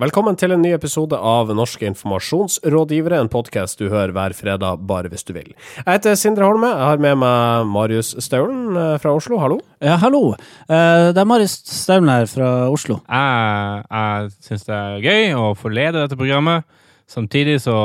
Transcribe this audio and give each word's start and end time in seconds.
Velkommen 0.00 0.32
til 0.38 0.54
en 0.54 0.62
ny 0.64 0.70
episode 0.72 1.12
av 1.12 1.50
Norske 1.52 1.84
informasjonsrådgivere, 1.90 3.18
en 3.20 3.28
podkast 3.28 3.82
du 3.82 3.90
hører 3.92 4.14
hver 4.16 4.32
fredag 4.32 4.80
bare 4.88 5.10
hvis 5.12 5.26
du 5.28 5.34
vil. 5.36 5.50
Jeg 5.76 5.84
heter 5.90 6.14
Sindre 6.16 6.46
Holme, 6.48 6.70
jeg 6.72 6.86
har 6.88 7.02
med 7.04 7.18
meg 7.20 7.66
Marius 7.68 8.14
Staulen 8.24 8.78
eh, 8.80 8.94
fra 9.02 9.12
Oslo, 9.18 9.36
hallo. 9.42 9.58
Ja, 9.84 9.98
hallo. 10.00 10.22
Eh, 10.70 11.10
Det 11.12 11.20
er 11.20 11.28
Marius 11.28 11.58
Staulen 11.68 12.08
her 12.08 12.24
fra 12.32 12.48
Oslo. 12.72 12.96
Jeg, 13.04 13.84
jeg 13.90 14.32
syns 14.48 14.64
det 14.70 14.78
er 14.78 15.04
gøy 15.04 15.36
å 15.36 15.44
få 15.60 15.68
lede 15.74 16.00
dette 16.00 16.16
programmet. 16.16 16.64
Samtidig 17.10 17.58
så 17.66 17.76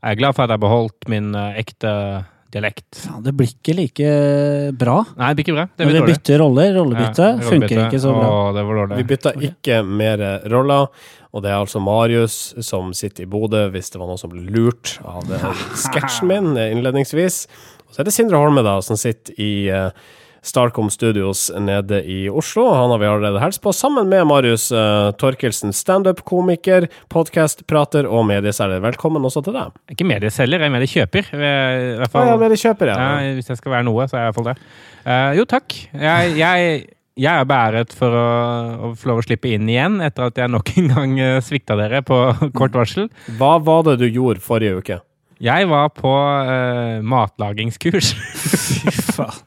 er 0.00 0.16
jeg 0.16 0.22
glad 0.24 0.34
for 0.34 0.48
at 0.48 0.50
jeg 0.50 0.58
har 0.58 0.66
beholdt 0.66 1.10
min 1.14 1.30
eh, 1.38 1.60
ekte 1.62 1.94
dialekt. 2.54 2.88
Faen, 3.04 3.22
det 3.24 3.32
blir 3.38 3.50
ikke 3.52 3.74
like 3.78 4.10
bra. 4.80 4.96
Nei, 5.16 5.30
det 5.30 5.38
blir 5.38 5.46
ikke 5.46 5.56
bra. 5.56 5.64
Det 5.70 5.86
Når 5.86 5.92
blir 5.92 6.04
vi 6.04 6.12
bytter 6.14 6.40
roller, 6.42 6.70
rollebytte, 6.76 7.28
Ja, 7.30 7.46
funker 7.46 7.82
ikke 7.86 8.02
så 8.02 8.14
bra. 8.16 8.28
Å, 8.30 8.52
det 8.56 8.64
var 8.68 8.80
dårlig. 8.82 9.00
Vi 9.00 9.08
bytter 9.12 9.44
ikke 9.50 9.80
mer 9.86 10.24
roller, 10.52 10.88
og 11.30 11.44
det 11.44 11.52
er 11.52 11.58
altså 11.60 11.82
Marius 11.84 12.38
som 12.66 12.94
sitter 12.96 13.26
i 13.26 13.30
Bodø, 13.30 13.66
hvis 13.74 13.92
det 13.94 14.00
var 14.02 14.10
noen 14.10 14.20
som 14.20 14.32
ble 14.32 14.42
lurt 14.50 14.96
av 15.06 15.30
sketsjen 15.84 16.30
min 16.30 16.54
eh, 16.58 16.72
innledningsvis. 16.74 17.44
Og 17.86 17.94
så 17.94 18.02
er 18.02 18.10
det 18.10 18.14
Sindre 18.16 18.40
Holme, 18.42 18.66
da, 18.66 18.78
som 18.84 18.98
sitter 18.98 19.38
i 19.38 19.52
eh, 19.70 19.90
Starcom 20.42 20.88
Studios 20.90 21.50
nede 21.60 21.98
i 22.08 22.22
Oslo. 22.32 22.64
Han 22.72 22.90
har 22.94 22.98
vi 23.02 23.08
allerede 23.10 23.42
hilst 23.42 23.60
på, 23.64 23.72
sammen 23.76 24.08
med 24.08 24.24
Marius 24.30 24.70
uh, 24.72 25.10
Torkelsen, 25.20 25.74
standup-komiker, 25.76 26.86
podkast-prater 27.12 28.08
og 28.08 28.24
medieselger. 28.30 28.80
Velkommen 28.84 29.24
også 29.28 29.42
til 29.44 29.56
deg. 29.58 29.74
Ikke 29.92 30.06
medieselger, 30.08 30.62
jeg 30.64 30.70
er 30.70 30.76
mediekjøper. 30.78 31.28
I 31.36 31.40
hvert 31.42 32.06
Ja, 32.06 32.08
fall. 32.14 32.30
ja, 32.30 32.38
mediekjøper, 32.40 32.92
ja. 32.94 33.10
Ja, 33.20 33.34
hvis 33.36 33.52
jeg 33.52 33.60
skal 33.60 33.74
være 33.76 33.86
noe, 33.90 34.06
så 34.08 34.16
er 34.16 34.24
jeg 34.24 34.24
i 34.24 34.30
hvert 34.30 34.38
fall 34.40 34.48
det. 34.52 34.56
Uh, 35.04 35.28
jo, 35.40 35.44
takk. 35.50 35.76
Jeg, 35.92 36.32
jeg, 36.40 36.72
jeg 37.20 37.42
er 37.44 37.50
beæret 37.52 37.92
for 38.00 38.16
å, 38.16 38.24
å 38.88 38.90
få 38.96 39.12
lov 39.12 39.20
å 39.20 39.26
slippe 39.28 39.52
inn 39.52 39.68
igjen, 39.68 40.00
etter 40.08 40.30
at 40.30 40.40
jeg 40.40 40.52
nok 40.56 40.72
en 40.80 40.90
gang 40.94 41.14
svikta 41.44 41.76
dere 41.80 42.00
på 42.06 42.22
kort 42.58 42.80
varsel. 42.80 43.10
Hva 43.36 43.58
var 43.60 43.84
det 43.90 43.98
du 44.00 44.08
gjorde 44.08 44.40
forrige 44.44 44.80
uke? 44.80 45.00
Jeg 45.40 45.68
var 45.70 45.86
på 45.96 46.10
uh, 46.16 46.98
matlagingskurs. 47.04 48.10
Fy 48.40 48.92
faen. 49.12 49.46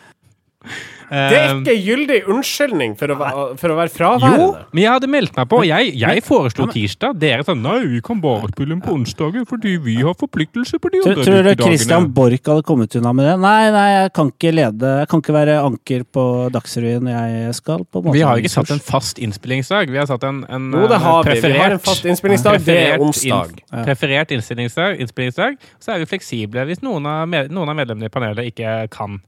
Det 1.11 1.17
er 1.19 1.49
Eh, 1.51 1.57
ikke 1.59 1.73
gyldig 1.83 2.17
unnskyldning 2.31 2.93
for 2.97 3.11
å, 3.11 3.15
for 3.59 3.73
å 3.73 3.75
være 3.75 3.91
Jo, 4.21 4.45
men 4.71 4.79
jeg 4.83 4.91
hadde 4.93 5.07
meldt 5.11 5.35
meg 5.35 5.47
på. 5.51 5.57
Jeg, 5.67 5.89
jeg 5.99 6.23
foreslo 6.23 6.67
tirsdag. 6.71 7.17
Dere 7.19 7.43
sa 7.43 7.53
nei, 7.53 7.79
vi 7.97 7.99
kan 8.05 8.21
bare 8.23 8.47
spille 8.53 8.77
inn 8.77 8.81
på 8.81 8.93
onsdager 8.95 9.43
fordi 9.49 9.73
vi 9.83 9.95
har 9.99 10.15
forpliktelser 10.15 10.79
på 10.79 10.91
de 10.93 11.01
andre 11.03 11.25
tror 11.25 11.41
du 11.43 11.49
dagene. 11.49 11.65
Christian 11.67 12.07
Borch 12.15 12.47
hadde 12.47 12.63
kommet 12.63 12.95
unna 12.95 13.11
med 13.17 13.27
det? 13.27 13.33
Nei, 13.43 13.71
nei, 13.75 13.87
jeg 13.91 14.13
kan 14.15 14.31
ikke 14.31 14.53
lede 14.55 14.93
Jeg 15.01 15.09
kan 15.11 15.21
ikke 15.25 15.35
være 15.35 15.57
anker 15.65 16.05
på 16.15 16.23
Dagsrevyen 16.55 17.09
jeg 17.11 17.55
skal 17.59 17.83
på 17.91 18.03
Vi 18.13 18.23
har 18.23 18.39
ikke 18.39 18.53
satt 18.55 18.71
en 18.71 18.79
fast 18.79 19.19
innspillingsdag. 19.19 19.91
Vi 19.91 19.99
har 19.99 20.07
satt 20.07 20.23
en, 20.23 20.45
en 20.47 20.71
Jo, 20.71 20.87
det 20.87 21.01
har 21.03 21.23
preferert, 21.27 21.43
vi. 21.43 21.51
Vi 21.57 21.59
har 21.65 21.75
en 21.75 21.83
fast 21.91 22.05
innspillingsdag. 22.07 22.63
Det 22.63 22.77
er 22.93 23.03
onsdag. 23.03 23.51
inn- 23.51 23.83
Preferert 23.85 24.31
innspillingsdag, 24.31 24.95
innspillingsdag. 25.03 25.59
Så 25.81 25.91
er 25.95 25.99
vi 26.05 26.07
fleksible 26.15 26.63
hvis 26.71 26.81
noen 26.85 27.05
av, 27.05 27.27
med, 27.27 27.51
noen 27.51 27.67
av 27.69 27.75
medlemmene 27.83 28.07
i 28.07 28.13
panelet 28.13 28.47
ikke 28.53 28.87
kan. 28.95 29.19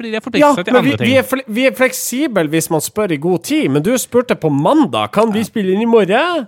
Fordi 0.00 0.08
de 0.08 0.16
har 0.16 0.22
Ja, 0.22 0.24
forpliktet 0.24 0.56
seg 0.56 0.64
til 0.64 0.72
men 0.78 0.84
vi, 0.86 0.92
andre 0.94 1.04
vi, 1.04 1.10
ting. 1.10 1.18
er 1.20 1.26
fle 1.28 1.42
vi 1.60 1.66
er 1.68 1.74
fleksible 1.76 2.46
hvis 2.48 2.70
man 2.72 2.80
spør 2.80 3.12
i 3.12 3.18
god 3.20 3.42
tid, 3.44 3.66
men 3.68 3.84
du 3.84 3.90
spurte 4.00 4.36
på 4.40 4.48
mandag. 4.48 5.10
Kan 5.12 5.34
vi 5.34 5.42
spille 5.44 5.74
inn 5.76 5.82
i 5.84 5.88
morgen? 5.90 6.46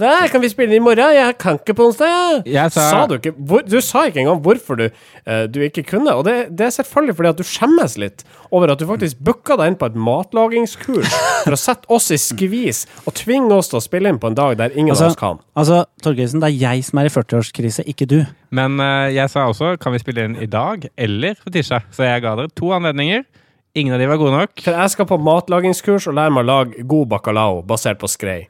Hva? 0.00 0.26
Kan 0.32 0.40
vi 0.40 0.48
spille 0.48 0.72
inn 0.72 0.78
i 0.80 0.84
morgen? 0.84 1.12
Jeg 1.14 1.34
kan 1.38 1.58
ikke 1.60 1.74
på 1.76 1.84
onsdag. 1.90 2.08
jeg. 2.08 2.54
Jeg 2.54 2.72
sa- 2.72 2.90
sa 2.90 3.06
du 3.06 3.18
ikke 3.18 3.34
hvor, 3.36 3.60
Du 3.68 3.78
sa 3.80 4.06
ikke 4.08 4.20
engang 4.22 4.40
hvorfor 4.42 4.76
du, 4.78 4.86
uh, 5.28 5.46
du 5.46 5.60
ikke 5.60 5.82
kunne. 5.84 6.08
Og 6.16 6.24
det, 6.24 6.56
det 6.56 6.64
er 6.66 6.70
selvfølgelig 6.82 7.16
fordi 7.16 7.28
at 7.28 7.36
du 7.36 7.42
skjemmes 7.44 7.98
litt 7.98 8.24
over 8.50 8.72
at 8.72 8.78
du 8.80 8.86
faktisk 8.88 9.18
booka 9.20 9.56
deg 9.60 9.66
inn 9.72 9.76
på 9.76 9.86
et 9.90 9.94
matlagingskurs 9.94 11.12
for 11.44 11.52
å 11.52 11.58
sette 11.60 11.84
oss 11.92 12.10
i 12.10 12.16
skvis 12.16 12.86
og 13.06 13.12
tvinge 13.20 13.52
oss 13.52 13.68
til 13.68 13.78
å 13.80 13.82
spille 13.84 14.08
inn 14.08 14.18
på 14.18 14.30
en 14.32 14.34
dag 14.38 14.56
der 14.56 14.70
ingen 14.74 14.94
Altså- 14.96 15.04
av 15.04 15.10
oss 15.10 15.16
kan. 15.20 15.38
Altså, 15.56 15.84
Torgelsen, 16.02 16.40
det 16.40 16.48
er 16.54 16.58
jeg 16.72 16.84
som 16.88 16.98
er 16.98 17.04
i 17.04 17.12
40-årskrise, 17.12 17.84
ikke 17.86 18.06
du. 18.08 18.26
Men 18.50 18.80
uh, 18.80 19.08
jeg 19.12 19.28
sa 19.28 19.44
også 19.52 19.78
kan 19.78 19.92
vi 19.92 19.98
spille 20.00 20.24
inn 20.24 20.36
i 20.40 20.46
dag 20.46 20.88
eller 20.96 21.34
på 21.44 21.52
tirsdag. 21.52 21.82
Så 21.92 22.08
jeg 22.08 22.22
ga 22.24 22.34
dere 22.36 22.48
to 22.56 22.72
anledninger. 22.72 23.24
Ingen 23.76 23.92
av 23.94 24.00
de 24.00 24.06
var 24.08 24.16
gode 24.20 24.32
nok. 24.36 24.50
For 24.60 24.72
jeg 24.72 24.90
skal 24.96 25.06
på 25.08 25.20
matlagingskurs 25.20 26.08
og 26.08 26.14
lære 26.16 26.32
meg 26.32 26.44
å 26.44 26.48
lage 26.48 26.82
god 26.88 27.08
bacalao 27.12 27.62
basert 27.64 28.00
på 28.00 28.08
skrei. 28.08 28.48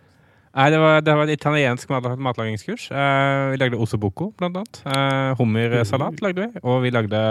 Nei, 0.53 0.69
det 0.69 0.79
var, 0.83 1.01
det 1.01 1.13
var 1.17 1.31
et 1.31 1.39
italiensk 1.41 1.89
mat 1.89 2.05
matlagingskurs. 2.21 2.91
Eh, 2.93 3.53
vi 3.55 3.61
lagde 3.63 3.79
ossobuco, 3.81 4.35
blant 4.37 4.59
annet. 4.61 4.81
Uh, 4.85 5.33
hummersalat 5.41 6.21
lagde 6.21 6.45
vi. 6.45 6.61
Og 6.61 6.83
vi 6.85 6.93
lagde 6.93 7.23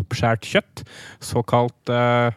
oppskjært 0.00 0.48
kjøtt. 0.50 0.82
Såkalt 1.22 1.92
uh, 1.94 2.34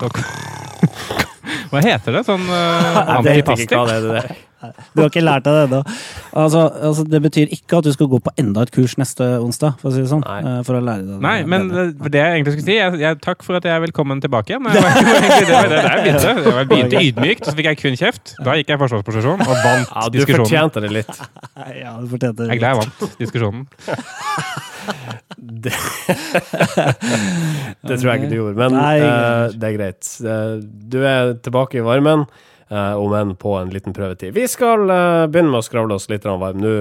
Hva 1.70 1.82
heter 1.86 2.18
det? 2.18 2.24
Sånn 2.26 2.42
uh, 2.50 3.18
antipasti? 3.20 3.78
Det. 4.62 4.70
Det. 4.76 4.84
Du 4.94 5.00
har 5.02 5.08
ikke 5.10 5.22
lært 5.24 5.44
deg 5.46 5.56
det 5.56 5.62
ennå. 5.68 5.80
Altså, 6.42 6.60
altså, 6.90 7.02
det 7.08 7.20
betyr 7.24 7.46
ikke 7.56 7.78
at 7.80 7.84
du 7.88 7.92
skal 7.94 8.08
gå 8.12 8.18
på 8.26 8.32
enda 8.40 8.64
et 8.66 8.72
kurs 8.74 8.94
neste 9.00 9.24
onsdag, 9.40 9.72
for 9.80 9.86
å 9.90 9.92
si 9.94 10.00
det 10.04 10.10
sånn. 10.12 10.24
Nei. 10.26 10.40
eh, 10.44 10.60
For 10.68 10.74
å 10.78 10.82
lære 10.84 11.02
deg 11.06 11.10
det. 11.14 11.20
Nei, 11.24 11.38
men 11.48 11.60
det, 11.72 11.84
det 12.12 12.20
jeg 12.20 12.30
egentlig 12.38 12.54
skulle 12.56 12.68
si 12.68 12.76
jeg, 12.78 13.00
jeg, 13.02 13.20
Takk 13.24 13.44
for 13.46 13.58
at 13.60 13.64
jeg 13.68 13.74
er 13.76 13.82
velkommen 13.86 14.20
tilbake 14.24 14.48
igjen. 14.54 14.68
Det 14.70 14.84
var 14.84 15.72
det, 15.72 15.80
det 16.20 16.66
begynte. 16.70 17.02
Ydmykt, 17.10 17.42
og 17.46 17.50
så 17.52 17.56
fikk 17.58 17.68
jeg 17.72 17.80
kun 17.80 17.96
kjeft. 18.00 18.24
Da 18.44 18.50
gikk 18.60 18.68
jeg 18.72 18.78
i 18.78 18.82
forsvarsposisjon 18.84 19.40
og 19.46 19.54
vant 19.64 19.88
Ja, 19.94 20.06
du 20.08 20.18
diskusjonen. 20.20 20.46
fortjente 20.46 20.78
det 20.86 20.92
litt. 21.00 21.14
Ja, 21.80 21.92
du 22.00 22.06
fortjente 22.10 22.46
Jeg 22.48 22.56
er 22.56 22.60
glad 22.60 22.70
jeg 22.74 22.78
vant 22.84 22.98
diskusjonen. 23.20 23.62
Det, 25.40 25.72
det 27.88 27.98
tror 28.00 28.10
jeg 28.10 28.20
ikke 28.20 28.30
du 28.30 28.36
gjorde, 28.38 28.56
men 28.58 28.74
Nei, 28.76 28.96
uh, 29.02 29.52
det 29.54 29.68
er 29.70 29.76
greit. 29.76 30.08
Eh, 30.24 30.54
du 30.92 30.98
er 31.06 31.34
tilbake 31.44 31.80
i 31.80 31.84
varmen, 31.84 32.24
om 32.76 33.14
enn 33.14 33.36
på 33.36 33.56
en 33.58 33.70
liten 33.74 33.94
prøvetid. 33.96 34.34
Vi 34.34 34.46
skal 34.48 34.90
eh, 34.90 35.26
begynne 35.26 35.50
med 35.50 35.62
å 35.62 35.66
skravle 35.66 35.96
oss 35.96 36.08
litt 36.10 36.26
varm. 36.28 36.44
Nå 36.60 36.74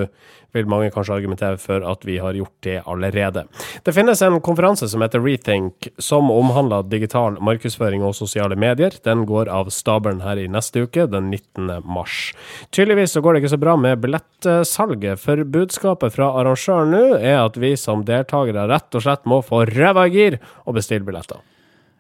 vil 0.55 0.69
mange 0.69 0.89
kanskje 0.93 1.15
argumentere 1.19 1.59
for 1.61 1.83
at 1.85 2.05
vi 2.07 2.17
har 2.21 2.37
gjort 2.37 2.55
det 2.65 2.79
allerede. 2.89 3.43
Det 3.85 3.93
finnes 3.93 4.21
en 4.25 4.39
konferanse 4.41 4.89
som 4.89 5.03
heter 5.05 5.21
Rethink, 5.21 5.89
som 6.01 6.31
omhandler 6.33 6.87
digital 6.89 7.37
markedsføring 7.45 8.05
og 8.05 8.15
sosiale 8.17 8.57
medier. 8.59 8.97
Den 9.05 9.27
går 9.29 9.51
av 9.53 9.69
stabelen 9.73 10.23
her 10.25 10.41
i 10.41 10.47
neste 10.49 10.87
uke, 10.87 11.05
den 11.09 11.29
19. 11.29 11.83
mars. 11.85 12.31
Tydeligvis 12.73 13.13
så 13.13 13.21
går 13.21 13.35
det 13.35 13.43
ikke 13.43 13.53
så 13.53 13.61
bra 13.61 13.77
med 13.77 14.01
billettsalget, 14.01 15.21
for 15.21 15.45
budskapet 15.45 16.17
fra 16.17 16.31
arrangøren 16.41 16.93
nå 16.95 17.05
er 17.19 17.43
at 17.43 17.59
vi 17.61 17.75
som 17.77 18.05
deltakere 18.07 18.65
rett 18.69 18.97
og 18.97 19.05
slett 19.05 19.29
må 19.29 19.43
få 19.45 19.65
ræva 19.69 20.09
i 20.09 20.17
gir 20.17 20.41
og 20.65 20.79
bestille 20.79 21.05
billetter. 21.05 21.41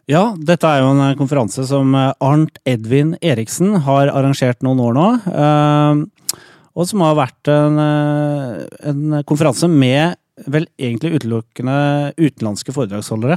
Ja, 0.09 0.31
dette 0.41 0.65
er 0.65 0.81
jo 0.81 0.93
en 0.95 1.03
eh, 1.03 1.17
konferanse 1.19 1.67
som 1.69 1.93
eh, 1.93 2.15
Arnt 2.25 2.57
Edvin 2.65 3.13
Eriksen 3.21 3.75
har 3.85 4.09
arrangert 4.09 4.63
noen 4.65 4.81
år 4.81 4.95
nå. 4.97 5.09
eh, 5.29 6.39
Og 6.73 6.87
som 6.89 7.03
har 7.05 7.19
vært 7.19 7.49
en, 7.53 7.77
en 7.77 9.19
konferanse 9.27 9.69
med 9.69 10.17
vel 10.49 10.65
egentlig 10.79 11.19
utelukkende 11.19 11.75
utenlandske 12.15 12.71
foredragsholdere. 12.71 13.35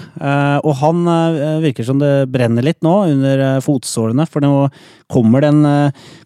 Og 0.63 0.77
han 0.79 1.01
virker 1.65 1.89
som 1.89 1.99
det 1.99 2.29
brenner 2.31 2.63
litt 2.63 2.79
nå 2.87 2.93
under 3.09 3.43
fotsålene, 3.65 4.29
for 4.31 4.45
nå 4.45 4.53
kommer, 5.11 5.43
den, 5.43 5.65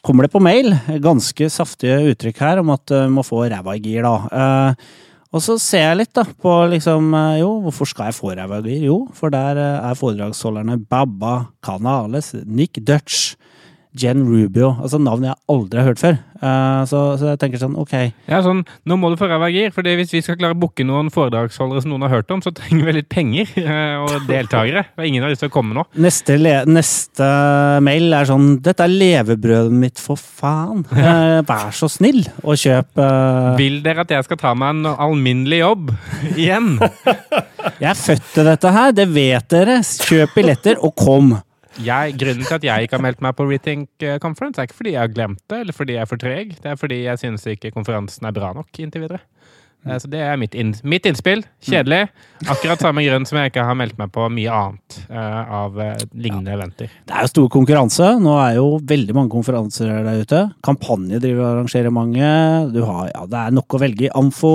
kommer 0.05 0.27
det 0.27 0.33
på 0.35 0.43
mail 0.45 0.75
ganske 1.01 1.49
saftige 1.55 2.03
uttrykk 2.11 2.43
her 2.45 2.61
om 2.61 2.75
at 2.75 2.85
du 2.93 3.09
må 3.15 3.25
få 3.25 3.47
ræva 3.49 3.79
i 3.79 3.81
gir, 3.87 4.05
da. 4.05 4.75
Og 5.35 5.43
så 5.43 5.57
ser 5.61 5.83
jeg 5.83 5.99
litt 6.01 6.13
da 6.15 6.23
på 6.25 6.53
liksom 6.71 7.11
eh, 7.19 7.41
Jo, 7.43 7.57
hvorfor 7.65 7.89
skal 7.91 8.11
jeg 8.11 8.19
få 8.19 8.35
ræva 8.37 8.61
i 8.63 8.77
gir? 8.77 8.87
Jo, 8.91 8.99
for 9.17 9.35
der 9.35 9.59
eh, 9.59 9.89
er 9.91 9.99
foredragsholderne 9.99 10.79
Baba 10.87 11.49
Canales, 11.67 12.33
Nick 12.47 12.79
Dutch, 12.87 13.35
Jen 13.97 14.25
Rubio. 14.29 14.75
Altså 14.83 15.01
navn 15.03 15.27
jeg 15.29 15.39
aldri 15.53 15.81
har 15.81 15.91
hørt 15.91 16.03
før. 16.03 16.19
Uh, 16.37 16.83
så, 16.85 16.99
så 17.17 17.31
jeg 17.31 17.41
tenker 17.41 17.61
sånn, 17.61 17.77
ok. 17.81 17.95
Ja, 18.29 18.43
sånn, 18.45 18.61
Nå 18.85 18.99
må 19.01 19.09
du 19.09 19.17
få 19.17 19.29
ræva 19.31 19.49
i 19.49 19.57
gir, 19.57 19.73
for 19.73 19.87
hvis 19.87 20.13
vi 20.13 20.21
skal 20.25 20.37
klare 20.37 20.57
å 20.57 20.59
booke 20.61 20.85
noen 20.85 21.09
foredragsholdere 21.13 21.81
som 21.81 21.95
noen 21.95 22.05
har 22.05 22.13
hørt 22.19 22.33
om, 22.35 22.43
så 22.45 22.53
trenger 22.55 22.89
vi 22.89 22.97
litt 22.99 23.09
penger 23.13 23.53
uh, 23.65 24.03
og 24.05 24.27
deltakere. 24.29 24.85
Og 24.99 25.09
ingen 25.09 25.25
har 25.25 25.33
lyst 25.33 25.45
til 25.47 25.51
å 25.51 25.55
komme 25.55 25.77
nå. 25.77 25.87
Neste, 25.97 26.37
neste 26.69 27.31
mail 27.85 28.13
er 28.17 28.29
sånn 28.29 28.59
Dette 28.65 28.85
er 28.85 28.93
levebrødet 28.93 29.73
mitt, 29.73 30.03
for 30.03 30.21
faen. 30.21 30.85
Uh, 30.93 31.41
vær 31.49 31.73
så 31.77 31.89
snill, 31.91 32.23
og 32.45 32.61
kjøp 32.61 33.01
Vil 33.61 33.81
dere 33.85 34.05
at 34.05 34.13
jeg 34.13 34.29
skal 34.29 34.41
ta 34.41 34.53
meg 34.59 34.77
en 34.77 34.93
alminnelig 34.93 35.63
jobb 35.63 35.95
igjen? 36.37 36.77
Jeg 37.81 37.91
er 37.91 37.99
født 37.99 38.31
til 38.35 38.49
dette 38.49 38.77
her, 38.77 38.93
det 38.97 39.09
vet 39.15 39.51
dere. 39.53 39.81
Kjøp 40.07 40.37
billetter, 40.37 40.81
og 40.85 40.95
kom. 41.01 41.35
Jeg, 41.85 42.17
grunnen 42.21 42.47
til 42.47 42.57
at 42.57 42.65
jeg 42.65 42.87
ikke 42.87 42.97
har 42.97 43.05
meldt 43.05 43.23
meg 43.25 43.37
på 43.37 43.47
Rethink 43.51 44.07
Conference, 44.23 44.61
er 44.61 44.69
ikke 44.69 44.79
fordi 44.79 44.95
jeg 44.95 45.03
har 45.03 45.13
glemt 45.13 45.43
det, 45.51 45.63
eller 45.65 45.77
fordi 45.77 45.97
jeg 45.99 46.07
er 46.07 46.11
for 46.11 46.23
treg. 46.23 46.57
Det 46.63 46.73
er 46.73 46.81
fordi 46.81 47.03
jeg 47.05 47.21
synes 47.21 47.47
ikke 47.53 47.75
konferansen 47.75 48.29
er 48.29 48.37
bra 48.37 48.55
nok 48.57 48.81
inntil 48.81 49.05
videre. 49.05 49.21
Mm. 49.87 50.01
Så 50.03 50.09
det 50.11 50.21
er 50.25 50.39
mitt, 50.41 50.55
inn, 50.59 50.73
mitt 50.83 51.07
innspill. 51.07 51.45
Kjedelig. 51.63 52.09
Akkurat 52.51 52.83
samme 52.83 53.05
grunn 53.07 53.27
som 53.29 53.39
jeg 53.39 53.53
ikke 53.53 53.67
har 53.69 53.79
meldt 53.79 53.99
meg 54.01 54.11
på 54.15 54.27
mye 54.35 54.59
annet 54.59 54.99
uh, 55.07 55.43
av 55.63 55.79
uh, 55.79 55.93
lignende 56.19 56.57
eventer. 56.57 56.91
Det 57.07 57.15
er 57.15 57.27
jo 57.27 57.33
stor 57.33 57.49
konkurranse. 57.55 58.11
Nå 58.23 58.35
er 58.43 58.59
jo 58.59 58.67
veldig 58.83 59.17
mange 59.17 59.35
konferanser 59.37 59.93
der 60.07 60.25
ute. 60.27 60.43
Kampanje 60.67 61.23
driver 61.23 61.45
og 61.45 61.51
arrangerer 61.53 61.95
mange. 61.95 62.27
Har, 62.77 63.11
ja, 63.13 63.27
det 63.31 63.43
er 63.45 63.57
nok 63.61 63.79
å 63.79 63.83
velge 63.83 64.09
i. 64.09 64.13
Amfo, 64.19 64.55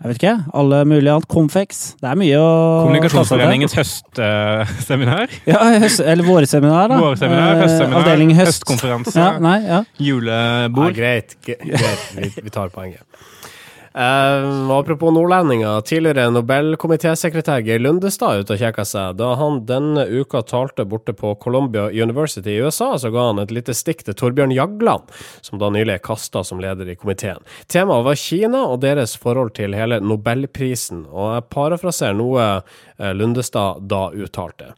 Jeg 0.00 0.08
vet 0.08 0.16
ikke. 0.22 0.34
Alle 0.56 0.78
mulige 0.88 1.12
annet. 1.12 1.26
Comfex. 1.28 1.80
Det 2.00 2.08
er 2.08 2.16
mye 2.16 2.38
å 2.40 2.46
Kommunikasjonsforeningens 2.86 3.74
høstseminar. 3.76 5.26
Ja, 5.50 5.58
høst, 5.82 6.00
eller 6.00 6.24
vårseminar, 6.24 6.88
da. 6.88 7.00
Vårseminar, 7.04 7.52
Eh, 7.58 7.60
høstseminar, 7.66 8.00
Avdeling 8.00 8.32
høst. 8.38 8.62
høstkonferanse, 8.62 9.16
Ja, 9.20 9.34
nei, 9.44 9.58
ja. 9.66 9.82
Ja, 10.00 10.88
greit. 10.96 11.36
Greit. 11.44 12.06
Vi, 12.16 12.32
vi 12.46 12.50
tar 12.54 12.72
poenget. 12.72 13.04
Eh, 13.94 14.70
apropos 14.70 15.10
nordlendinger. 15.10 15.80
Tidligere 15.80 16.30
Nobelkomitésekretær 16.30 17.58
Geir 17.66 17.80
Lundestad 17.82 18.44
ute 18.44 18.54
og 18.54 18.60
kjekka 18.62 18.84
seg. 18.86 19.16
Da 19.18 19.32
han 19.34 19.64
denne 19.66 20.04
uka 20.06 20.44
talte 20.46 20.84
borte 20.86 21.10
på 21.16 21.32
Columbia 21.42 21.88
University 21.90 22.54
i 22.54 22.60
USA, 22.62 22.92
så 22.98 23.10
ga 23.10 23.26
han 23.32 23.42
et 23.42 23.50
lite 23.50 23.74
stikk 23.74 24.04
til 24.06 24.14
Torbjørn 24.14 24.54
Jagland, 24.54 25.10
som 25.42 25.58
da 25.58 25.72
nylig 25.74 25.96
er 25.96 26.04
kasta 26.06 26.44
som 26.46 26.62
leder 26.62 26.86
i 26.86 26.94
komiteen. 26.94 27.42
Temaet 27.66 28.06
var 28.06 28.20
Kina 28.20 28.62
og 28.70 28.78
deres 28.84 29.16
forhold 29.18 29.56
til 29.58 29.74
hele 29.74 29.98
Nobelprisen, 29.98 31.08
og 31.10 31.34
jeg 31.34 31.48
parafraserer 31.50 32.14
noe 32.14 32.46
Lundestad 33.16 33.86
da 33.90 34.08
uttalte. 34.12 34.74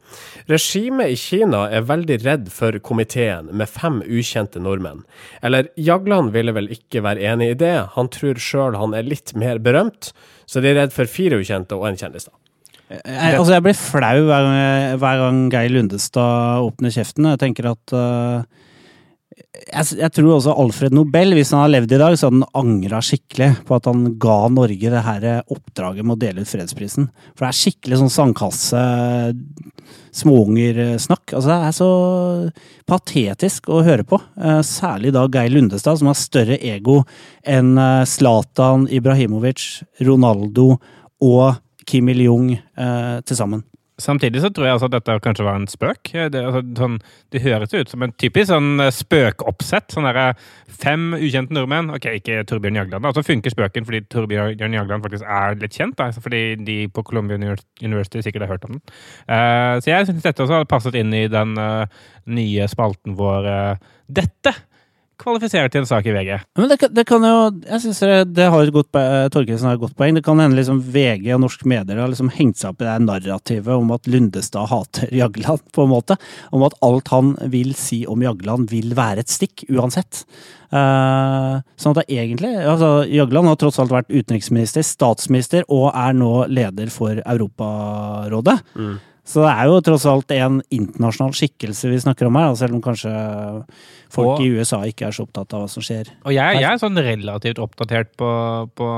Regimet 0.50 1.14
i 1.14 1.18
Kina 1.18 1.64
er 1.70 1.86
veldig 1.88 2.18
redd 2.24 2.50
for 2.54 2.78
komiteen 2.84 3.50
med 3.50 3.70
fem 3.70 4.00
ukjente 4.06 4.62
nordmenn. 4.62 5.02
Eller 5.42 5.70
Jagland 5.76 6.32
ville 6.36 6.54
vel 6.56 6.70
ikke 6.74 7.02
være 7.04 7.24
enig 7.32 7.52
i 7.52 7.58
det, 7.64 7.74
han 7.96 8.12
tror 8.12 8.40
sjøl 8.42 8.78
han 8.78 8.94
er 8.96 9.08
litt 9.08 9.34
mer 9.38 9.60
berømt, 9.62 10.12
så 10.46 10.62
de 10.62 10.72
er 10.72 10.80
redd 10.82 10.94
for 10.94 11.10
fire 11.10 11.40
ukjente 11.42 11.78
og 11.78 11.88
en 11.90 11.98
kjendis, 11.98 12.28
da. 12.30 12.36
Jeg, 12.92 13.38
altså 13.38 13.54
jeg 13.54 13.64
blir 13.64 13.76
flau 13.78 14.24
hver 14.28 14.46
hver 15.00 15.20
gang 15.22 15.38
Geir 15.52 15.72
Lundestad 15.72 16.60
åpner 16.66 16.92
kjeften. 16.92 17.30
Jeg 17.30 17.40
tenker 17.40 17.70
at 17.70 17.94
øh, 17.96 18.42
jeg, 19.32 19.98
jeg 19.98 20.12
tror 20.16 20.34
også 20.36 20.54
Alfred 20.60 20.94
Nobel, 20.96 21.34
hvis 21.36 21.52
han 21.54 21.62
hadde 21.62 21.74
levd 21.76 21.94
i 21.96 22.00
dag, 22.02 22.16
så 22.18 22.28
hadde 22.28 22.40
han 22.42 22.62
angra 22.62 23.00
skikkelig 23.04 23.50
på 23.68 23.76
at 23.78 23.88
han 23.88 24.04
ga 24.20 24.38
Norge 24.52 24.92
det 24.92 25.04
her 25.06 25.26
oppdraget 25.52 26.06
med 26.06 26.16
å 26.16 26.20
dele 26.20 26.44
ut 26.44 26.50
fredsprisen. 26.50 27.08
For 27.32 27.46
det 27.46 27.50
er 27.50 27.60
skikkelig 27.60 28.00
sånn 28.02 28.12
sandkasse, 28.12 28.82
småungersnakk. 30.12 31.32
Altså 31.32 31.48
det 31.48 31.58
er 31.58 31.76
så 31.76 31.90
patetisk 32.88 33.70
å 33.72 33.82
høre 33.86 34.04
på. 34.08 34.20
Eh, 34.36 34.60
Særlig 34.66 35.14
da 35.16 35.24
Geir 35.32 35.52
Lundestad, 35.54 36.00
som 36.00 36.10
har 36.10 36.18
større 36.20 36.58
ego 36.60 37.00
enn 37.48 37.74
eh, 37.80 38.04
Zlatan 38.08 38.86
Ibrahimovic, 38.92 39.82
Ronaldo 40.04 40.74
og 41.22 41.60
Kim 41.88 42.12
Il-jung 42.12 42.52
eh, 42.54 43.18
til 43.24 43.38
sammen. 43.38 43.64
Samtidig 44.00 44.40
så 44.40 44.48
tror 44.48 44.66
jeg 44.66 44.76
altså 44.76 44.88
at 44.88 44.94
dette 44.94 45.18
kanskje 45.24 45.44
var 45.44 45.58
en 45.58 45.68
spøk. 45.68 46.12
Det, 46.32 46.40
altså, 46.40 46.62
sånn, 46.78 46.94
det 47.34 47.42
høres 47.44 47.74
ut 47.74 47.90
som 47.92 48.04
en 48.04 48.14
typisk 48.16 48.48
sånn 48.48 48.80
eh, 48.80 48.92
spøkoppsett. 48.94 49.92
Sånn 49.92 50.08
derre 50.08 50.32
fem 50.82 51.10
ukjente 51.18 51.52
nordmenn. 51.52 51.92
Ok, 51.92 52.08
ikke 52.22 52.40
Torbjørn 52.48 52.80
Jagland. 52.80 53.08
Og 53.08 53.18
så 53.18 53.24
funker 53.26 53.52
spøken 53.52 53.86
fordi 53.88 54.02
Torbjørn 54.12 54.78
Jagland 54.78 55.04
faktisk 55.04 55.28
er 55.28 55.60
litt 55.60 55.76
kjent. 55.76 55.98
Da, 56.00 56.08
altså 56.08 56.24
fordi 56.24 56.42
de 56.64 56.78
på 56.88 57.04
Columbia 57.06 57.36
University 57.36 58.24
sikkert 58.24 58.46
har 58.46 58.54
hørt 58.54 58.66
om 58.68 58.78
den. 58.78 58.84
Uh, 59.28 59.76
så 59.84 59.92
jeg 59.92 60.08
syns 60.08 60.24
dette 60.24 60.44
også 60.44 60.56
hadde 60.56 60.72
passet 60.72 60.96
inn 60.98 61.12
i 61.16 61.26
den 61.30 61.54
uh, 61.60 61.84
nye 62.32 62.68
spalten 62.72 63.18
vår 63.18 63.48
uh, 63.48 63.90
Dette 64.12 64.56
kvalifiserer 65.22 65.70
til 65.72 65.82
en 65.82 65.88
sak 65.88 66.06
i 66.06 66.12
VG. 66.14 66.30
Men 66.58 66.68
det, 66.72 66.76
kan- 66.82 66.92
det 66.94 67.04
kan 67.08 67.24
jo 67.26 67.34
Jeg 67.68 67.80
syns 67.86 68.00
det, 68.04 68.16
det 68.36 68.48
har 68.52 68.62
et 68.66 68.72
godt 68.74 68.98
eh, 69.00 69.28
Torkelsen 69.32 69.68
har 69.70 69.78
et 69.78 69.82
godt 69.84 69.96
poeng. 69.98 70.14
Det 70.18 70.24
kan 70.26 70.38
hende 70.42 70.58
liksom 70.58 70.80
VG 70.94 71.30
og 71.36 71.42
norske 71.44 71.68
medier 71.70 72.00
har 72.02 72.10
liksom 72.12 72.30
hengt 72.34 72.58
seg 72.60 72.72
opp 72.74 72.82
i 72.82 72.88
det 72.90 72.96
narrativet 73.06 73.72
om 73.76 73.90
at 73.96 74.06
Lundestad 74.10 74.68
hater 74.72 75.12
Jagland, 75.22 75.62
på 75.72 75.86
en 75.86 75.92
måte. 75.94 76.18
Om 76.52 76.66
at 76.68 76.76
alt 76.82 77.08
han 77.14 77.34
vil 77.52 77.72
si 77.78 78.02
om 78.10 78.22
Jagland, 78.26 78.68
vil 78.72 78.92
være 78.98 79.24
et 79.24 79.32
stikk, 79.32 79.64
uansett. 79.72 80.24
Uh, 80.72 81.60
sånn 81.76 81.92
at 81.92 82.06
det 82.08 82.16
egentlig 82.16 82.54
altså, 82.64 83.02
Jagland 83.12 83.50
har 83.50 83.58
tross 83.60 83.76
alt 83.82 83.92
vært 83.92 84.08
utenriksminister, 84.08 84.80
statsminister, 84.86 85.66
og 85.68 85.90
er 85.92 86.14
nå 86.16 86.30
leder 86.48 86.88
for 86.94 87.20
Europarådet. 87.20 88.56
Så 89.24 89.38
det 89.44 89.52
er 89.54 89.68
jo 89.70 89.76
tross 89.86 90.02
alt 90.10 90.32
en 90.34 90.56
internasjonal 90.74 91.30
skikkelse 91.38 91.86
vi 91.92 91.98
snakker 92.02 92.26
om 92.26 92.34
her, 92.40 92.48
da, 92.50 92.56
selv 92.58 92.74
om 92.74 92.80
kanskje 92.82 93.10
folk 94.10 94.32
Og- 94.32 94.40
i 94.42 94.48
USA 94.50 94.80
ikke 94.88 95.06
er 95.06 95.14
så 95.14 95.22
opptatt 95.28 95.54
av 95.54 95.62
hva 95.62 95.68
som 95.70 95.82
skjer. 95.86 96.10
Og 96.26 96.32
jeg, 96.34 96.58
jeg 96.58 96.66
er 96.66 96.80
sånn 96.82 96.98
relativt 96.98 97.60
oppdatert 97.62 98.10
på, 98.18 98.30
på 98.74 98.88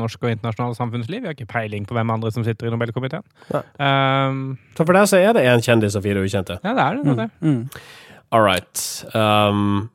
norsk 0.00 0.24
og 0.24 0.32
internasjonalt 0.32 0.78
samfunnsliv. 0.80 1.20
Jeg 1.20 1.28
har 1.28 1.36
ikke 1.36 1.52
peiling 1.52 1.84
på 1.84 1.94
hvem 1.98 2.10
andre 2.16 2.32
som 2.32 2.42
sitter 2.48 2.66
i 2.70 2.72
Nobelkomiteen. 2.72 3.22
Um, 3.52 4.58
Så 4.74 4.86
for 4.86 4.96
deg 4.96 5.06
så 5.12 5.20
er 5.20 5.36
det 5.36 5.44
én 5.52 5.60
kjendis 5.62 5.96
og 6.00 6.02
fire 6.08 6.24
ukjente. 6.24 6.58
ja, 6.64 6.72
det 6.74 6.86
er 6.88 7.02
det. 7.04 7.16
det. 7.20 7.30
Mm. 7.44 7.68
All 8.32 8.42
right. 8.42 9.04
Um, 9.14 9.90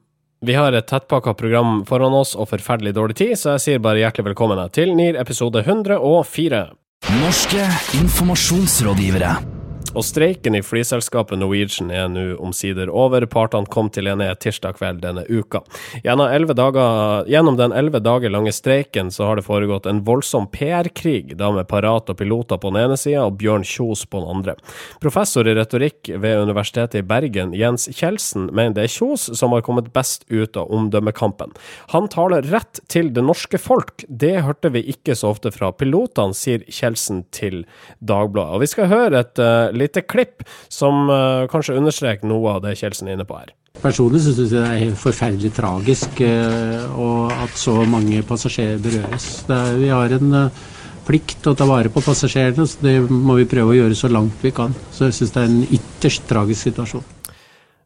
vi 0.45 0.53
har 0.53 0.71
et 0.71 0.85
tettpakka 0.87 1.33
program 1.35 1.81
foran 1.89 2.13
oss 2.13 2.35
og 2.37 2.47
forferdelig 2.53 2.93
dårlig 2.95 3.15
tid, 3.19 3.33
så 3.35 3.57
jeg 3.57 3.65
sier 3.65 3.79
bare 3.83 3.99
hjertelig 4.05 4.29
velkommen 4.31 4.61
til 4.71 4.93
NIR 4.95 5.17
episode 5.19 5.65
104. 5.65 6.69
Norske 7.19 7.65
informasjonsrådgivere. 8.03 9.58
Og 9.97 10.05
streiken 10.05 10.53
i 10.53 10.61
flyselskapet 10.61 11.39
Norwegian 11.41 11.89
er 11.89 12.09
nå 12.11 12.23
omsider 12.37 12.91
over. 12.93 13.25
Partene 13.29 13.69
kom 13.73 13.87
til 13.89 14.09
enighet 14.11 14.41
tirsdag 14.43 14.77
kveld 14.77 15.01
denne 15.01 15.23
uka. 15.25 15.63
Gjennom, 16.03 16.29
11 16.29 16.55
dager, 16.59 17.25
gjennom 17.29 17.57
den 17.57 17.73
elleve 17.73 18.01
dager 18.03 18.29
lange 18.29 18.53
streiken 18.53 19.09
så 19.11 19.25
har 19.25 19.39
det 19.39 19.47
foregått 19.47 19.89
en 19.89 20.03
voldsom 20.05 20.45
PR-krig, 20.53 21.33
da 21.39 21.49
med 21.55 21.67
Parat 21.71 22.11
og 22.11 22.19
piloter 22.19 22.61
på 22.61 22.69
den 22.69 22.83
ene 22.83 22.97
sida 23.01 23.25
og 23.25 23.39
Bjørn 23.41 23.65
Kjos 23.65 24.05
på 24.05 24.21
den 24.21 24.29
andre. 24.35 24.55
Professor 25.01 25.47
i 25.49 25.55
retorikk 25.57 26.11
ved 26.21 26.45
Universitetet 26.45 27.01
i 27.01 27.07
Bergen, 27.09 27.55
Jens 27.57 27.89
Kjeldsen, 27.89 28.51
mener 28.53 28.77
det 28.77 28.85
er 28.85 28.93
Kjos 28.93 29.29
som 29.39 29.57
har 29.57 29.65
kommet 29.65 29.89
best 29.95 30.27
ut 30.29 30.59
av 30.59 30.69
omdømmekampen. 30.75 31.55
Han 31.95 32.11
taler 32.13 32.45
rett 32.53 32.83
til 32.93 33.09
det 33.15 33.25
norske 33.25 33.57
folk. 33.61 34.05
Det 34.07 34.37
hørte 34.45 34.73
vi 34.75 34.85
ikke 34.93 35.17
så 35.17 35.33
ofte 35.33 35.51
fra 35.55 35.73
pilotene, 35.73 36.37
sier 36.37 36.61
Kjeldsen 36.69 37.25
til 37.33 37.63
Dagbladet. 37.99 38.59
Og 38.59 38.63
vi 38.63 38.69
skal 38.69 38.91
høre 38.93 39.25
et 39.25 39.41
eh, 39.41 39.68
lite 39.75 40.03
klipp 40.05 40.43
som 40.71 41.09
eh, 41.09 41.45
kanskje 41.51 41.77
understreker 41.79 42.29
noe 42.29 42.55
av 42.57 42.63
det 42.65 42.77
Kjeldsen 42.79 43.09
er 43.09 43.17
inne 43.17 43.27
på 43.29 43.39
her. 43.39 43.53
Personlig 43.79 44.23
synes 44.25 44.39
jeg 44.41 44.51
det 44.51 44.63
er 44.65 44.81
helt 44.81 44.99
forferdelig 44.99 45.53
tragisk 45.55 46.19
eh, 46.25 46.97
og 46.99 47.31
at 47.35 47.55
så 47.59 47.77
mange 47.87 48.23
passasjerer 48.27 48.81
berøres. 48.83 49.29
Er, 49.47 49.77
vi 49.79 49.93
har 49.93 50.17
en 50.17 50.35
eh, 50.41 50.65
plikt 51.07 51.47
å 51.49 51.55
ta 51.57 51.67
vare 51.69 51.91
på 51.93 52.03
passasjerene, 52.05 52.67
så 52.67 52.83
det 52.83 52.97
må 53.09 53.39
vi 53.39 53.47
prøve 53.49 53.73
å 53.73 53.79
gjøre 53.79 53.97
så 53.97 54.11
langt 54.11 54.43
vi 54.45 54.53
kan. 54.55 54.75
Så 54.93 55.07
jeg 55.07 55.19
synes 55.19 55.35
det 55.35 55.41
er 55.41 55.53
en 55.53 55.79
ytterst 55.79 56.27
tragisk 56.29 56.69
situasjon. 56.69 57.07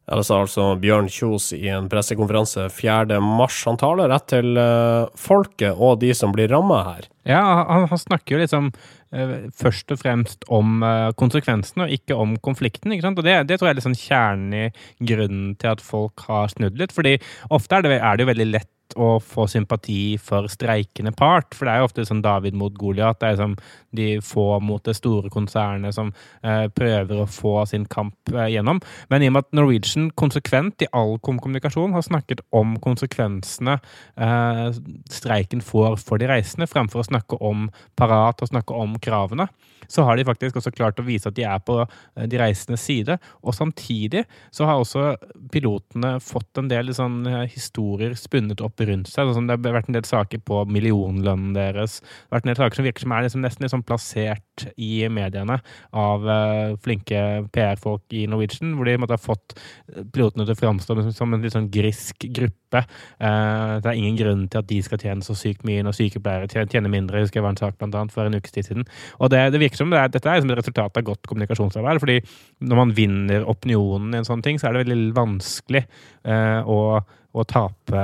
Ja, 0.04 0.18
Det 0.18 0.26
sa 0.28 0.42
altså 0.42 0.66
Bjørn 0.76 1.08
Kjos 1.08 1.48
i 1.56 1.64
en 1.72 1.86
pressekonferanse 1.88 2.66
4. 2.68 3.16
mars. 3.24 3.62
Han 3.64 3.78
taler 3.80 4.10
rett 4.12 4.26
til 4.28 4.58
eh, 4.60 5.06
folket 5.16 5.72
og 5.72 6.02
de 6.02 6.12
som 6.16 6.34
blir 6.34 6.52
ramma 6.52 6.82
her. 6.90 7.08
Ja, 7.24 7.40
han, 7.70 7.86
han 7.88 8.00
snakker 8.02 8.36
jo 8.36 8.42
liksom 8.42 8.68
eh, 9.16 9.48
først 9.56 9.94
og 9.96 10.02
fremst 10.02 10.44
om 10.52 10.84
eh, 10.84 11.08
konsekvensene, 11.16 11.86
og 11.86 11.96
ikke 11.96 12.18
om 12.20 12.36
konflikten. 12.44 12.92
ikke 12.92 13.06
sant? 13.06 13.22
Og 13.22 13.24
det, 13.24 13.38
det 13.48 13.56
tror 13.56 13.70
jeg 13.70 13.78
er 13.78 13.80
liksom 13.80 13.96
kjernen 13.96 14.58
i 14.58 15.08
grunnen 15.08 15.54
til 15.56 15.72
at 15.72 15.84
folk 15.84 16.26
har 16.28 16.52
snudd 16.52 16.76
litt. 16.80 16.92
fordi 16.92 17.16
ofte 17.48 17.80
er 17.80 17.88
det, 17.88 17.96
er 17.96 18.20
det 18.20 18.26
jo 18.26 18.32
veldig 18.34 18.50
lett 18.52 18.72
å 18.96 19.16
få 19.22 19.46
sympati 19.50 20.16
for 20.22 20.48
streikende 20.52 21.14
part. 21.16 21.54
For 21.54 21.66
det 21.66 21.74
er 21.74 21.82
jo 21.82 21.88
ofte 21.88 22.06
sånn 22.08 22.22
David 22.24 22.56
mot 22.58 22.74
Goliat. 22.78 23.20
Det 23.20 23.32
er 23.32 23.40
som 23.40 23.56
de 23.94 24.08
få 24.24 24.58
mot 24.64 24.82
det 24.84 24.96
store 24.98 25.30
konsernet 25.32 25.94
som 25.96 26.12
eh, 26.42 26.66
prøver 26.74 27.22
å 27.22 27.28
få 27.30 27.56
sin 27.70 27.86
kamp 27.90 28.32
eh, 28.32 28.50
gjennom. 28.54 28.80
Men 29.12 29.24
i 29.24 29.30
og 29.30 29.36
med 29.36 29.46
at 29.46 29.58
Norwegian 29.58 30.10
konsekvent 30.18 30.84
i 30.84 30.90
all 30.92 31.16
kommunikasjon 31.24 31.94
har 31.94 32.06
snakket 32.06 32.42
om 32.54 32.76
konsekvensene 32.84 33.78
eh, 33.78 34.66
streiken 35.12 35.62
får 35.64 36.00
for 36.02 36.20
de 36.20 36.30
reisende, 36.30 36.70
fremfor 36.70 37.02
å 37.02 37.08
snakke 37.10 37.38
om 37.44 37.68
Parat 37.98 38.42
og 38.42 38.50
snakke 38.50 38.74
om 38.76 38.98
kravene, 39.02 39.48
så 39.88 40.04
har 40.04 40.16
de 40.16 40.26
faktisk 40.26 40.58
også 40.58 40.72
klart 40.74 41.00
å 41.00 41.06
vise 41.06 41.28
at 41.28 41.36
de 41.36 41.44
er 41.46 41.60
på 41.64 41.80
eh, 41.82 42.26
de 42.30 42.40
reisendes 42.40 42.84
side. 42.84 43.18
Og 43.44 43.56
samtidig 43.56 44.24
så 44.54 44.68
har 44.68 44.80
også 44.80 45.14
pilotene 45.52 46.16
fått 46.24 46.60
en 46.60 46.70
del 46.70 46.92
sånn 46.96 47.22
eh, 47.30 47.44
historier 47.52 48.16
spunnet 48.18 48.62
opp 48.64 48.83
rundt 48.88 49.10
seg. 49.10 49.32
Sånn 49.36 49.48
det 49.48 49.58
har 49.58 49.76
vært 49.76 49.90
en 49.90 49.98
del 49.98 50.06
saker 50.08 50.42
på 50.46 50.62
millionlønnen 50.70 51.54
deres. 51.56 52.00
Det 52.00 52.30
har 52.30 52.38
vært 52.38 52.48
en 52.48 52.52
del 52.52 52.60
saker 52.62 52.80
som 52.80 52.88
virker 52.88 53.06
som 53.06 53.14
er 53.14 53.26
liksom 53.26 53.44
nesten 53.44 53.72
sånn 53.72 53.86
plassert 53.86 54.66
i 54.76 54.92
mediene 55.12 55.58
av 55.90 56.26
uh, 56.28 56.74
flinke 56.84 57.20
PR-folk 57.54 58.16
i 58.16 58.26
Norwegian, 58.30 58.74
hvor 58.78 58.88
de 58.88 58.98
måtte 59.00 59.16
ha 59.16 59.22
fått 59.22 59.56
eh, 59.56 60.04
pilotene 60.14 60.46
til 60.46 60.54
å 60.54 60.60
framstå 60.60 60.98
som, 61.00 61.12
som 61.16 61.34
en 61.34 61.44
litt 61.44 61.56
sånn 61.56 61.70
grisk 61.74 62.28
gruppe. 62.30 62.63
Eh, 62.82 63.74
det 63.84 63.90
er 63.90 64.00
ingen 64.00 64.18
grunn 64.18 64.44
til 64.50 64.62
at 64.62 64.68
de 64.70 64.80
skal 64.84 65.00
tjene 65.02 65.26
så 65.26 65.36
sykt 65.38 65.64
mye 65.68 65.84
når 65.86 65.98
sykepleiere 65.98 66.50
tjener, 66.50 66.90
mindre. 66.90 67.20
Jeg 67.20 67.28
husker 67.28 67.40
jeg 67.40 67.46
var 67.46 67.54
en 67.54 67.62
sak 67.62 67.78
blant 67.78 67.94
annet 68.00 68.14
for 68.14 68.26
en 68.26 68.38
ukes 68.38 68.54
tid 68.54 68.68
siden. 68.68 68.88
Og 69.20 69.32
det, 69.34 69.42
det 69.54 69.62
virker 69.62 69.80
som 69.80 69.92
det 69.92 70.00
er, 70.00 70.12
dette 70.12 70.30
er 70.30 70.40
liksom 70.40 70.54
et 70.54 70.62
resultat 70.62 71.00
av 71.00 71.08
godt 71.10 71.30
kommunikasjonsarbeid. 71.30 72.02
fordi 72.02 72.20
når 72.64 72.80
man 72.82 72.94
vinner 72.96 73.50
opinionen 73.50 74.14
i 74.14 74.22
en 74.22 74.28
sånn 74.28 74.44
ting, 74.44 74.58
så 74.58 74.68
er 74.68 74.76
det 74.76 74.86
veldig 74.86 75.12
vanskelig 75.16 75.84
eh, 75.84 76.60
å, 76.64 76.80
å 77.34 77.44
tape 77.50 78.02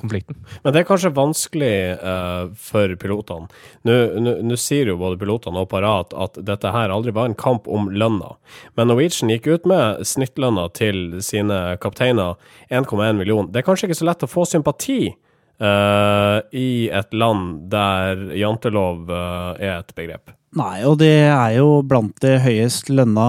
konflikten. 0.00 0.38
Men 0.64 0.72
det 0.72 0.80
er 0.80 0.88
kanskje 0.88 1.12
vanskelig 1.12 1.74
uh, 2.00 2.48
for 2.56 2.94
pilotene. 3.00 3.50
Nå 3.84 4.58
sier 4.60 4.88
jo 4.88 4.96
både 5.00 5.20
pilotene 5.20 5.60
og 5.60 5.68
Parat 5.72 6.14
at 6.16 6.40
dette 6.48 6.72
her 6.72 6.92
aldri 6.92 7.12
var 7.16 7.28
en 7.28 7.36
kamp 7.38 7.68
om 7.68 7.90
lønna. 7.92 8.32
Men 8.78 8.90
Norwegian 8.90 9.32
gikk 9.32 9.50
ut 9.50 9.68
med 9.68 10.00
snittlønna 10.08 10.68
til 10.76 11.20
sine 11.24 11.60
kapteiner 11.82 12.40
1,1 12.72 13.20
million. 13.20 13.50
Det 13.52 13.60
er 13.60 13.68
kanskje 13.68 13.90
ikke 13.90 14.00
så 14.00 14.08
lett 14.10 14.26
å 14.26 14.30
få 14.30 14.44
sympati 14.48 15.00
uh, 15.08 16.38
i 16.52 16.90
et 16.90 17.16
land 17.16 17.70
der 17.72 18.28
jantelov 18.38 19.08
uh, 19.10 19.56
er 19.56 19.78
et 19.78 19.96
begrep? 19.96 20.34
Nei, 20.58 20.80
og 20.82 20.96
det 20.98 21.28
er 21.30 21.52
jo 21.60 21.78
blant 21.86 22.16
de 22.24 22.32
høyest 22.42 22.88
lønna 22.90 23.26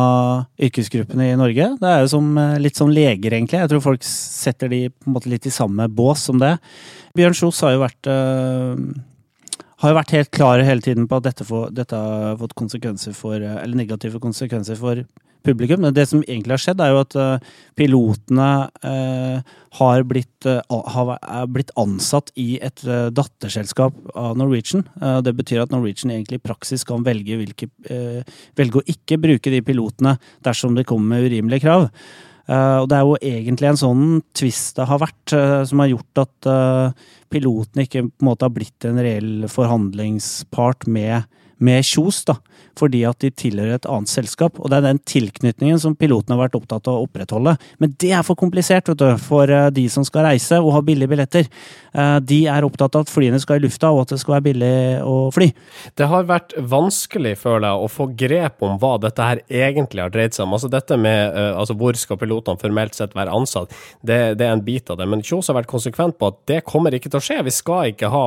yrkesgruppene 0.57 1.27
i 1.29 1.37
Norge. 1.37 1.67
Det 1.77 1.89
er 1.89 1.99
jo 2.01 2.07
som, 2.15 2.31
eh, 2.37 2.57
litt 2.57 2.79
som 2.79 2.89
leger, 2.89 3.35
egentlig. 3.35 3.59
Jeg 3.61 3.69
tror 3.69 3.83
folk 3.85 4.01
setter 4.01 4.67
de 4.67 4.87
på 4.89 5.05
en 5.05 5.13
måte 5.13 5.29
litt 5.29 5.45
i 5.45 5.53
samme 5.53 5.85
bås 5.85 6.25
som 6.25 6.39
det. 6.41 6.55
Bjørn 7.13 7.37
Kjos 7.37 7.61
har 7.61 7.75
jo 7.75 7.83
vært 7.83 8.09
uh, 8.09 8.73
har 9.81 9.91
jo 9.91 9.97
vært 9.99 10.15
helt 10.17 10.31
klar 10.33 10.63
hele 10.65 10.81
tiden 10.81 11.05
på 11.07 11.19
at 11.19 11.27
dette, 11.29 11.45
får, 11.45 11.69
dette 11.77 11.93
har 11.93 12.37
fått 12.41 12.57
konsekvenser 12.57 13.13
for, 13.13 13.37
eller 13.37 13.77
negative 13.77 14.21
konsekvenser 14.21 14.77
for 14.81 15.05
publikum. 15.45 15.81
Men 15.83 15.95
det 15.95 16.07
som 16.09 16.23
egentlig 16.23 16.55
har 16.55 16.63
skjedd, 16.63 16.81
er 16.83 16.93
jo 16.93 17.01
at 17.03 17.17
øh, 17.19 17.51
pilotene 17.79 18.49
øh, 18.85 19.51
har 19.79 20.03
blitt, 20.07 20.47
øh, 20.49 20.61
har, 20.69 21.13
blitt 21.51 21.71
ansatt 21.79 22.31
i 22.39 22.59
et 22.63 22.83
datterselskap 23.15 23.97
av 24.15 24.37
Norwegian. 24.39 24.85
Eh, 25.01 25.21
Det 25.25 25.35
betyr 25.37 25.63
at 25.63 25.71
Norwegian 25.71 26.11
egentlig 26.11 26.41
i 26.41 26.47
praksis 26.49 26.83
kan 26.87 27.05
velge, 27.05 27.37
hvilke, 27.39 27.69
velge 28.57 28.81
å 28.81 28.87
ikke 28.89 29.19
bruke 29.21 29.53
de 29.53 29.61
pilotene 29.65 30.17
dersom 30.43 30.75
de 30.75 30.85
kommer 30.87 31.15
med 31.15 31.29
urimelige 31.29 31.65
krav. 31.65 31.89
Eh, 32.51 32.77
og 32.81 32.89
det 32.89 32.97
er 32.97 33.05
jo 33.05 33.19
egentlig 33.21 33.69
en 33.69 33.79
sånn 33.79 34.05
tvist 34.35 34.79
det 34.79 34.87
har 34.89 35.01
vært, 35.01 35.33
eh, 35.37 35.63
som 35.69 35.83
har 35.83 35.91
gjort 35.93 36.23
at 36.25 36.95
pilotene 37.31 37.85
ikke 37.85 38.07
på 38.09 38.25
en 38.25 38.27
måte 38.27 38.47
har 38.47 38.53
blitt 38.55 38.85
en 38.85 38.99
reell 38.99 39.47
forhandlingspart 39.47 40.87
med, 40.87 41.29
med 41.59 41.85
Kjos, 41.87 42.25
da. 42.27 42.39
Fordi 42.81 43.03
at 43.05 43.21
de 43.21 43.29
tilhører 43.29 43.77
et 43.77 43.87
annet 43.89 44.09
selskap. 44.09 44.57
Og 44.59 44.71
det 44.71 44.79
er 44.79 44.87
den 44.89 45.01
tilknytningen 45.05 45.79
som 45.81 45.95
pilotene 45.97 46.35
har 46.35 46.47
vært 46.47 46.57
opptatt 46.57 46.89
av 46.89 46.97
å 46.97 47.05
opprettholde. 47.05 47.55
Men 47.81 47.93
det 48.01 48.13
er 48.17 48.25
for 48.25 48.39
komplisert 48.39 48.89
vet 48.89 49.01
du, 49.01 49.07
for 49.21 49.51
eh, 49.51 49.69
de 49.73 49.85
som 49.91 50.05
skal 50.07 50.25
reise 50.31 50.57
og 50.61 50.73
ha 50.75 50.81
billige 50.85 51.11
billetter. 51.11 51.49
Eh, 51.93 52.17
de 52.25 52.39
er 52.49 52.65
opptatt 52.65 52.97
av 52.97 53.05
at 53.05 53.13
flyene 53.13 53.39
skal 53.41 53.59
i 53.59 53.65
lufta, 53.65 53.91
og 53.93 54.05
at 54.05 54.15
det 54.15 54.21
skal 54.23 54.37
være 54.37 54.47
billig 54.49 54.73
å 55.05 55.17
fly. 55.35 55.51
Det 55.99 56.09
har 56.11 56.27
vært 56.29 56.55
vanskelig, 56.57 57.35
føler 57.41 57.67
jeg, 57.67 57.85
å 57.85 57.91
få 57.91 58.09
grep 58.23 58.65
om 58.65 58.77
hva 58.81 58.95
dette 59.03 59.29
her 59.29 59.43
egentlig 59.47 60.05
har 60.05 60.13
dreid 60.13 60.37
seg 60.37 60.47
om. 60.47 60.57
Altså 60.57 60.71
dette 60.71 60.97
med 61.01 61.37
eh, 61.37 61.51
altså 61.51 61.77
hvor 61.77 61.97
skal 61.99 62.19
pilotene 62.21 62.61
formelt 62.61 62.97
sett 62.97 63.15
være 63.17 63.35
ansatt, 63.35 63.75
det, 64.01 64.19
det 64.41 64.47
er 64.47 64.55
en 64.55 64.65
bit 64.65 64.89
av 64.89 64.99
det. 64.99 65.09
Men 65.11 65.25
Kjos 65.25 65.51
har 65.51 65.59
vært 65.59 65.71
konsekvent 65.71 66.17
på 66.19 66.31
at 66.31 66.41
det 66.49 66.61
kommer 66.67 66.95
ikke 66.95 67.11
til 67.11 67.21
å 67.21 67.25
skje. 67.25 67.41
Vi 67.45 67.53
skal 67.53 67.93
ikke 67.93 68.09
ha 68.11 68.25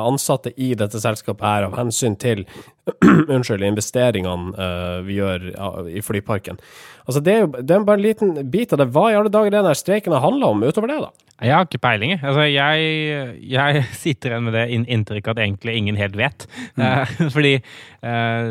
ansatte 0.00 0.52
i 0.60 0.72
dette 0.78 1.00
selskapet 1.02 1.44
her 1.44 1.66
av 1.66 1.76
hensyn 1.78 2.16
til 2.20 2.44
unnskyld, 3.34 3.64
investeringene 3.66 4.54
uh, 4.56 5.00
vi 5.06 5.18
gjør 5.18 5.46
ja, 5.52 5.70
i 5.90 6.02
flyparken. 6.04 6.60
Altså 7.06 7.22
det 7.24 7.34
er 7.34 7.42
jo 7.44 7.50
det 7.56 7.74
er 7.74 7.86
bare 7.86 8.00
en 8.00 8.04
liten 8.04 8.34
bit 8.52 8.74
av 8.74 8.82
det. 8.82 8.90
Hva 8.94 9.08
i 9.10 9.16
alle 9.18 9.32
dager 9.32 9.54
den 9.54 9.66
der 9.66 9.78
streiken 9.78 10.14
har 10.16 10.24
handla 10.24 10.52
om 10.54 10.62
utover 10.64 10.92
det, 10.92 11.00
da? 11.04 11.10
Jeg 11.40 11.56
har 11.56 11.66
ikke 11.66 11.80
peiling. 11.80 12.14
Altså, 12.18 12.44
jeg, 12.50 13.40
jeg 13.48 13.82
sitter 14.04 14.34
igjen 14.34 14.46
med 14.48 14.56
det 14.58 14.68
inn- 14.76 14.86
inntrykket 14.98 15.34
at 15.34 15.42
egentlig 15.46 15.76
ingen 15.80 15.98
helt 16.00 16.16
vet. 16.20 16.46
Eh, 16.76 17.16
fordi 17.34 17.56
eh, 17.56 18.50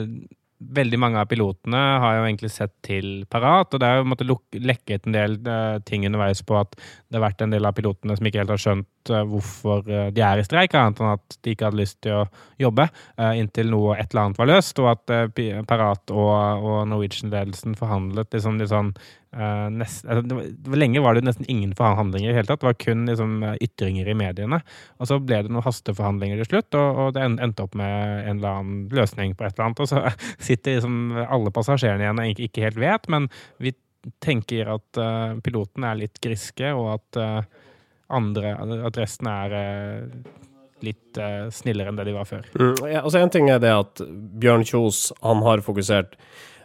veldig 0.79 0.99
mange 0.99 1.21
av 1.21 1.29
pilotene 1.31 1.79
har 2.03 2.17
jo 2.17 2.25
egentlig 2.27 2.51
sett 2.51 2.73
til 2.83 3.23
Parat, 3.31 3.71
og 3.71 3.79
det 3.79 3.87
har 3.87 4.01
jo 4.01 4.09
måttet 4.11 4.59
lekket 4.59 5.07
en 5.07 5.15
del 5.15 5.37
ting 5.87 6.03
underveis 6.09 6.41
på 6.43 6.57
at 6.59 6.75
det 6.75 7.15
har 7.15 7.29
vært 7.29 7.45
en 7.45 7.53
del 7.53 7.69
av 7.69 7.77
pilotene 7.77 8.17
som 8.19 8.27
ikke 8.27 8.41
helt 8.41 8.51
har 8.51 8.59
skjønt 8.59 8.89
eh, 9.13 9.25
hvorfor 9.27 9.87
eh, 9.89 10.09
de 10.15 10.23
er 10.25 10.41
i 10.41 10.45
streik, 10.45 10.75
annet 10.77 10.99
enn 11.01 11.13
at 11.15 11.37
de 11.43 11.53
ikke 11.53 11.69
hadde 11.69 11.79
lyst 11.79 11.99
til 12.05 12.21
å 12.21 12.25
jobbe 12.61 12.87
eh, 12.89 13.39
inntil 13.39 13.71
noe 13.71 13.97
et 13.97 14.09
eller 14.11 14.27
annet 14.27 14.41
var 14.41 14.51
løst, 14.51 14.81
og 14.81 14.91
at 14.93 15.15
Parat 15.69 16.13
og, 16.13 16.29
og 16.65 16.77
Norwegian-ledelsen 16.91 17.75
forhandlet 17.79 18.35
liksom 18.35 18.59
litt 18.59 18.71
sånn 18.71 18.93
nest, 19.29 20.07
altså, 20.09 20.23
det 20.25 20.35
var, 20.35 20.77
Lenge 20.81 21.01
var 21.05 21.13
det 21.13 21.21
nesten 21.27 21.45
ingen 21.53 21.75
forhandlinger 21.77 22.31
i 22.31 22.37
hele 22.39 22.49
tatt. 22.49 22.63
Det 22.63 22.65
var 22.65 22.77
kun 22.81 23.03
liksom, 23.05 23.35
ytringer 23.61 24.09
i 24.09 24.15
mediene. 24.17 24.57
Og 24.97 25.09
så 25.11 25.19
ble 25.21 25.43
det 25.45 25.53
noen 25.53 25.65
hasteforhandlinger 25.67 26.41
til 26.41 26.49
slutt, 26.49 26.77
og, 26.79 27.01
og 27.03 27.11
det 27.13 27.27
endte 27.27 27.67
opp 27.67 27.77
med 27.77 28.23
en 28.23 28.39
eller 28.39 28.63
annen 28.63 28.79
løsning 28.95 29.35
på 29.37 29.45
et 29.45 29.53
eller 29.53 29.67
annet. 29.67 29.83
Og 29.85 29.91
så 29.91 30.01
sitter 30.47 30.79
liksom 30.79 31.19
alle 31.27 31.53
passasjerene 31.53 32.07
igjen 32.07 32.23
og 32.23 32.25
egentlig 32.25 32.49
ikke 32.49 32.65
helt 32.65 32.81
vet, 32.81 33.11
men 33.13 33.29
vi 33.61 33.75
tenker 34.23 34.69
at 34.75 34.99
uh, 34.99 35.37
piloten 35.43 35.85
er 35.87 35.99
litt 35.99 36.19
griske, 36.23 36.71
og 36.75 36.93
at 36.95 37.19
eh, 37.19 37.57
andre, 38.09 38.53
at 38.87 38.97
resten 38.99 39.29
er 39.31 39.55
eh, 39.55 40.37
litt 40.85 41.19
eh, 41.19 41.47
snillere 41.53 41.91
enn 41.91 41.99
det 41.99 42.07
de 42.09 42.15
var 42.15 42.27
før. 42.29 42.47
Mm, 42.55 42.77
ja, 42.89 43.03
altså 43.03 43.21
En 43.21 43.33
ting 43.33 43.49
er 43.51 43.61
det 43.63 43.73
at 43.73 44.03
Bjørn 44.41 44.65
Kjos 44.67 45.09
han 45.25 45.43
har 45.45 45.63
fokusert 45.65 46.17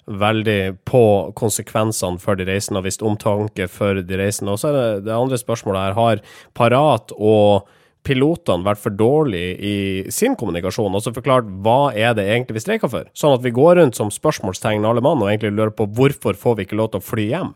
veldig 0.05 0.85
på 0.85 1.05
konsekvensene 1.39 2.21
for 2.21 2.37
de 2.37 2.47
reisende 2.49 2.83
og 2.83 2.89
vist 2.89 3.05
omtanke 3.05 3.69
for 3.73 4.03
de 4.05 4.19
reisende. 4.21 4.53
Og 4.53 4.61
så 4.61 4.71
er 4.71 4.77
det 4.77 5.07
det 5.07 5.17
andre 5.17 5.41
spørsmålet 5.41 5.81
her. 5.81 5.97
Har 5.97 6.21
Parat 6.57 7.15
og 7.17 7.71
pilotene 8.05 8.67
vært 8.67 8.83
for 8.83 8.93
dårlige 8.93 9.55
i 9.57 9.77
sin 10.13 10.37
kommunikasjon? 10.37 10.93
Og 10.93 11.05
så 11.05 11.15
forklart 11.17 11.49
hva 11.65 11.95
er 11.97 12.13
det 12.19 12.27
egentlig 12.29 12.59
vi 12.59 12.65
streiker 12.67 12.93
for? 12.93 13.09
Sånn 13.17 13.39
at 13.39 13.45
vi 13.47 13.55
går 13.57 13.79
rundt 13.81 13.99
som 13.99 14.13
spørsmålstegn 14.13 14.85
alle 14.85 15.05
mann 15.05 15.25
og 15.25 15.33
egentlig 15.33 15.55
lurer 15.57 15.75
på 15.77 15.89
hvorfor 15.97 16.37
får 16.37 16.59
vi 16.59 16.69
ikke 16.69 16.81
lov 16.81 16.93
til 16.93 17.01
å 17.01 17.09
fly 17.09 17.29
hjem? 17.31 17.55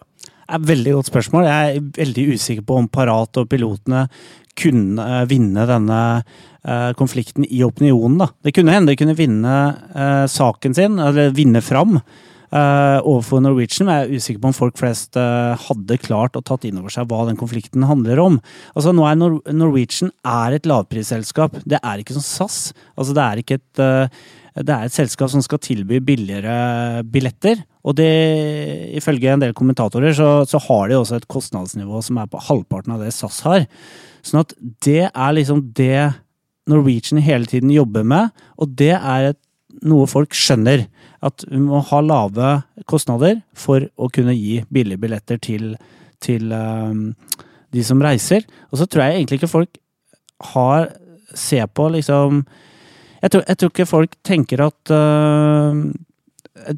Er 0.48 0.62
veldig 0.64 0.94
godt 0.96 1.10
spørsmål. 1.10 1.44
Jeg 1.44 1.72
er 1.76 1.88
veldig 1.98 2.22
usikker 2.34 2.64
på 2.64 2.78
om 2.80 2.86
Parat 2.88 3.36
og 3.36 3.50
pilotene 3.50 4.06
kunne 4.58 5.04
eh, 5.04 5.26
vinne 5.28 5.66
denne 5.68 5.98
eh, 6.18 6.94
konflikten 6.98 7.44
i 7.44 7.60
opinionen. 7.66 8.16
Da. 8.22 8.30
Det 8.46 8.54
kunne 8.56 8.72
hende 8.74 8.94
de 8.94 8.98
kunne 8.98 9.16
vinne 9.18 9.58
eh, 9.92 10.24
saken 10.32 10.74
sin, 10.78 10.96
eller 11.04 11.36
vinne 11.36 11.62
fram 11.64 12.00
Uh, 12.48 12.96
overfor 13.04 13.42
Norwegian, 13.44 13.84
men 13.84 13.92
jeg 13.92 14.06
er 14.06 14.20
usikker 14.22 14.40
på 14.40 14.48
om 14.48 14.54
folk 14.56 14.78
flest 14.80 15.18
uh, 15.20 15.52
hadde 15.66 15.98
klart 16.00 16.38
å 16.38 16.40
tatt 16.40 16.62
inn 16.64 16.78
over 16.80 16.88
seg 16.88 17.04
hva 17.10 17.26
den 17.28 17.36
konflikten 17.36 17.84
handler 17.84 18.22
om. 18.22 18.38
Altså, 18.72 18.94
nå 18.96 19.04
er 19.04 19.18
Nor 19.20 19.34
Norwegian 19.52 20.14
er 20.24 20.56
et 20.56 20.68
lavprisselskap. 20.68 21.58
Det 21.68 21.76
er 21.76 22.00
ikke 22.00 22.16
som 22.16 22.24
SAS. 22.24 22.70
Altså, 22.96 23.12
det 23.18 23.26
er 23.26 23.42
ikke 23.42 23.58
et 23.60 23.82
eh, 23.84 24.24
det 24.64 24.74
er 24.74 24.86
et 24.86 24.94
selskap 24.94 25.30
som 25.32 25.42
skal 25.44 25.60
tilby 25.62 26.00
billigere 26.04 27.02
billetter. 27.06 27.60
Og 27.86 27.96
det, 27.98 28.08
ifølge 28.98 29.32
en 29.32 29.42
del 29.42 29.54
kommentatorer, 29.56 30.14
så, 30.16 30.44
så 30.48 30.60
har 30.66 30.88
de 30.88 30.98
også 30.98 31.18
et 31.18 31.28
kostnadsnivå 31.30 32.02
som 32.04 32.20
er 32.20 32.30
på 32.30 32.40
halvparten 32.48 32.96
av 32.96 33.04
det 33.04 33.12
SAS 33.16 33.40
har. 33.46 33.66
Sånn 34.26 34.42
at 34.42 34.54
det 34.84 35.04
er 35.08 35.36
liksom 35.36 35.62
det 35.78 36.10
Norwegian 36.68 37.22
hele 37.24 37.48
tiden 37.48 37.72
jobber 37.72 38.04
med, 38.04 38.34
og 38.60 38.74
det 38.76 38.94
er 38.98 39.30
et, 39.30 39.40
noe 39.86 40.08
folk 40.10 40.34
skjønner. 40.36 40.86
At 41.24 41.44
vi 41.48 41.60
må 41.62 41.80
ha 41.86 42.00
lave 42.04 42.52
kostnader 42.90 43.40
for 43.56 43.86
å 43.96 44.10
kunne 44.12 44.36
gi 44.36 44.62
billige 44.72 45.00
billetter 45.00 45.40
til, 45.42 45.72
til 46.22 46.52
um, 46.52 47.10
de 47.74 47.84
som 47.84 48.02
reiser. 48.02 48.46
Og 48.72 48.80
så 48.80 48.86
tror 48.86 49.06
jeg 49.06 49.18
egentlig 49.18 49.40
ikke 49.40 49.54
folk 49.54 49.80
har 50.54 50.90
ser 51.36 51.66
på 51.66 51.88
liksom 51.92 52.44
jeg 53.22 53.32
tror, 53.32 53.44
jeg 53.48 53.58
tror 53.58 53.72
ikke 53.72 53.88
folk 53.88 54.14
tenker 54.26 54.62
at 54.68 54.92
uh, 54.94 55.80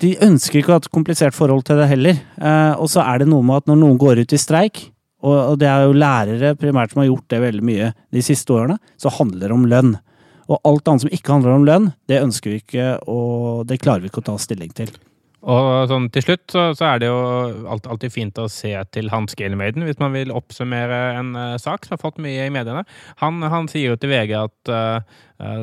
De 0.00 0.12
ønsker 0.24 0.60
ikke 0.60 0.72
å 0.72 0.76
ha 0.78 0.82
et 0.82 0.92
komplisert 0.92 1.36
forhold 1.36 1.66
til 1.68 1.80
det 1.80 1.88
heller. 1.90 2.22
Uh, 2.40 2.74
og 2.80 2.88
så 2.92 3.04
er 3.04 3.22
det 3.22 3.30
noe 3.30 3.44
med 3.44 3.62
at 3.62 3.70
når 3.70 3.80
noen 3.82 4.00
går 4.00 4.22
ut 4.24 4.36
i 4.36 4.40
streik, 4.40 4.86
og, 5.20 5.36
og 5.36 5.58
det 5.60 5.68
er 5.68 5.84
jo 5.84 5.96
lærere 5.96 6.54
primært 6.56 6.94
som 6.94 7.02
har 7.02 7.10
gjort 7.10 7.28
det 7.32 7.42
veldig 7.42 7.66
mye 7.66 7.90
de 8.14 8.24
siste 8.24 8.56
årene, 8.56 8.78
så 9.00 9.12
handler 9.12 9.48
det 9.48 9.56
om 9.56 9.68
lønn. 9.68 9.94
Og 10.50 10.58
alt 10.66 10.88
annet 10.88 11.04
som 11.04 11.12
ikke 11.14 11.36
handler 11.36 11.58
om 11.58 11.68
lønn, 11.68 11.92
det 12.10 12.22
ønsker 12.24 12.54
vi 12.54 12.62
ikke, 12.62 12.88
og 13.10 13.68
det 13.68 13.82
klarer 13.84 14.02
vi 14.02 14.10
ikke 14.10 14.24
å 14.24 14.30
ta 14.32 14.38
stilling 14.40 14.72
til. 14.74 14.90
Og 15.40 15.88
sånn 15.88 16.10
til 16.12 16.24
slutt 16.24 16.52
så, 16.52 16.62
så 16.76 16.86
er 16.90 17.00
det 17.00 17.08
jo 17.08 17.20
alt, 17.72 17.86
alltid 17.88 18.12
fint 18.12 18.38
å 18.40 18.48
se 18.52 18.74
til 18.92 19.08
Hans 19.12 19.36
Gailmaiden 19.38 19.86
hvis 19.86 20.00
man 20.02 20.12
vil 20.12 20.32
oppsummere 20.36 20.98
en 21.16 21.32
uh, 21.36 21.56
sak 21.60 21.86
som 21.86 21.96
har 21.96 22.02
fått 22.02 22.20
mye 22.20 22.44
i 22.44 22.52
mediene. 22.52 22.84
Han, 23.22 23.40
han 23.40 23.68
sier 23.72 23.94
jo 23.94 24.00
til 24.00 24.12
VG 24.12 24.34
at 24.36 24.72
uh, 24.72 25.00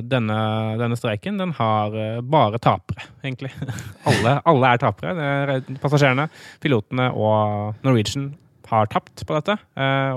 denne, 0.02 0.40
denne 0.82 0.98
streiken 0.98 1.38
den 1.38 1.54
har 1.60 1.94
uh, 1.94 2.24
bare 2.26 2.62
tapere, 2.64 3.06
egentlig. 3.22 3.54
alle, 4.10 4.40
alle 4.50 4.74
er 4.74 4.82
tapere. 4.82 5.14
Det 5.18 5.30
er 5.30 5.82
passasjerene, 5.84 6.30
pilotene 6.64 7.12
og 7.14 7.78
Norwegian 7.86 8.32
har 8.68 8.90
tapt 8.92 9.24
på 9.24 9.32
dette, 9.38 9.54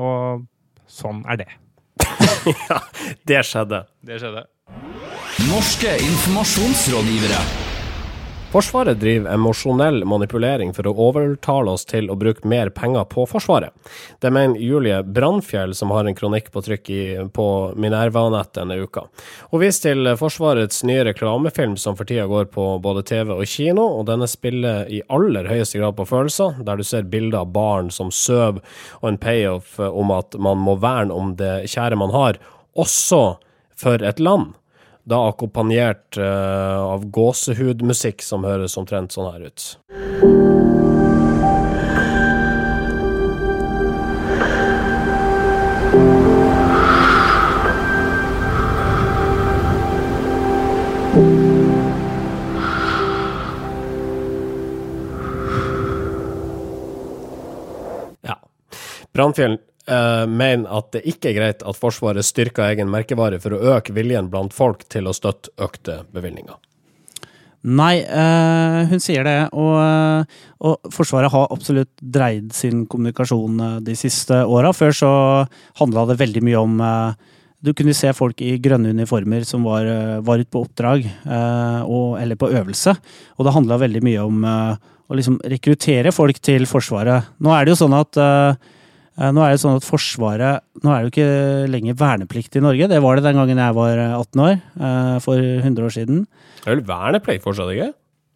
og 0.02 0.42
sånn 0.90 1.20
er 1.30 1.44
det. 1.44 1.46
ja, 2.66 2.80
det 3.30 3.44
skjedde. 3.46 3.84
Det 4.02 4.18
skjedde. 4.18 4.42
Norske 5.46 5.94
informasjonsrådgivere. 6.02 7.69
Forsvaret 8.50 8.98
driver 8.98 9.30
emosjonell 9.30 10.00
manipulering 10.10 10.72
for 10.74 10.88
å 10.90 10.92
overtale 11.04 11.70
oss 11.70 11.84
til 11.86 12.08
å 12.10 12.16
bruke 12.18 12.48
mer 12.50 12.72
penger 12.74 13.04
på 13.06 13.22
Forsvaret. 13.30 13.70
Det 14.18 14.32
mener 14.34 14.58
Julie 14.58 14.96
Brandfjell, 15.06 15.70
som 15.78 15.92
har 15.94 16.08
en 16.10 16.16
kronikk 16.18 16.48
på 16.50 16.62
trykk 16.66 16.90
i, 16.90 17.04
på 17.30 17.46
Minerva-nett 17.78 18.50
denne 18.58 18.80
uka. 18.82 19.04
Hun 19.52 19.62
viser 19.62 19.92
til 19.92 20.10
Forsvarets 20.18 20.82
nye 20.82 21.06
reklamefilm 21.06 21.78
som 21.78 21.94
for 21.94 22.10
tida 22.10 22.26
går 22.26 22.50
på 22.50 22.66
både 22.82 23.06
TV 23.06 23.30
og 23.36 23.46
kino, 23.46 23.86
og 24.00 24.08
denne 24.10 24.26
spiller 24.26 24.90
i 24.90 24.98
aller 25.06 25.46
høyeste 25.46 25.78
grad 25.78 25.94
på 26.00 26.10
følelser, 26.10 26.58
der 26.66 26.82
du 26.82 26.88
ser 26.90 27.06
bilder 27.06 27.44
av 27.44 27.54
barn 27.54 27.94
som 27.94 28.10
sover, 28.10 28.58
og 28.98 29.12
en 29.12 29.22
payoff 29.22 29.78
om 29.78 30.10
at 30.18 30.34
man 30.42 30.58
må 30.58 30.74
verne 30.82 31.14
om 31.14 31.36
det 31.38 31.70
kjære 31.70 32.02
man 32.02 32.10
har, 32.18 32.42
også 32.74 33.38
for 33.78 34.02
et 34.02 34.18
land 34.18 34.56
da 35.04 35.22
akkompagnert 35.30 36.18
uh, 36.18 36.94
av 36.94 37.06
gåsehudmusikk 37.10 38.22
som 38.24 38.44
høres 38.48 38.76
omtrent 38.80 39.16
sånn 39.16 39.32
her 39.32 39.48
ut. 39.50 39.70
Brannfjell 59.20 59.58
eh, 59.90 60.24
mener 60.30 60.70
at 60.78 60.92
det 60.96 61.04
ikke 61.10 61.32
er 61.32 61.38
greit 61.38 61.66
at 61.66 61.78
Forsvaret 61.78 62.26
styrker 62.26 62.70
egen 62.70 62.90
merkevare 62.92 63.40
for 63.42 63.56
å 63.56 63.76
øke 63.76 63.94
viljen 63.96 64.30
blant 64.32 64.54
folk 64.56 64.86
til 64.92 65.10
å 65.10 65.16
støtte 65.16 65.52
økte 65.60 66.02
bevilgninger. 66.14 66.58
Nei, 67.60 68.00
eh, 68.00 68.86
hun 68.88 69.02
sier 69.04 69.26
det. 69.26 69.40
Og, 69.52 69.74
eh, 69.76 70.38
og 70.64 70.92
Forsvaret 70.94 71.30
har 71.30 71.50
absolutt 71.52 71.92
dreid 72.00 72.54
sin 72.56 72.86
kommunikasjon 72.86 73.84
de 73.84 73.96
siste 73.98 74.38
åra. 74.48 74.72
Før 74.72 74.96
så 74.96 75.10
handla 75.76 76.06
det 76.08 76.20
veldig 76.22 76.42
mye 76.46 76.62
om 76.62 76.80
eh, 76.80 77.12
Du 77.60 77.74
kunne 77.76 77.92
se 77.92 78.08
folk 78.16 78.40
i 78.40 78.56
grønne 78.56 78.88
uniformer 78.88 79.44
som 79.44 79.66
var, 79.68 79.84
var 80.24 80.40
ute 80.40 80.48
på 80.48 80.62
oppdrag 80.64 81.04
eh, 81.04 81.82
og, 81.84 82.16
eller 82.16 82.38
på 82.40 82.48
øvelse. 82.48 82.94
Og 83.36 83.44
det 83.44 83.52
handla 83.52 83.76
veldig 83.76 84.00
mye 84.00 84.22
om 84.24 84.46
å 84.48 85.18
liksom 85.18 85.36
rekruttere 85.44 86.08
folk 86.08 86.40
til 86.40 86.64
Forsvaret. 86.64 87.36
Nå 87.36 87.52
er 87.52 87.66
det 87.66 87.74
jo 87.74 87.82
sånn 87.82 87.98
at 87.98 88.16
Nå 89.18 89.42
er 89.44 89.52
det 89.52 89.60
sånn 89.60 89.76
at 89.76 89.84
Forsvaret 89.84 90.62
Nå 90.84 90.92
er 90.92 91.02
det 91.02 91.08
jo 91.08 91.10
ikke 91.10 91.70
lenger 91.72 91.96
verneplikt 91.98 92.56
i 92.56 92.62
Norge. 92.64 92.86
Det 92.88 93.00
var 93.04 93.18
det 93.18 93.26
den 93.26 93.40
gangen 93.40 93.58
jeg 93.60 93.76
var 93.76 93.98
18 93.98 94.44
år, 94.44 94.54
eh, 94.80 95.16
for 95.24 95.40
100 95.40 95.88
år 95.88 95.92
siden. 95.96 96.22
Det 96.62 96.70
er 96.70 96.78
vel 96.78 96.86
verneplikt 96.88 97.44
fortsatt, 97.44 97.72
ikke? 97.74 97.90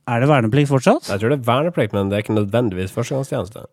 Er 0.04 0.20
det 0.20 0.28
verneplikt 0.28 0.68
fortsatt? 0.68 1.08
Jeg 1.08 1.22
tror 1.22 1.32
det 1.32 1.38
er 1.38 1.48
verneplikt, 1.48 1.96
men 1.96 2.10
det 2.10 2.18
er 2.18 2.26
ikke 2.26 2.36
nødvendigvis 2.36 2.92
førstegangstjeneste. 2.92 3.64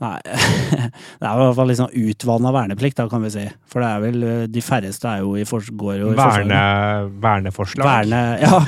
Nei. 0.00 0.16
Det 1.20 1.26
er 1.28 1.34
i 1.34 1.40
hvert 1.42 1.56
fall 1.58 1.68
litt 1.68 1.76
sånn 1.76 1.92
utvanna 1.92 2.52
verneplikt, 2.56 2.96
da, 2.96 3.04
kan 3.12 3.20
vi 3.20 3.32
si. 3.34 3.42
For 3.68 3.84
det 3.84 3.88
er 3.90 4.00
vel 4.00 4.22
eh, 4.24 4.44
De 4.48 4.62
færreste 4.64 5.10
er 5.10 5.20
jo 5.26 5.34
i 5.36 5.44
for, 5.44 5.60
går 5.60 5.98
jo 6.00 6.12
i 6.14 6.16
Verne, 6.16 6.60
verneforslag. 7.20 7.84
Verne, 7.84 8.22
ja, 8.40 8.62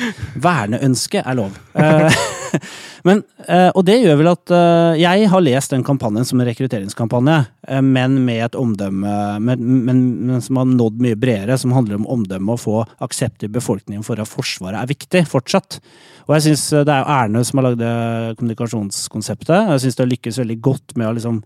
verneønske 0.45 1.25
er 1.25 1.39
lov. 1.41 1.57
Men, 3.07 3.23
eh, 3.49 3.69
og 3.75 3.83
det 3.87 3.99
gjør 3.99 4.19
vel 4.21 4.31
at 4.31 4.53
eh, 4.55 5.01
jeg 5.03 5.27
har 5.33 5.43
lest 5.43 5.75
den 5.75 5.85
kampanjen 5.87 6.27
som 6.27 6.41
en 6.41 6.47
rekrutteringskampanje, 6.47 7.39
eh, 7.69 7.83
men 7.83 8.21
med 8.27 8.45
et 8.47 8.59
omdømme 8.59 9.15
men, 9.43 9.67
men, 9.89 10.03
men 10.29 10.45
som 10.45 10.61
har 10.61 10.69
nådd 10.71 11.03
mye 11.03 11.19
bredere, 11.19 11.59
som 11.59 11.75
handler 11.75 11.99
om 11.99 12.09
omdømme 12.15 12.55
og 12.55 12.63
få 12.63 12.79
aksept 13.03 13.43
i 13.47 13.51
befolkningen 13.53 14.07
for 14.07 14.23
at 14.23 14.31
Forsvaret 14.31 14.79
er 14.79 14.91
viktig 14.91 15.25
fortsatt. 15.31 15.81
Og 16.29 16.37
jeg 16.37 16.45
synes 16.47 16.65
Det 16.87 16.93
er 16.95 17.03
jo 17.03 17.15
Erne 17.17 17.43
som 17.45 17.59
har 17.59 17.67
lagd 17.67 17.83
kommunikasjonskonseptet. 18.39 19.73
Jeg 19.73 19.83
syns 19.83 19.99
det 19.99 20.05
har 20.05 20.13
lykkes 20.13 20.39
veldig 20.39 20.59
godt 20.63 20.95
med 20.97 21.09
å 21.09 21.17
liksom 21.17 21.41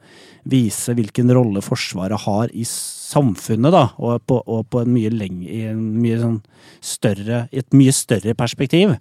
vise 0.47 0.95
hvilken 0.95 1.33
rolle 1.35 1.65
Forsvaret 1.65 2.27
har 2.27 2.53
i 2.53 2.67
samfunnet, 2.69 3.73
da, 3.73 3.87
og 3.97 4.21
på, 4.29 4.43
og 4.45 4.69
på 4.71 4.83
en 4.83 4.93
mye 4.93 5.11
lengre, 5.15 5.49
i 5.49 5.65
en 5.71 5.81
mye 6.03 6.21
sånn 6.21 6.39
større, 6.85 7.47
et 7.51 7.77
mye 7.77 7.95
større 7.97 8.37
perspektiv. 8.39 8.97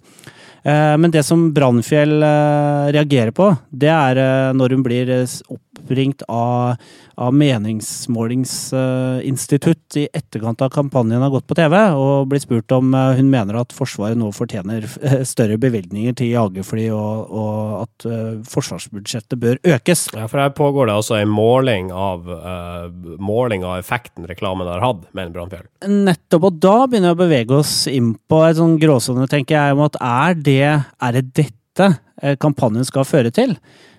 Eh, 0.66 0.96
Men 0.98 1.12
det 1.14 1.22
som 1.22 1.52
Brannfjell 1.54 2.22
eh, 2.26 2.86
reagerer 2.96 3.30
på, 3.30 3.52
det 3.70 3.92
er 3.92 4.18
eh, 4.18 4.52
når 4.56 4.74
hun 4.74 4.82
blir 4.86 5.12
eh, 5.20 5.36
oppringt 5.86 6.22
av, 6.28 6.74
av 7.14 7.34
meningsmålingsinstitutt 7.34 9.96
i 9.96 10.08
etterkant 10.12 10.62
av 10.62 10.70
kampanjen 10.74 11.22
har 11.22 11.30
gått 11.30 11.46
på 11.46 11.54
TV, 11.54 11.92
og 11.94 12.26
blir 12.30 12.40
spurt 12.42 12.72
om 12.74 12.94
eh, 12.94 13.16
hun 13.20 13.30
mener 13.30 13.56
at 13.60 13.72
Forsvaret 13.76 14.18
nå 14.18 14.32
fortjener 14.34 14.84
eh, 15.02 15.24
større 15.28 15.58
bevilgninger 15.60 16.14
til 16.18 16.28
jagerfly, 16.34 16.90
og, 16.94 17.30
og 17.30 17.82
at 17.84 18.06
eh, 18.10 18.42
forsvarsbudsjettet 18.50 19.38
bør 19.40 19.56
økes. 19.76 20.08
Ja, 20.16 20.26
for 20.28 20.38
her 20.42 20.50
pågår 20.56 20.86
det 20.90 20.96
altså 20.98 21.14
en 21.20 21.32
måling 21.32 21.92
av, 21.94 22.20
uh, 22.26 22.86
måling 23.22 23.64
av 23.66 23.78
effekten 23.80 24.26
reklamen 24.28 24.66
har 24.68 24.80
hatt, 24.84 25.02
mener 25.16 25.32
Brannfjell. 25.34 25.66
Nettopp, 25.86 26.44
og 26.50 26.54
da 26.62 26.86
begynner 26.86 27.14
vi 27.14 27.16
å 27.16 27.24
bevege 27.26 27.52
oss 27.60 27.74
inn 27.90 28.14
på 28.28 28.38
et 28.46 28.56
sånn 28.58 28.78
gråsone, 28.82 29.26
tenker 29.30 29.54
jeg, 29.58 29.72
om 29.76 29.82
at 29.86 29.96
er 30.02 30.34
det, 30.34 30.82
er 30.82 31.10
det 31.16 31.24
dette 31.36 31.65
eh, 31.84 32.36
kampanjen 32.40 32.86
skal 32.86 33.06
føre 33.08 33.32
til? 33.34 33.56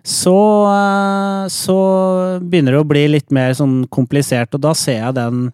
Så, 0.07 0.37
eh, 0.71 1.45
så 1.51 1.77
begynner 2.41 2.77
det 2.77 2.83
å 2.83 2.87
bli 2.87 3.05
litt 3.11 3.31
mer 3.35 3.53
sånn 3.57 3.81
komplisert, 3.91 4.55
og 4.55 4.63
da 4.63 4.73
ser 4.77 5.01
jeg 5.01 5.17
den 5.19 5.49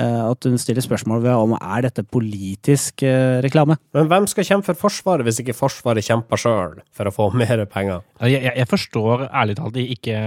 at 0.00 0.48
hun 0.48 0.58
stiller 0.60 0.84
spørsmål 0.84 1.22
ved 1.24 1.36
om 1.36 1.54
er 1.58 1.86
dette 1.86 2.04
politisk 2.06 3.04
eh, 3.06 3.40
reklame. 3.44 3.76
Men 3.96 4.08
hvem 4.10 4.28
skal 4.30 4.46
kjempe 4.48 4.70
for 4.72 4.86
Forsvaret 4.86 5.26
hvis 5.26 5.42
ikke 5.42 5.56
Forsvaret 5.56 6.06
kjemper 6.06 6.40
sjøl 6.40 6.78
for 6.94 7.08
å 7.08 7.14
få 7.14 7.28
mer 7.40 7.64
penger? 7.70 8.04
Jeg, 8.22 8.40
jeg, 8.40 8.56
jeg 8.62 8.70
forstår 8.70 9.26
ærlig 9.28 9.58
talt 9.58 9.80
ikke 9.82 10.18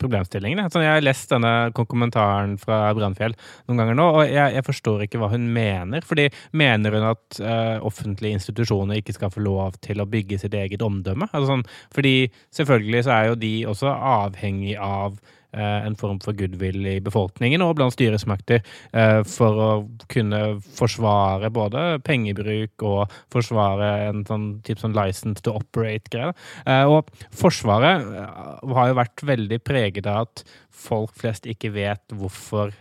problemstillingene. 0.00 0.68
Sånn, 0.72 0.86
jeg 0.86 0.98
har 0.98 1.04
lest 1.04 1.32
denne 1.32 1.54
kommentaren 1.76 2.56
fra 2.60 2.86
Brannfjell 2.96 3.36
noen 3.68 3.82
ganger 3.82 3.98
nå, 3.98 4.08
og 4.18 4.24
jeg, 4.26 4.56
jeg 4.58 4.66
forstår 4.66 5.06
ikke 5.06 5.22
hva 5.22 5.32
hun 5.34 5.48
mener. 5.54 6.04
Fordi 6.04 6.28
Mener 6.54 6.94
hun 6.94 7.06
at 7.08 7.40
uh, 7.42 7.84
offentlige 7.86 8.38
institusjoner 8.38 9.00
ikke 9.00 9.14
skal 9.16 9.32
få 9.34 9.42
lov 9.44 9.78
til 9.84 10.02
å 10.02 10.08
bygge 10.10 10.38
sitt 10.42 10.54
eget 10.54 10.84
omdømme? 10.84 11.28
Altså, 11.32 11.50
sånn, 11.50 11.64
fordi 11.94 12.14
selvfølgelig 12.54 13.06
så 13.06 13.14
er 13.16 13.30
jo 13.30 13.40
de 13.40 13.54
også 13.70 13.90
avhengig 13.94 14.76
av 14.78 15.16
eh, 15.16 15.34
en 15.56 15.96
form 15.98 16.20
for 16.24 16.36
goodwill 16.36 16.86
i 16.88 16.98
befolkningen 17.04 17.62
og 17.64 17.76
blant 17.78 17.94
styresmakter 17.94 18.60
eh, 18.92 19.20
for 19.28 19.60
å 19.60 19.70
kunne 20.12 20.40
forsvare 20.78 21.50
både 21.54 21.84
pengebruk 22.06 22.84
og 22.86 23.14
forsvare 23.32 23.90
en 24.08 24.24
sånn 24.28 24.48
type 24.66 24.82
sånn 24.82 24.96
license 24.96 25.44
to 25.44 25.54
operate-greie. 25.54 26.34
Eh, 26.66 26.84
og 26.88 27.10
Forsvaret 27.34 28.04
eh, 28.04 28.72
har 28.76 28.90
jo 28.90 29.00
vært 29.00 29.26
veldig 29.26 29.60
preget 29.64 30.08
av 30.10 30.24
at 30.26 30.44
folk 30.74 31.14
flest 31.18 31.48
ikke 31.50 31.72
vet 31.74 32.14
hvorfor 32.14 32.74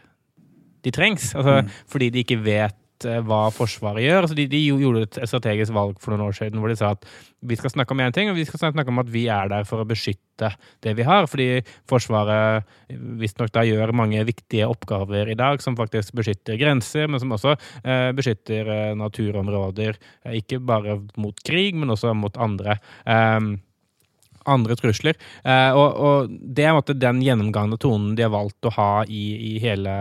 de 0.84 0.92
trengs. 0.92 1.32
Altså, 1.38 1.62
Fordi 1.90 2.10
de 2.12 2.24
ikke 2.26 2.42
vet 2.44 2.78
eh, 3.10 3.22
hva 3.26 3.48
Forsvaret 3.54 4.06
gjør. 4.06 4.26
Altså, 4.26 4.38
de, 4.38 4.48
de 4.52 4.62
gjorde 4.68 5.06
et 5.08 5.20
strategisk 5.30 5.76
valg 5.76 6.00
for 6.02 6.14
noen 6.14 6.28
år 6.30 6.38
siden 6.38 6.62
hvor 6.62 6.72
de 6.72 6.78
sa 6.80 6.94
at 6.96 7.08
vi 7.44 7.58
skal 7.60 7.74
snakke 7.74 7.96
om 7.96 8.02
én 8.04 8.14
ting, 8.16 8.30
og 8.32 8.38
vi 8.38 8.46
skal 8.48 8.62
snakke 8.62 8.92
om 8.92 9.02
at 9.02 9.10
vi 9.12 9.26
er 9.32 9.50
der 9.52 9.66
for 9.68 9.84
å 9.84 9.88
beskytte 9.88 10.54
det 10.86 10.94
vi 10.98 11.06
har. 11.08 11.28
Fordi 11.30 11.50
Forsvaret 11.90 12.70
visstnok 13.20 13.52
da 13.56 13.66
gjør 13.68 13.94
mange 13.98 14.24
viktige 14.28 14.70
oppgaver 14.72 15.34
i 15.34 15.38
dag, 15.40 15.62
som 15.64 15.78
faktisk 15.80 16.16
beskytter 16.20 16.60
grenser, 16.62 17.10
men 17.12 17.22
som 17.22 17.36
også 17.36 17.58
eh, 17.58 18.10
beskytter 18.16 18.72
eh, 18.72 18.96
naturområder. 19.00 20.00
Eh, 20.24 20.40
ikke 20.40 20.62
bare 20.64 21.02
mot 21.20 21.46
krig, 21.46 21.76
men 21.76 21.94
også 21.94 22.16
mot 22.18 22.40
andre. 22.42 22.80
Eh, 23.06 23.54
andre 24.50 24.78
trusler. 24.80 25.18
Eh, 25.44 25.72
og, 25.78 25.98
og 25.98 26.32
det 26.32 26.68
er 26.68 26.76
måtte, 26.76 26.96
den 26.98 27.22
gjennomgående 27.24 27.80
tonen 27.82 28.14
de 28.18 28.26
har 28.26 28.34
valgt 28.34 28.70
å 28.70 28.74
ha 28.78 28.90
i, 29.08 29.24
i 29.54 29.54
hele 29.64 29.94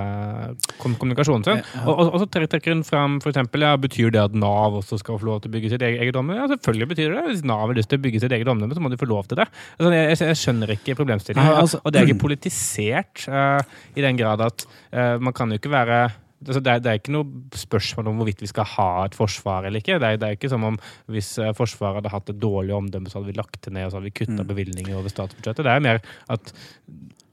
kom 0.82 0.96
kommunikasjonen 1.00 1.46
sin. 1.46 1.62
Og, 1.84 1.92
og, 1.94 2.12
og 2.12 2.22
så 2.22 2.28
trekker 2.30 2.74
hun 2.74 2.84
fram 2.86 3.18
eksempel, 3.32 3.64
ja, 3.64 3.74
betyr 3.80 4.12
det 4.14 4.22
at 4.22 4.36
Nav 4.36 4.78
også 4.80 4.98
skal 5.00 5.20
få 5.20 5.28
lov 5.28 5.42
til 5.42 5.52
å 5.52 5.56
bygge 5.56 5.72
sitt 5.74 5.84
eget, 5.86 6.16
omdømme? 6.16 6.40
Ja, 6.40 6.48
selvfølgelig 6.50 6.90
betyr 6.92 7.10
det 7.10 7.18
det. 7.18 7.26
Hvis 7.30 7.44
Nav 7.48 7.64
har 7.66 7.78
lyst 7.78 7.92
til 7.92 8.00
å 8.00 8.04
bygge 8.04 8.22
sitt 8.22 8.34
eget 8.36 8.50
omdømme, 8.50 8.76
så 8.76 8.82
må 8.84 8.92
de 8.92 9.00
få 9.00 9.08
lov 9.10 9.28
til 9.30 9.40
det. 9.40 9.48
Altså, 9.78 9.92
jeg, 9.96 10.18
jeg, 10.22 10.40
skjønner 10.42 10.74
ikke 10.76 10.98
problemstillingen. 10.98 11.60
Altså- 11.62 11.82
og 11.82 11.92
det 11.92 12.00
er 12.00 12.10
ikke 12.10 12.24
politisert 12.26 13.26
eh, 13.28 13.78
i 13.96 14.04
den 14.04 14.18
grad 14.20 14.42
at 14.44 14.66
eh, 14.92 15.16
man 15.22 15.36
kan 15.36 15.52
jo 15.52 15.60
ikke 15.60 15.72
være 15.72 16.02
Altså 16.46 16.60
det, 16.60 16.72
er, 16.72 16.82
det 16.82 16.90
er 16.90 17.00
ikke 17.00 17.14
noe 17.14 17.56
spørsmål 17.56 18.10
om 18.10 18.20
hvorvidt 18.20 18.42
vi 18.44 18.50
skal 18.50 18.68
ha 18.74 18.90
et 19.06 19.16
forsvar 19.16 19.68
eller 19.68 19.82
ikke. 19.82 19.98
Det 20.02 20.08
er, 20.08 20.20
det 20.20 20.28
er 20.28 20.38
ikke 20.38 20.52
som 20.52 20.66
om 20.72 20.78
hvis 21.12 21.34
eh, 21.42 21.54
Forsvaret 21.56 22.00
hadde 22.00 22.12
hatt 22.12 22.32
et 22.32 22.42
dårlig 22.42 22.74
omdømme, 22.76 23.10
så 23.10 23.20
hadde 23.20 23.32
vi 23.32 23.38
lagt 23.38 23.60
det 23.64 23.74
ned 23.74 23.88
og 23.88 23.92
så 23.92 24.00
hadde 24.00 24.10
vi 24.10 24.16
kutta 24.22 24.46
bevilgninger 24.48 24.94
over 24.98 25.12
statsbudsjettet. 25.12 25.66
Det 25.66 25.74
er 25.74 25.84
mer 25.84 26.02
at 26.32 26.54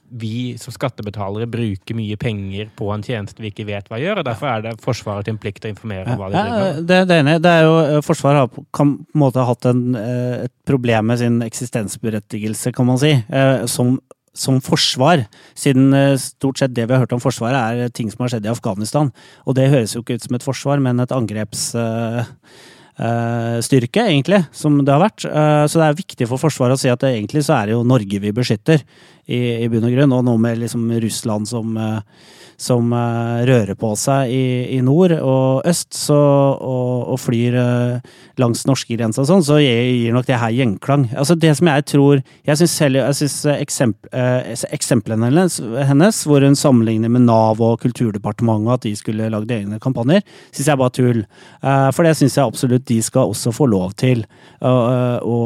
vi 0.09 0.57
som 0.57 0.73
skattebetalere 0.73 1.45
bruker 1.49 1.93
mye 1.93 2.17
penger 2.17 2.69
på 2.77 2.87
en 2.89 3.03
tjeneste 3.05 3.43
vi 3.43 3.51
ikke 3.51 3.67
vet 3.67 3.89
hva 3.91 3.99
gjør, 4.01 4.21
og 4.21 4.25
derfor 4.25 4.49
er 4.49 4.63
det 4.65 4.71
Forsvaret 4.81 5.27
til 5.27 5.35
en 5.35 5.41
plikt 5.41 5.67
å 5.67 5.69
informere 5.69 6.09
om 6.09 6.21
hva 6.21 6.31
de 6.31 6.39
driver 6.39 6.63
med. 6.63 6.87
det, 6.89 6.99
det 7.11 7.35
det 7.45 7.51
er 7.51 7.67
jo 7.67 7.75
eh, 7.83 7.99
Forsvaret 8.05 8.43
har 8.45 8.49
på, 8.53 8.65
en 8.81 8.95
måte 9.21 9.45
hatt 9.45 9.69
en, 9.69 9.83
eh, 9.99 10.45
et 10.47 10.55
problem 10.69 11.11
med 11.11 11.21
sin 11.21 11.41
eksistensberettigelse, 11.45 12.73
kan 12.73 12.89
man 12.89 13.01
si, 13.01 13.13
som, 13.69 13.97
som 14.33 14.61
forsvar. 14.61 15.25
Siden 15.57 15.93
eh, 15.93 16.17
stort 16.21 16.57
sett 16.61 16.75
det 16.75 16.85
vi 16.87 16.93
har 16.93 17.01
hørt 17.03 17.13
om 17.15 17.23
Forsvaret, 17.23 17.83
er 17.83 17.89
ting 17.89 18.11
som 18.11 18.23
har 18.23 18.29
skjedd 18.33 18.45
i 18.45 18.53
Afghanistan. 18.53 19.11
Og 19.45 19.55
det 19.57 19.71
høres 19.73 19.95
jo 19.95 20.01
ikke 20.03 20.19
ut 20.19 20.25
som 20.25 20.35
et 20.37 20.45
forsvar, 20.45 20.77
men 20.83 21.03
et 21.03 21.15
angrepsstyrke, 21.15 24.05
egentlig, 24.05 24.41
som 24.51 24.83
det 24.83 24.93
har 24.93 25.03
vært. 25.03 25.25
Eh, 25.25 25.65
Så 25.67 25.79
det 25.79 25.87
er 25.87 26.01
viktig 26.03 26.27
for 26.29 26.41
Forsvaret 26.41 26.77
å 26.77 26.81
si 26.81 26.89
at 26.91 27.03
egentlig 27.03 27.43
så 27.47 27.53
er 27.59 27.65
det 27.67 27.73
jo 27.77 27.87
Norge 27.87 28.19
vi 28.19 28.31
beskytter, 28.31 28.79
i, 29.29 29.41
i 29.63 29.69
bunn 29.71 29.85
og 29.87 29.93
grunn. 29.95 30.17
Og 30.17 30.25
nå 30.27 30.35
med 30.41 30.59
liksom 30.65 30.89
Russland 31.05 31.47
som 31.53 31.77
eh, 31.77 32.01
som 32.59 32.89
eh, 32.91 33.45
rører 33.47 33.77
på 33.79 33.93
seg 33.95 34.33
i, 34.35 34.39
i 34.75 34.81
nord 34.83 35.13
og 35.15 35.61
øst 35.69 35.95
så, 35.95 36.17
og, 36.59 37.05
og 37.13 37.19
flyr 37.23 37.55
eh, 37.55 38.09
langs 38.41 38.65
norskegrensa 38.67 39.21
og 39.23 39.29
sånn, 39.29 39.45
så 39.47 39.61
gir, 39.63 40.09
nok 40.11 40.27
det 40.27 40.35
her 40.41 40.51
gjenklang. 40.57 41.05
Altså 41.15 41.37
Det 41.39 41.53
som 41.55 41.69
jeg 41.71 41.85
tror 41.87 42.19
Jeg 42.43 42.59
syns 42.59 43.37
eksempl, 43.53 44.11
eksemplene 44.75 45.29
hennes, 45.29 45.55
hennes, 45.87 46.19
hvor 46.27 46.43
hun 46.43 46.57
sammenligner 46.59 47.07
med 47.15 47.23
Nav 47.29 47.63
og 47.63 47.79
Kulturdepartementet, 47.85 48.73
at 48.75 48.87
de 48.89 48.93
skulle 48.99 49.31
lagd 49.31 49.55
egne 49.55 49.79
kampanjer, 49.79 50.27
syns 50.51 50.67
jeg 50.73 50.81
bare 50.83 50.95
tull. 50.99 51.23
For 51.63 52.03
det 52.09 52.15
syns 52.19 52.35
jeg 52.41 52.43
absolutt 52.43 52.87
de 52.91 52.99
skal 53.07 53.31
også 53.31 53.53
få 53.55 53.69
lov 53.71 53.95
til. 53.99 54.25
Å, 54.59 54.75
å 55.23 55.39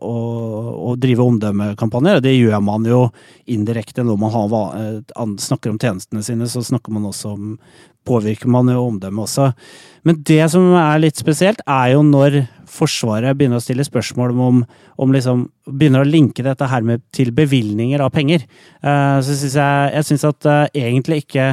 å- 0.00 0.74
å 0.88 0.96
drive 1.00 1.24
omdømmekampanjer. 1.24 2.16
og 2.16 2.22
Det 2.24 2.32
gjør 2.36 2.60
man 2.64 2.84
jo 2.88 3.00
indirekte 3.46 4.04
når 4.04 4.20
man 4.20 4.32
har, 4.34 4.54
eh, 4.78 5.26
snakker 5.38 5.70
om 5.70 5.78
tjenestene 5.78 6.22
sine, 6.22 6.48
så 6.48 6.62
snakker 6.64 6.92
man 6.92 7.10
også 7.10 7.34
om 7.34 7.58
påvirker 8.04 8.50
man 8.52 8.68
jo 8.68 8.84
omdømmet 8.88 9.26
også. 9.26 9.50
Men 10.04 10.20
det 10.26 10.42
som 10.52 10.74
er 10.76 11.00
litt 11.02 11.20
spesielt, 11.20 11.62
er 11.66 11.94
jo 11.94 12.04
når 12.06 12.44
Forsvaret 12.74 13.36
begynner 13.38 13.60
å 13.60 13.62
stille 13.62 13.84
spørsmål 13.86 14.32
om, 14.34 14.64
om 14.98 15.12
liksom, 15.14 15.46
Begynner 15.64 16.02
å 16.02 16.08
linke 16.08 16.42
dette 16.44 16.66
her 16.68 16.82
med 16.84 17.04
til 17.14 17.30
bevilgninger 17.32 18.02
av 18.02 18.10
penger. 18.12 18.42
Eh, 18.82 19.18
så 19.22 19.36
synes 19.36 19.54
jeg, 19.56 19.92
jeg 19.94 20.08
synes 20.10 20.24
at 20.28 20.48
eh, 20.50 20.64
egentlig 20.82 21.22
ikke 21.24 21.46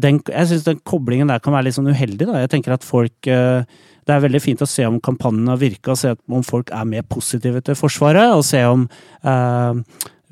den, 0.00 0.22
Jeg 0.30 0.48
syns 0.48 0.62
den 0.64 0.78
koblingen 0.80 1.28
der 1.28 1.42
kan 1.44 1.52
være 1.52 1.66
litt 1.66 1.76
sånn 1.76 1.90
uheldig. 1.90 2.24
Da. 2.30 2.38
Jeg 2.40 2.54
tenker 2.54 2.72
at 2.72 2.86
folk 2.86 3.26
Det 3.26 4.14
er 4.14 4.22
veldig 4.24 4.40
fint 4.40 4.62
å 4.64 4.68
se 4.68 4.86
om 4.88 4.96
kampanjen 5.00 5.50
har 5.50 5.60
virka, 5.60 5.96
se 5.96 6.14
om 6.28 6.46
folk 6.46 6.72
er 6.72 6.88
mer 6.88 7.04
positive 7.08 7.60
til 7.64 7.76
Forsvaret, 7.76 8.32
og 8.32 8.44
se 8.48 8.62
om 8.68 8.86
eh, 9.24 9.82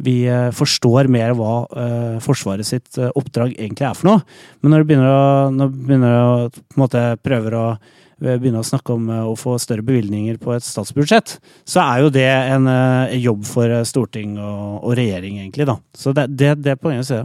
vi 0.03 0.23
eh, 0.27 0.51
forstår 0.55 1.09
mer 1.12 1.35
hva 1.38 1.55
eh, 1.79 2.21
Forsvaret 2.23 2.67
sitt 2.67 2.99
eh, 2.99 3.11
oppdrag 3.19 3.55
egentlig 3.55 3.87
er 3.87 3.99
for 3.99 4.11
noe. 4.11 4.23
Men 4.62 4.75
når 4.75 4.83
du 4.83 4.88
begynner 4.91 5.11
å, 5.11 5.27
når 5.55 5.73
du 5.73 5.83
begynner 5.88 6.17
å 6.19 6.31
på 6.53 6.77
en 6.77 6.85
måte 6.85 7.05
prøver 7.23 7.59
å 7.59 7.67
begynne 8.23 8.61
å 8.62 8.67
snakke 8.67 8.95
om 8.95 9.09
å 9.11 9.33
få 9.35 9.57
større 9.59 9.83
bevilgninger 9.83 10.37
på 10.38 10.53
et 10.55 10.62
statsbudsjett, 10.62 11.41
så 11.67 11.81
er 11.83 12.05
jo 12.05 12.12
det 12.15 12.29
en 12.31 12.69
jobb 13.19 13.43
for 13.49 13.73
storting 13.88 14.37
og, 14.38 14.77
og 14.79 14.95
regjering, 14.95 15.41
egentlig. 15.41 15.67
da. 15.67 15.75
Så 15.91 16.12
det, 16.15 16.29
det, 16.31 16.53
det 16.62 16.77
er 16.77 16.79
poenget 16.79 17.03
å 17.03 17.09
si. 17.09 17.19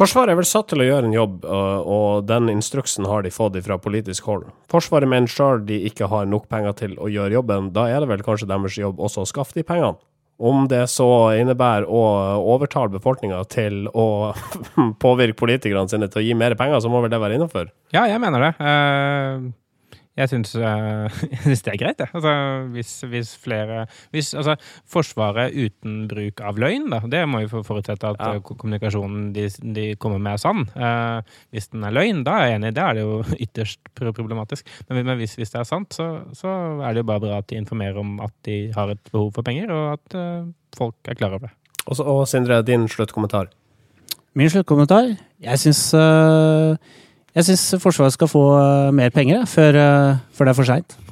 Forsvaret 0.00 0.32
er 0.32 0.38
vel 0.38 0.48
satt 0.48 0.70
til 0.72 0.80
å 0.80 0.86
gjøre 0.86 1.10
en 1.10 1.16
jobb, 1.18 1.44
og 1.44 2.24
den 2.24 2.48
instruksen 2.54 3.04
har 3.10 3.26
de 3.26 3.34
fått 3.34 3.60
fra 3.66 3.76
politisk 3.84 4.30
hold. 4.30 4.48
Forsvaret 4.72 5.12
mener 5.12 5.28
sjøl 5.28 5.60
de 5.68 5.82
ikke 5.90 6.08
har 6.08 6.24
nok 6.30 6.48
penger 6.48 6.80
til 6.80 6.96
å 6.96 7.12
gjøre 7.12 7.36
jobben. 7.36 7.68
Da 7.76 7.90
er 7.92 8.00
det 8.00 8.08
vel 8.14 8.24
kanskje 8.24 8.48
deres 8.48 8.80
jobb 8.80 9.04
også 9.04 9.26
å 9.26 9.28
skaffe 9.28 9.60
de 9.60 9.66
pengene. 9.68 9.98
Om 10.38 10.68
det 10.70 10.84
så 10.92 11.06
innebærer 11.34 11.88
å 11.90 12.02
overtale 12.54 12.92
befolkninga 12.94 13.40
til 13.50 13.88
å 13.90 14.34
påvirke 15.04 15.38
politikerne 15.40 15.90
sine 15.90 16.06
til 16.06 16.22
å 16.22 16.26
gi 16.28 16.36
mer 16.38 16.54
penger, 16.58 16.78
så 16.84 16.92
må 16.92 17.02
vel 17.02 17.10
det 17.10 17.18
være 17.22 17.38
innafor. 17.40 17.72
Ja, 17.94 18.04
jeg 18.06 18.22
mener 18.22 18.46
det. 18.46 18.52
Eh, 18.62 19.48
Jeg 20.18 20.30
syns, 20.32 20.50
eh, 20.58 21.18
det 21.46 21.70
er 21.70 21.76
greit, 21.78 22.00
jeg. 22.02 22.10
Altså, 22.12 22.32
hvis, 22.74 22.90
hvis 23.06 23.28
flere 23.38 23.84
hvis, 24.10 24.32
altså, 24.34 24.56
Forsvaret 24.90 25.54
uten 25.54 26.08
bruk 26.10 26.40
av 26.42 26.58
løgn, 26.58 26.88
da. 26.90 26.98
Det 27.06 27.20
må 27.30 27.44
vi 27.44 27.50
forutsette 27.62 28.10
at 28.10 28.18
Ja. 28.18 28.32
eh, 28.34 28.40
kommunikasjonen 28.42 29.28
de, 29.36 29.44
de 29.78 29.84
kommer 30.02 30.18
med, 30.18 30.32
er 30.34 30.42
sann. 30.42 30.64
Eh, 30.74 31.36
hvis 31.54 31.70
den 31.70 31.84
er 31.86 31.94
løgn, 31.94 32.24
da 32.26 32.34
er 32.42 32.48
jeg 32.50 32.58
enig. 32.58 32.72
Da 32.74 32.88
er 32.90 32.98
det 32.98 33.04
jo 33.06 33.20
ytterst 33.46 33.92
problematisk. 33.98 34.66
Men, 34.90 35.04
men 35.06 35.20
hvis, 35.22 35.36
hvis 35.38 35.54
det 35.54 35.62
er 35.62 35.68
sant, 35.70 35.94
så, 35.94 36.08
så 36.34 36.50
er 36.82 36.92
det 36.98 37.04
jo 37.04 37.10
bare 37.12 37.22
bra 37.24 37.38
at 37.38 37.48
de 37.52 37.60
informerer 37.62 38.02
om 38.02 38.18
at 38.26 38.34
de 38.48 38.58
har 38.74 38.90
et 38.96 39.12
behov 39.14 39.30
for 39.38 39.46
penger, 39.46 39.70
og 39.70 39.92
at 40.00 40.18
eh, 40.18 40.50
folk 40.76 40.98
er 41.08 41.14
klar 41.22 41.38
over 41.38 41.46
det. 41.46 41.54
Og, 41.86 41.94
så- 41.96 42.04
og 42.04 42.26
Sindre, 42.28 42.58
din 42.66 42.88
sluttkommentar. 42.90 43.46
Min 44.36 44.50
sluttkommentar? 44.52 45.14
Jeg 45.40 45.58
syns 45.62 45.80
jeg 47.38 47.46
syns 47.46 47.82
Forsvaret 47.82 48.16
skal 48.16 48.30
få 48.30 48.44
eh, 48.58 48.90
mer 48.98 49.12
penger, 49.14 49.42
jeg, 49.42 49.48
før, 49.52 49.78
eh, 49.78 50.16
før 50.34 50.48
det 50.48 50.54
er 50.54 50.58
for 50.58 50.66
seint. 50.72 50.98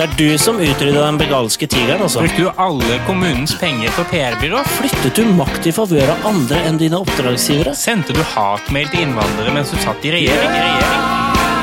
Det 0.00 0.06
er 0.06 0.12
du 0.16 0.38
som 0.40 0.56
utrydda 0.56 1.02
den 1.02 1.18
begalske 1.20 1.66
tigeren, 1.68 2.00
altså. 2.00 2.22
Brukte 2.24 2.46
du 2.46 2.60
alle 2.64 2.94
kommunens 3.04 3.52
penger 3.60 3.92
på 3.92 4.06
PR-byrå? 4.08 4.62
Flyttet 4.78 5.18
du 5.18 5.26
makt 5.36 5.66
i 5.68 5.74
favør 5.76 6.14
av 6.14 6.24
andre 6.30 6.62
enn 6.70 6.78
dine 6.80 6.96
oppdragsgivere? 7.02 7.74
Sendte 7.76 8.16
du 8.16 8.22
hatmail 8.32 8.88
til 8.88 9.04
innvandrere 9.04 9.52
mens 9.52 9.74
du 9.74 9.76
satt 9.82 10.06
i 10.08 10.14
regjering? 10.14 10.56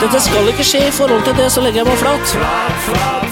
Dette 0.04 0.22
skal 0.22 0.52
ikke 0.52 0.68
skje 0.70 0.84
i 0.86 0.94
forhold 0.94 1.26
til 1.26 1.34
det, 1.40 1.48
så 1.50 1.66
legger 1.66 1.82
jeg 1.82 1.90
meg 1.90 1.98
flat. 2.04 2.36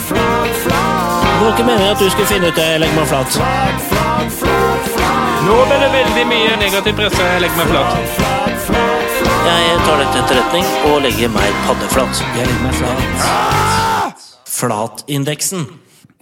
Det 0.10 1.43
var 1.43 1.54
ikke 1.54 1.67
meningen 1.69 1.91
at 1.91 2.01
du 2.01 2.10
skulle 2.10 2.32
finne 2.32 2.49
ut 2.49 2.58
det, 2.58 2.65
jeg 2.71 2.82
legger 2.82 2.97
meg 2.97 3.13
flat. 3.13 3.94
Nå 5.45 5.55
ble 5.69 5.75
det 5.77 5.88
veldig 5.93 6.21
mye 6.25 6.53
negativ 6.58 6.95
presse. 6.97 7.21
Jeg 7.21 7.41
legger 7.43 7.60
meg 7.60 7.67
flat. 7.69 7.91
Jeg 9.45 9.75
tar 9.86 9.99
det 10.01 10.05
til 10.10 10.21
etterretning 10.23 10.69
og 10.89 10.95
legger 11.05 11.29
meg 11.36 11.60
paddeflat. 11.67 12.21
Jeg 12.34 12.47
legger 12.49 12.63
meg 12.63 12.79
flat. 12.79 14.23
Flatindeksen. 14.49 15.67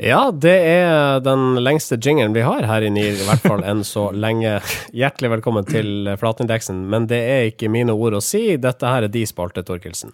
Ja, 0.04 0.26
det 0.34 0.58
er 0.68 1.22
den 1.24 1.56
lengste 1.64 1.96
jingeren 1.96 2.36
vi 2.36 2.44
har 2.44 2.68
her 2.68 2.84
i 2.84 2.90
NIR, 2.92 3.22
i 3.22 3.28
hvert 3.30 3.46
fall 3.46 3.64
enn 3.64 3.86
så 3.88 4.10
lenge. 4.12 4.58
Hjertelig 4.92 5.32
velkommen 5.38 5.72
til 5.72 6.12
Flatindeksen, 6.20 6.84
men 6.92 7.08
det 7.08 7.22
er 7.24 7.48
ikke 7.54 7.72
mine 7.72 7.96
ord 7.96 8.20
å 8.20 8.24
si. 8.26 8.58
Dette 8.60 8.92
her 8.92 9.08
er 9.08 9.14
de 9.14 9.24
spalte, 9.30 9.64
Torkelsen. 9.64 10.12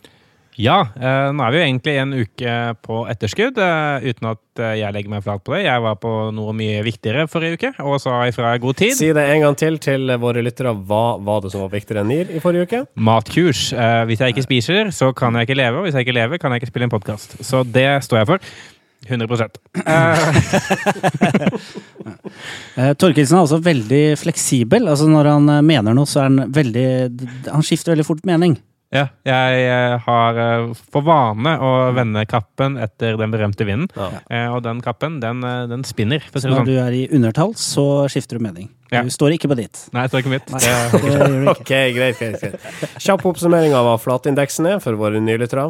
Ja, 0.60 0.82
eh, 0.92 1.30
nå 1.32 1.44
er 1.46 1.54
vi 1.54 1.60
jo 1.60 1.64
egentlig 1.64 1.94
en 2.02 2.10
uke 2.20 2.54
på 2.84 3.04
etterskudd, 3.08 3.60
eh, 3.64 4.08
uten 4.12 4.28
at 4.34 4.60
eh, 4.60 4.74
jeg 4.82 4.92
legger 4.92 5.14
meg 5.14 5.24
flat 5.24 5.44
på 5.46 5.54
det. 5.56 5.62
Jeg 5.64 5.84
var 5.86 5.96
på 6.04 6.12
noe 6.36 6.52
mye 6.58 6.82
viktigere 6.84 7.30
forrige 7.32 7.56
uke, 7.56 7.72
og 7.80 7.96
sa 8.04 8.18
ifra 8.28 8.52
i 8.58 8.60
god 8.60 8.80
tid. 8.82 8.98
Si 8.98 9.08
det 9.16 9.24
en 9.24 9.46
gang 9.46 9.56
til 9.60 9.80
til 9.80 10.12
våre 10.20 10.44
lyttere. 10.44 10.76
Hva 10.76 11.16
var 11.24 11.46
det 11.46 11.54
som 11.54 11.64
var 11.64 11.72
viktigere 11.72 12.04
enn 12.04 12.12
NIR 12.12 12.36
i 12.36 12.44
forrige 12.44 12.68
uke? 12.68 12.84
Matkurs. 13.00 13.70
Eh, 13.72 14.04
hvis 14.12 14.20
jeg 14.20 14.36
ikke 14.36 14.48
spiser, 14.50 14.92
så 14.92 15.14
kan 15.16 15.40
jeg 15.40 15.48
ikke 15.48 15.62
leve, 15.62 15.80
og 15.80 15.88
hvis 15.88 15.96
jeg 15.96 16.10
ikke 16.10 16.20
lever, 16.20 16.44
kan 16.44 16.52
jeg 16.52 16.60
ikke 16.60 16.74
spille 16.74 16.90
en 16.90 16.96
podkast. 16.98 17.40
Så 17.40 17.64
det 17.64 17.88
står 18.04 18.26
jeg 18.26 18.32
for. 18.34 18.52
100 19.08 19.32
eh, 19.88 20.28
Eh, 22.80 22.94
Torkelsen 23.00 23.38
er 23.38 23.42
også 23.44 23.58
veldig 23.64 24.18
fleksibel. 24.20 24.88
altså 24.88 25.08
Når 25.08 25.28
han 25.28 25.66
mener 25.66 25.96
noe, 25.96 26.08
så 26.08 26.22
er 26.22 26.28
han 26.30 26.52
veldig 26.54 26.86
Han 27.52 27.64
skifter 27.66 27.92
veldig 27.96 28.06
fort 28.08 28.28
mening. 28.28 28.54
Ja, 28.90 29.04
jeg 29.22 29.66
eh, 29.70 30.00
har 30.02 30.38
eh, 30.42 30.72
for 30.90 31.06
vane 31.06 31.52
å 31.62 31.72
vende 31.94 32.24
kappen 32.26 32.80
etter 32.82 33.20
den 33.20 33.30
berømte 33.30 33.68
vinden. 33.68 33.86
Ja. 33.94 34.24
Eh, 34.34 34.48
og 34.50 34.64
den 34.66 34.80
kappen, 34.82 35.20
den, 35.22 35.44
den 35.70 35.86
spinner, 35.86 36.24
for 36.26 36.40
å 36.40 36.42
si 36.42 36.48
Så 36.48 36.54
når 36.56 36.64
sånn. 36.64 36.72
du 36.72 36.80
er 36.82 36.96
i 36.98 37.04
undertall, 37.14 37.54
så 37.54 37.86
skifter 38.10 38.40
du 38.40 38.46
mening. 38.48 38.72
Ja. 38.90 39.04
Du 39.06 39.14
står 39.14 39.36
ikke 39.36 39.52
på 39.52 39.60
ditt. 39.60 39.84
Nei, 39.94 40.08
jeg 40.08 40.14
står 40.16 40.24
ikke 40.24 40.34
mitt. 40.34 40.50
Nei, 40.56 40.64
Det, 40.66 40.74
det 40.96 41.12
ikke. 41.14 41.30
Ok, 41.54 41.74
greit, 42.00 42.18
greit, 42.18 42.42
greit. 42.42 42.98
Kjapp 43.06 43.28
oppsummering 43.30 43.78
av 43.78 43.86
hva 43.86 43.94
flatindeksen 44.02 44.72
er 44.74 44.82
for 44.82 44.98
våre 44.98 45.22
nylyttere. 45.22 45.70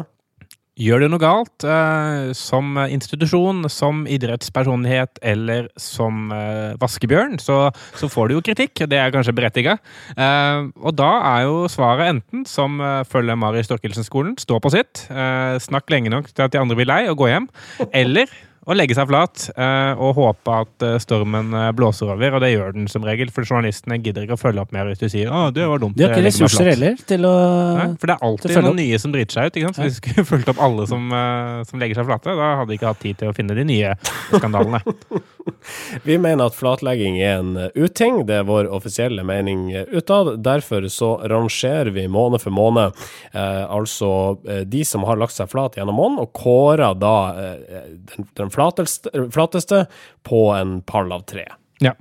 Gjør 0.78 1.02
du 1.02 1.08
noe 1.10 1.20
galt 1.20 1.64
eh, 1.66 2.30
som 2.36 2.78
institusjon, 2.86 3.66
som 3.72 4.04
idrettspersonlighet 4.08 5.18
eller 5.32 5.66
som 5.80 6.30
eh, 6.32 6.76
vaskebjørn, 6.80 7.40
så, 7.42 7.58
så 7.98 8.08
får 8.08 8.30
du 8.30 8.36
jo 8.36 8.44
kritikk. 8.46 8.84
Det 8.88 9.00
er 9.00 9.12
kanskje 9.12 9.34
berettiga. 9.36 9.76
Eh, 10.14 10.70
og 10.80 10.94
da 10.96 11.10
er 11.34 11.48
jo 11.48 11.64
svaret 11.72 12.14
enten 12.14 12.46
som 12.48 12.78
uh, 12.80 13.02
følger 13.08 13.36
Mari 13.36 13.64
Storkelsen-skolen, 13.66 14.36
stå 14.40 14.60
på 14.62 14.72
sitt, 14.72 15.04
eh, 15.10 15.58
snakk 15.60 15.90
lenge 15.92 16.12
nok 16.12 16.30
til 16.30 16.46
at 16.46 16.54
de 16.54 16.60
andre 16.62 16.78
blir 16.78 16.88
lei 16.88 17.02
og 17.10 17.18
gå 17.20 17.28
hjem, 17.32 17.50
eller 17.90 18.30
å 18.68 18.74
legge 18.76 18.92
seg 18.96 19.06
flat 19.08 19.46
eh, 19.54 19.92
og 19.96 20.18
håpe 20.18 20.52
at 20.52 20.84
eh, 20.84 20.98
stormen 21.00 21.54
eh, 21.56 21.70
blåser 21.76 22.10
over, 22.12 22.36
og 22.36 22.42
det 22.44 22.50
gjør 22.52 22.74
den 22.76 22.88
som 22.92 23.04
regel. 23.06 23.30
For 23.32 23.48
journalistene 23.48 23.96
gidder 24.02 24.26
ikke 24.26 24.36
å 24.36 24.40
følge 24.40 24.60
opp 24.60 24.74
mer 24.76 24.90
hvis 24.90 25.00
du 25.00 25.06
sier 25.08 25.30
'Å, 25.32 25.46
det 25.56 25.64
var 25.70 25.80
dumt'. 25.80 25.96
De 25.96 26.04
har 26.04 26.12
ikke 26.12 26.26
ressurser 26.28 26.68
heller 26.74 27.00
til 27.08 27.24
å 27.24 27.32
Nei, 27.78 27.86
for 27.96 28.10
det 28.10 28.16
er 28.18 28.26
alltid 28.28 28.54
noen 28.58 28.70
opp. 28.72 28.78
nye 28.82 28.98
som 29.00 29.14
driter 29.14 29.38
seg 29.38 29.48
ut. 29.48 29.56
ikke 29.56 29.70
sant? 29.70 29.78
Så 29.80 29.86
Hvis 29.86 29.96
vi 29.96 30.12
skulle 30.12 30.26
fulgt 30.28 30.52
opp 30.52 30.60
alle 30.60 30.86
som, 30.90 31.08
eh, 31.08 31.62
som 31.70 31.80
legger 31.80 32.00
seg 32.02 32.10
flate, 32.10 32.36
da 32.36 32.50
hadde 32.60 32.68
vi 32.68 32.78
ikke 32.78 32.92
hatt 32.92 33.00
tid 33.00 33.20
til 33.22 33.32
å 33.32 33.36
finne 33.36 33.56
de 33.56 33.64
nye 33.64 33.94
skandalene. 34.34 34.82
Vi 36.04 36.14
mener 36.20 36.46
at 36.46 36.54
flatlegging 36.54 37.16
er 37.18 37.40
en 37.40 37.56
uting. 37.74 38.20
Det 38.28 38.36
er 38.40 38.44
vår 38.46 38.68
offisielle 38.70 39.24
mening 39.26 39.72
utad. 39.90 40.42
Derfor 40.44 40.86
så 40.92 41.10
rangerer 41.28 41.90
vi 41.90 42.06
måned 42.12 42.40
for 42.40 42.54
måned 42.54 42.94
eh, 43.32 43.64
altså 43.66 44.38
de 44.44 44.84
som 44.86 45.04
har 45.08 45.18
lagt 45.20 45.34
seg 45.34 45.50
flat 45.50 45.76
gjennom 45.76 45.96
måneden, 45.98 46.22
og 46.22 46.32
kårer 46.36 46.94
da 47.00 47.14
eh, 47.40 47.88
den, 48.12 48.28
den 48.38 48.49
flateste, 48.54 49.12
flateste 49.34 49.84
på 50.26 50.44
en 50.56 50.78
pall 50.86 51.12
av 51.16 51.26
tre. 51.30 51.46
Ja. 51.80 51.94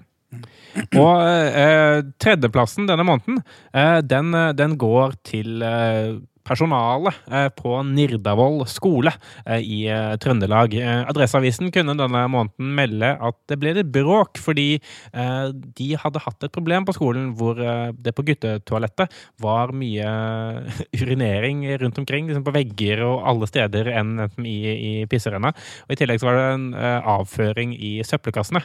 Og 0.99 1.23
eh, 1.25 1.99
tredjeplassen 2.21 2.89
denne 2.89 3.05
måneden, 3.07 3.41
eh, 3.73 3.99
den, 4.05 4.33
eh, 4.37 4.51
den 4.53 4.77
går 4.81 5.17
til 5.25 5.63
eh, 5.65 6.19
personalet 6.47 7.15
eh, 7.31 7.47
på 7.53 7.75
Nirdavoll 7.85 8.63
skole 8.69 9.11
eh, 9.45 9.61
i 9.61 9.79
eh, 9.91 10.15
Trøndelag. 10.21 10.75
Adresseavisen 11.09 11.71
kunne 11.73 11.95
denne 11.99 12.25
måneden 12.31 12.73
melde 12.77 13.11
at 13.15 13.37
det 13.49 13.59
ble 13.61 13.75
litt 13.77 13.91
bråk 13.93 14.39
fordi 14.39 14.79
de 15.09 15.87
hadde 15.99 16.21
hatt 16.21 16.45
et 16.45 16.53
problem 16.53 16.85
på 16.87 16.93
skolen 16.95 17.29
hvor 17.37 17.57
det 17.57 18.11
på 18.15 18.23
guttetoalettet 18.27 19.11
var 19.41 19.71
mye 19.75 20.09
urinering 20.99 21.63
rundt 21.81 21.99
omkring, 22.01 22.27
liksom 22.29 22.45
på 22.45 22.53
vegger 22.55 23.01
og 23.05 23.25
alle 23.29 23.49
steder 23.49 23.89
enn 23.99 24.13
i, 24.43 24.57
i 24.69 24.91
pisserenna. 25.09 25.51
Og 25.87 25.95
I 25.95 25.99
tillegg 25.99 26.21
så 26.21 26.29
var 26.29 26.39
det 26.39 26.45
en 26.53 26.67
avføring 27.13 27.73
i 27.75 27.91
søppelkassene 28.05 28.61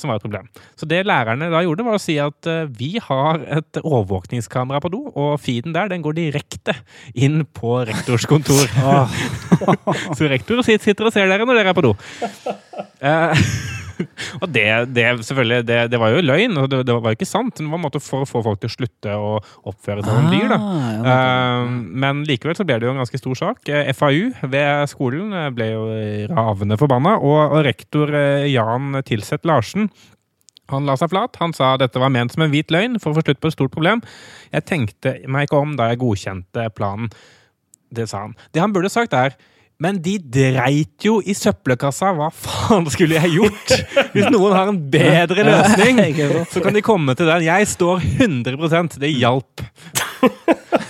som 0.00 0.10
var 0.10 0.18
et 0.18 0.26
problem. 0.26 0.48
Så 0.78 0.88
det 0.90 1.02
lærerne 1.06 1.50
da 1.52 1.62
gjorde, 1.64 1.86
var 1.86 1.98
å 1.98 2.02
si 2.02 2.16
at 2.22 2.48
vi 2.78 2.94
har 3.02 3.44
et 3.60 3.82
overvåkningskamera 3.82 4.82
på 4.84 4.92
do, 4.94 5.04
og 5.12 5.36
feeden 5.44 5.76
der 5.76 5.92
den 5.92 6.04
går 6.04 6.18
direkte 6.18 6.76
inn 7.12 7.44
på 7.44 7.76
rektors 7.88 8.26
kontor. 8.30 8.66
Så 10.16 10.28
rektor 10.30 10.64
sitter 10.64 11.08
og 11.08 11.14
ser 11.14 11.30
dere 11.30 11.46
når 11.46 11.60
dere 11.60 11.72
er 11.74 11.78
på 11.78 11.84
do. 11.84 11.94
Eh, 13.04 13.46
og 14.42 14.48
det, 14.50 14.66
det 14.94 15.06
selvfølgelig, 15.26 15.66
det, 15.68 15.78
det 15.92 16.00
var 16.00 16.14
jo 16.14 16.22
løgn, 16.24 16.56
og 16.60 16.70
det, 16.70 16.80
det 16.88 16.96
var 16.96 17.12
jo 17.12 17.18
ikke 17.18 17.28
sant. 17.28 17.58
Det 17.58 17.66
var 17.68 17.78
en 17.78 17.84
måte 17.84 18.02
for 18.02 18.24
å 18.24 18.28
få 18.28 18.42
folk 18.46 18.62
til 18.62 18.72
å 18.72 18.74
slutte 18.74 19.18
å 19.18 19.34
oppføre 19.70 20.04
seg 20.04 20.18
som 20.18 20.30
dyr. 20.32 20.48
da. 20.54 20.58
Ah. 20.58 21.12
Eh, 21.12 21.76
men 22.04 22.24
likevel 22.28 22.58
så 22.58 22.66
ble 22.66 22.80
det 22.80 22.88
jo 22.88 22.94
en 22.94 23.02
ganske 23.02 23.20
stor 23.20 23.40
sak. 23.40 23.62
Eh, 23.68 23.92
FAU 23.96 24.32
ved 24.42 24.90
skolen 24.92 25.36
ble 25.56 25.70
jo 25.72 25.84
ravende 26.32 26.78
forbanna, 26.80 27.18
og, 27.20 27.40
og 27.58 27.64
rektor 27.66 28.12
Jan 28.50 29.02
Tilseth 29.06 29.46
Larsen 29.48 29.90
Han 30.72 30.88
la 30.88 30.96
seg 31.00 31.12
flat. 31.12 31.36
Han 31.42 31.52
sa 31.56 31.74
dette 31.80 32.00
var 32.00 32.12
ment 32.12 32.32
som 32.32 32.44
en 32.44 32.52
hvit 32.52 32.72
løgn 32.72 33.00
for 33.00 33.12
å 33.12 33.18
få 33.18 33.26
slutt 33.26 33.40
på 33.42 33.50
et 33.50 33.56
stort 33.56 33.74
problem. 33.74 34.04
Jeg 34.54 34.68
tenkte 34.70 35.18
meg 35.28 35.48
ikke 35.48 35.60
om 35.60 35.74
da 35.78 35.90
jeg 35.90 36.00
godkjente 36.04 36.68
planen. 36.76 37.10
Det 37.94 38.08
sa 38.10 38.24
han. 38.26 38.38
Det 38.54 38.62
han 38.62 38.72
burde 38.74 38.92
sagt, 38.92 39.14
er 39.14 39.36
men 39.82 39.98
de 39.98 40.14
dreit 40.22 41.02
jo 41.02 41.16
i 41.26 41.34
søppelkassa. 41.34 42.12
Hva 42.14 42.28
faen 42.30 42.86
skulle 42.94 43.18
jeg 43.18 43.34
gjort? 43.34 43.72
Hvis 44.14 44.28
noen 44.30 44.54
har 44.54 44.70
en 44.70 44.78
bedre 44.90 45.46
løsning, 45.48 45.98
så 46.52 46.62
kan 46.62 46.76
de 46.76 46.84
komme 46.84 47.16
til 47.18 47.28
den. 47.28 47.46
Jeg 47.48 47.70
står 47.72 48.04
100% 48.22 49.00
Det 49.02 49.10
hjalp. 49.10 49.64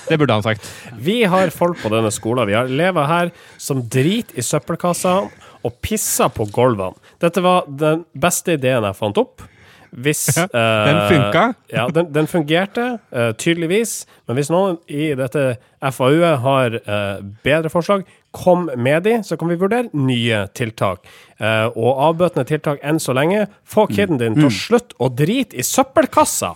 Det 0.05 0.19
burde 0.21 0.37
han 0.37 0.45
sagt. 0.45 0.69
Vi 1.01 1.23
har 1.25 1.51
folk 1.55 1.81
på 1.81 1.91
denne 1.93 2.13
skolen. 2.13 2.47
Vi 2.51 2.57
har 2.59 2.69
elever 2.69 3.09
her 3.09 3.33
som 3.57 3.81
driter 3.89 4.37
i 4.37 4.45
søppelkassa 4.45 5.17
og 5.65 5.81
pisser 5.83 6.29
på 6.29 6.45
gulvene. 6.53 7.01
Dette 7.25 7.41
var 7.43 7.65
den 7.67 8.05
beste 8.13 8.59
ideen 8.59 8.85
jeg 8.85 9.01
fant 9.01 9.21
opp. 9.25 9.47
Hvis 9.95 10.27
Ja, 10.37 10.47
den 10.51 10.97
eh, 10.97 11.09
funka. 11.09 11.45
Ja, 11.71 11.87
den, 11.95 12.11
den 12.15 12.27
fungerte, 12.27 12.99
uh, 13.15 13.31
tydeligvis. 13.39 14.05
Men 14.27 14.39
hvis 14.39 14.51
noen 14.51 14.79
i 14.91 15.13
dette 15.19 15.57
FAU-et 15.95 16.43
har 16.43 16.79
uh, 16.83 17.23
bedre 17.47 17.71
forslag, 17.71 18.03
kom 18.35 18.67
med 18.75 19.05
de, 19.07 19.21
så 19.23 19.39
kan 19.39 19.53
vi 19.53 19.59
vurdere 19.61 19.93
nye 19.95 20.45
tiltak. 20.59 21.05
Uh, 21.39 21.71
og 21.79 22.01
avbøtende 22.09 22.47
tiltak 22.49 22.83
enn 22.83 22.99
så 23.03 23.15
lenge. 23.15 23.47
Få 23.63 23.87
kiden 23.91 24.19
din 24.19 24.35
til 24.39 24.51
å 24.51 24.55
slutte 24.55 24.99
å 24.99 25.13
drite 25.15 25.61
i 25.61 25.67
søppelkassa! 25.67 26.55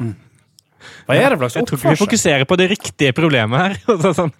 Hva 1.08 1.16
er 1.16 1.30
det 1.34 1.38
for 1.40 1.52
slags 1.54 1.70
tror 1.70 1.80
vi 1.84 1.96
fokuserer 2.00 2.44
på 2.48 2.56
det 2.60 2.68
riktige 2.72 3.14
problemet 3.16 3.58
her. 3.58 3.96
Sånn. 4.18 4.32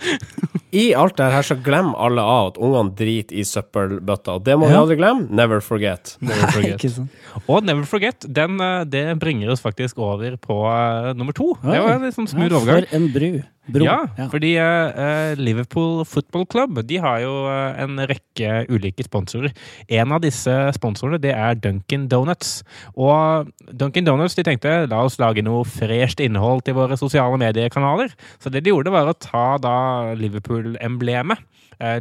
I 0.73 0.91
alt 0.99 1.17
det 1.17 1.31
her 1.33 1.47
så 1.47 1.57
glemmer 1.65 1.97
alle 2.05 2.21
av 2.23 2.51
at 2.53 2.59
ungene 2.61 2.93
driter 2.99 3.39
i 3.41 3.45
søppelbøtta. 3.49 4.37
Og 4.37 4.45
det 4.45 4.57
må 4.61 4.69
vi 4.69 4.75
Ja. 4.77 4.83
aldri 4.83 4.99
glemme. 5.01 5.29
Never 5.31 5.63
forget. 5.65 6.17
Ikke 6.61 6.91
sant. 6.93 7.15
Og 7.49 7.65
Never 7.65 7.87
Forget, 7.89 8.27
den, 8.29 8.59
eh, 8.61 8.85
det 8.85 9.05
bringer 9.21 9.51
oss 9.55 9.63
faktisk 9.65 9.99
over 9.99 10.37
på 10.37 10.59
uh, 10.69 11.15
nummer 11.17 11.33
to. 11.33 11.55
Det 11.63 11.79
var 11.81 11.95
en 11.97 12.05
litt 12.05 12.17
sånn 12.17 12.29
smooth 12.29 12.53
Ja, 12.53 12.59
overgang. 12.61 12.89
For 12.91 12.97
en 12.99 13.09
bru. 13.15 13.31
Bro. 13.69 13.85
Ja, 13.85 14.29
fordi 14.33 14.55
eh, 14.57 15.35
Liverpool 15.37 16.05
Football 16.09 16.47
Club 16.49 16.81
de 16.89 17.01
har 17.03 17.21
jo 17.21 17.33
eh, 17.51 17.83
en 17.83 18.01
rekke 18.09 18.63
ulike 18.73 19.05
sponsorer. 19.05 19.53
En 19.93 20.15
av 20.17 20.23
disse 20.25 20.55
sponsorene 20.77 21.21
det 21.21 21.35
er 21.35 21.59
Duncan 21.61 22.07
Donuts. 22.09 22.63
Og 22.97 23.51
Duncan 23.69 24.09
Donuts 24.09 24.39
de 24.39 24.47
tenkte 24.49 24.75
la 24.89 25.03
oss 25.05 25.19
lage 25.21 25.45
noe 25.45 25.67
fresht 25.69 26.23
innhold 26.25 26.65
til 26.65 26.79
våre 26.79 26.97
sosiale 27.01 27.37
mediekanaler. 27.41 28.15
Så 28.41 28.53
det 28.53 28.65
de 28.65 28.73
gjorde, 28.73 28.95
var 28.95 29.11
å 29.11 29.17
ta 29.17 29.47
da 29.63 29.77
Liverpool-emblemet. 30.19 31.45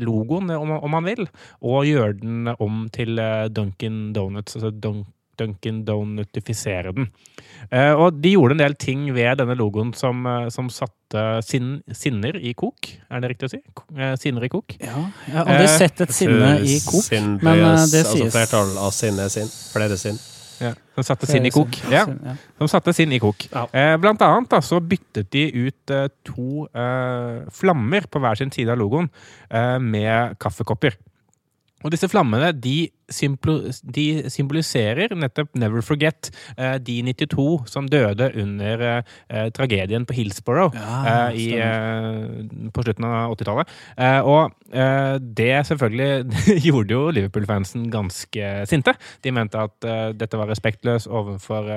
Logoen, 0.01 0.49
om, 0.57 0.71
man 0.89 1.05
vil, 1.05 1.27
og 1.61 1.83
gjøre 1.85 2.15
den 2.17 2.47
om 2.57 2.87
til 2.89 3.19
Duncan 3.53 4.07
Donuts. 4.15 4.55
Altså 4.57 4.71
Dun 4.73 5.03
Duncan 5.37 5.83
Donutifisere 5.87 6.93
den. 6.95 7.09
Eh, 7.71 7.93
og 7.93 8.19
de 8.21 8.33
gjorde 8.35 8.55
en 8.57 8.61
del 8.63 8.75
ting 8.79 9.07
ved 9.15 9.37
denne 9.41 9.55
logoen 9.59 9.93
som, 9.97 10.25
eh, 10.27 10.47
som 10.53 10.69
satte 10.73 11.41
sin, 11.45 11.81
sinner 11.91 12.35
i 12.39 12.53
kok. 12.57 12.89
Er 13.11 13.21
det 13.23 13.31
riktig 13.35 13.49
å 13.49 13.51
si? 13.55 13.59
Eh, 13.97 14.15
Sinner 14.19 14.43
i 14.43 14.49
kok? 14.51 14.75
Ja, 14.79 15.05
jeg 15.27 15.35
har 15.35 15.45
aldri 15.45 15.67
sett 15.77 16.01
et 16.01 16.15
sinne 16.15 16.55
i 16.61 16.79
kok. 16.85 17.03
sin, 17.03 17.37
men, 17.41 17.61
det 17.91 18.03
altså 18.05 18.17
sies. 18.17 18.33
flertall 18.33 18.73
av 18.77 18.91
sinne 18.95 19.25
er 19.27 19.29
sinn. 19.29 19.47
Flere 19.73 19.97
sinn. 19.97 20.19
Ja. 20.59 20.71
Som 20.97 21.03
satte 21.05 21.27
sinn 21.29 21.45
i 21.45 21.51
kok. 21.53 21.75
Ja, 21.91 22.05
Ja. 22.09 22.33
som 22.57 22.67
satte 22.67 22.93
sin 22.93 23.11
i 23.13 23.19
kok. 23.21 23.43
Ja. 23.53 23.67
Eh, 23.71 23.95
blant 24.01 24.19
annet 24.25 24.49
da, 24.49 24.57
så 24.59 24.79
byttet 24.81 25.29
de 25.29 25.43
ut 25.67 25.91
eh, 25.93 26.07
to 26.25 26.65
eh, 26.73 27.45
flammer 27.53 28.07
på 28.09 28.19
hver 28.19 28.35
sin 28.39 28.49
side 28.51 28.69
av 28.73 28.79
logoen 28.79 29.07
eh, 29.51 29.77
med 29.77 30.37
kaffekopper. 30.39 30.97
Og 31.85 31.91
disse 31.93 32.09
flammene 32.09 32.49
de, 32.59 32.89
de 33.07 34.07
symboliserer 34.31 35.15
nettopp 35.15 35.55
Never 35.55 35.81
Forget 35.85 36.29
eh, 36.57 36.75
de 36.83 36.99
92 37.07 37.69
som 37.71 37.87
døde 37.87 38.29
under 38.35 38.83
eh, 38.87 39.47
tragedien 39.55 40.05
på 40.05 40.17
Hillsborough 40.17 40.75
Ja, 40.75 41.29
eh, 41.31 41.39
i, 41.39 41.47
på 42.73 42.83
slutten 42.83 43.07
av 43.07 43.35
80-tallet. 43.35 43.75
Eh, 43.97 44.19
og 44.27 44.53
det 44.67 45.53
selvfølgelig 45.69 46.41
gjorde 46.67 46.91
jo 46.91 47.11
Liverpool-fansen 47.15 47.85
ganske 47.91 48.49
sinte. 48.67 48.93
De 49.23 49.31
mente 49.31 49.61
at 49.61 49.87
dette 50.19 50.39
var 50.39 50.49
respektløst 50.51 51.07
overfor, 51.07 51.69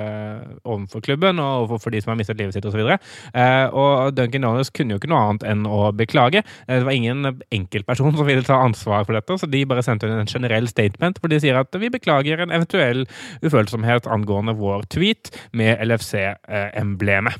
overfor 0.67 1.03
klubben 1.05 1.39
og 1.39 1.69
overfor 1.69 1.93
de 1.93 2.01
som 2.03 2.11
har 2.11 2.19
mistet 2.19 2.39
livet 2.41 2.57
sitt 2.57 2.67
osv. 2.67 2.81
Uh, 2.83 3.67
og 3.71 4.17
Duncan 4.17 4.43
Donuts 4.43 4.73
kunne 4.75 4.95
jo 4.95 4.99
ikke 4.99 5.11
noe 5.11 5.21
annet 5.29 5.45
enn 5.47 5.63
å 5.69 5.85
beklage. 5.95 6.43
Det 6.67 6.81
var 6.83 6.97
ingen 6.97 7.31
enkeltperson 7.47 8.17
som 8.17 8.27
ville 8.27 8.43
ta 8.47 8.59
ansvar 8.59 9.07
for 9.07 9.15
dette, 9.15 9.39
så 9.39 9.47
de 9.47 9.63
bare 9.69 9.85
sendte 9.85 10.11
en 10.11 10.27
generell 10.29 10.67
statement 10.71 11.20
hvor 11.21 11.29
de 11.31 11.39
sier 11.43 11.59
at 11.61 11.77
vi 11.81 11.89
beklager 11.93 12.41
en 12.43 12.51
eventuell 12.51 13.05
ufølsomhet 13.45 14.09
angående 14.11 14.55
vår 14.57 14.83
tweet 14.91 15.31
med 15.53 15.79
LFC-emblemet. 15.85 17.37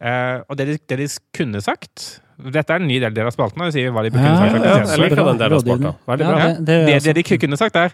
Eh, 0.00 0.36
og 0.48 0.56
det 0.56 0.66
de, 0.70 0.78
det 0.88 0.96
de 1.02 1.06
kunne 1.36 1.60
sagt 1.60 2.20
Dette 2.40 2.72
er 2.72 2.80
en 2.80 2.86
ny 2.88 2.96
del 3.02 3.18
av 3.20 3.34
spalten. 3.34 3.60
de 3.68 3.74
sier 3.74 3.90
hva 3.92 4.00
de 4.06 4.10
kunne 4.14 4.30
sagt. 4.32 4.54
ja, 4.64 4.70
Ja, 4.78 4.78
jeg 4.96 5.10
den 5.12 5.18
delen 5.18 5.42
av 5.44 5.50
Rådgivende. 5.58 5.90
Veldig 6.08 6.24
Ja, 6.24 6.30
bra. 6.30 6.38
Ja. 6.38 6.46
det- 6.54 6.64
det 6.64 6.86
Det, 7.04 7.14
det 7.14 7.14
de 7.28 7.38
kunne 7.38 7.56
sagt, 7.60 7.76
er 7.76 7.92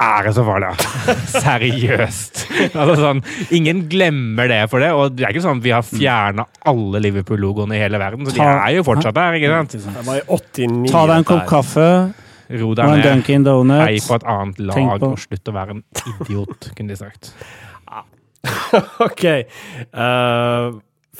Er 0.00 0.22
det 0.24 0.34
så 0.34 0.44
farlig. 0.44 0.68
Seriøst! 1.44 2.38
Altså 2.74 2.94
sånn, 2.96 3.18
ingen 3.52 3.82
glemmer 3.92 4.48
det 4.48 4.60
for 4.72 4.80
det. 4.80 4.92
Og 4.96 5.12
det 5.16 5.24
er 5.26 5.32
ikke 5.34 5.42
sånn 5.44 5.58
at 5.60 5.64
vi 5.66 5.72
har 5.74 5.82
fjerna 5.84 6.46
alle 6.64 7.02
Liverpool-logoene 7.04 7.76
i 7.76 7.80
hele 7.82 7.98
verden. 8.00 8.24
Så 8.28 8.32
de 8.36 8.40
er 8.40 8.76
jo 8.78 8.84
fortsatt 8.86 9.14
der, 9.16 9.36
ikke 9.36 9.50
sant? 9.52 9.74
Ikke 9.76 9.84
sant. 9.84 9.96
Det 10.00 10.06
var 10.06 10.16
i 10.16 10.24
89 10.28 10.90
Ta 10.92 11.02
deg 11.10 11.16
en 11.20 11.24
kopp 11.28 11.46
kaffe 11.50 11.88
Ro 12.50 12.74
deg 12.74 12.90
ned. 12.90 13.04
Dunkin' 13.06 13.44
Donuts. 13.46 13.86
Hei 13.86 13.98
på 14.02 14.16
et 14.18 14.24
annet 14.26 14.62
lag, 14.72 15.02
og 15.06 15.18
slutt 15.22 15.50
å 15.50 15.54
være 15.54 15.76
en 15.76 15.82
idiot, 16.26 16.70
kunne 16.74 16.90
de 16.90 16.98
sagt. 16.98 17.34
OK. 19.06 19.24
Eh, 19.30 20.66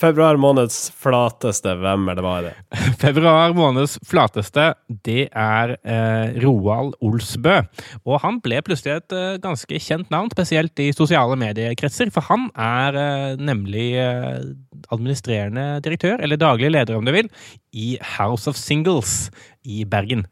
februar 0.01 0.39
måneds 0.41 0.89
flateste, 0.97 1.75
hvem 1.79 2.09
er 2.11 2.17
det 2.17 2.25
var 2.25 2.45
det? 2.45 2.53
Februar 3.03 3.53
måneds 3.57 3.97
flateste, 4.07 4.71
det 5.05 5.27
er 5.29 5.75
eh, 5.77 6.33
Roald 6.43 6.95
Olsbø. 7.05 7.59
Og 8.05 8.19
han 8.23 8.39
ble 8.43 8.61
plutselig 8.65 8.97
et 8.97 9.15
eh, 9.17 9.37
ganske 9.43 9.81
kjent 9.85 10.11
navn, 10.13 10.31
spesielt 10.33 10.81
i 10.81 10.91
sosiale 10.95 11.37
mediekretser. 11.39 12.11
For 12.13 12.25
han 12.29 12.49
er 12.57 12.99
eh, 13.01 13.39
nemlig 13.41 13.87
eh, 14.01 14.41
administrerende 14.91 15.79
direktør, 15.85 16.17
eller 16.19 16.41
daglig 16.41 16.73
leder 16.73 16.97
om 16.97 17.07
du 17.07 17.13
vil, 17.15 17.29
i 17.71 17.95
House 18.17 18.49
of 18.49 18.57
Singles 18.59 19.29
i 19.63 19.83
Bergen. 19.85 20.25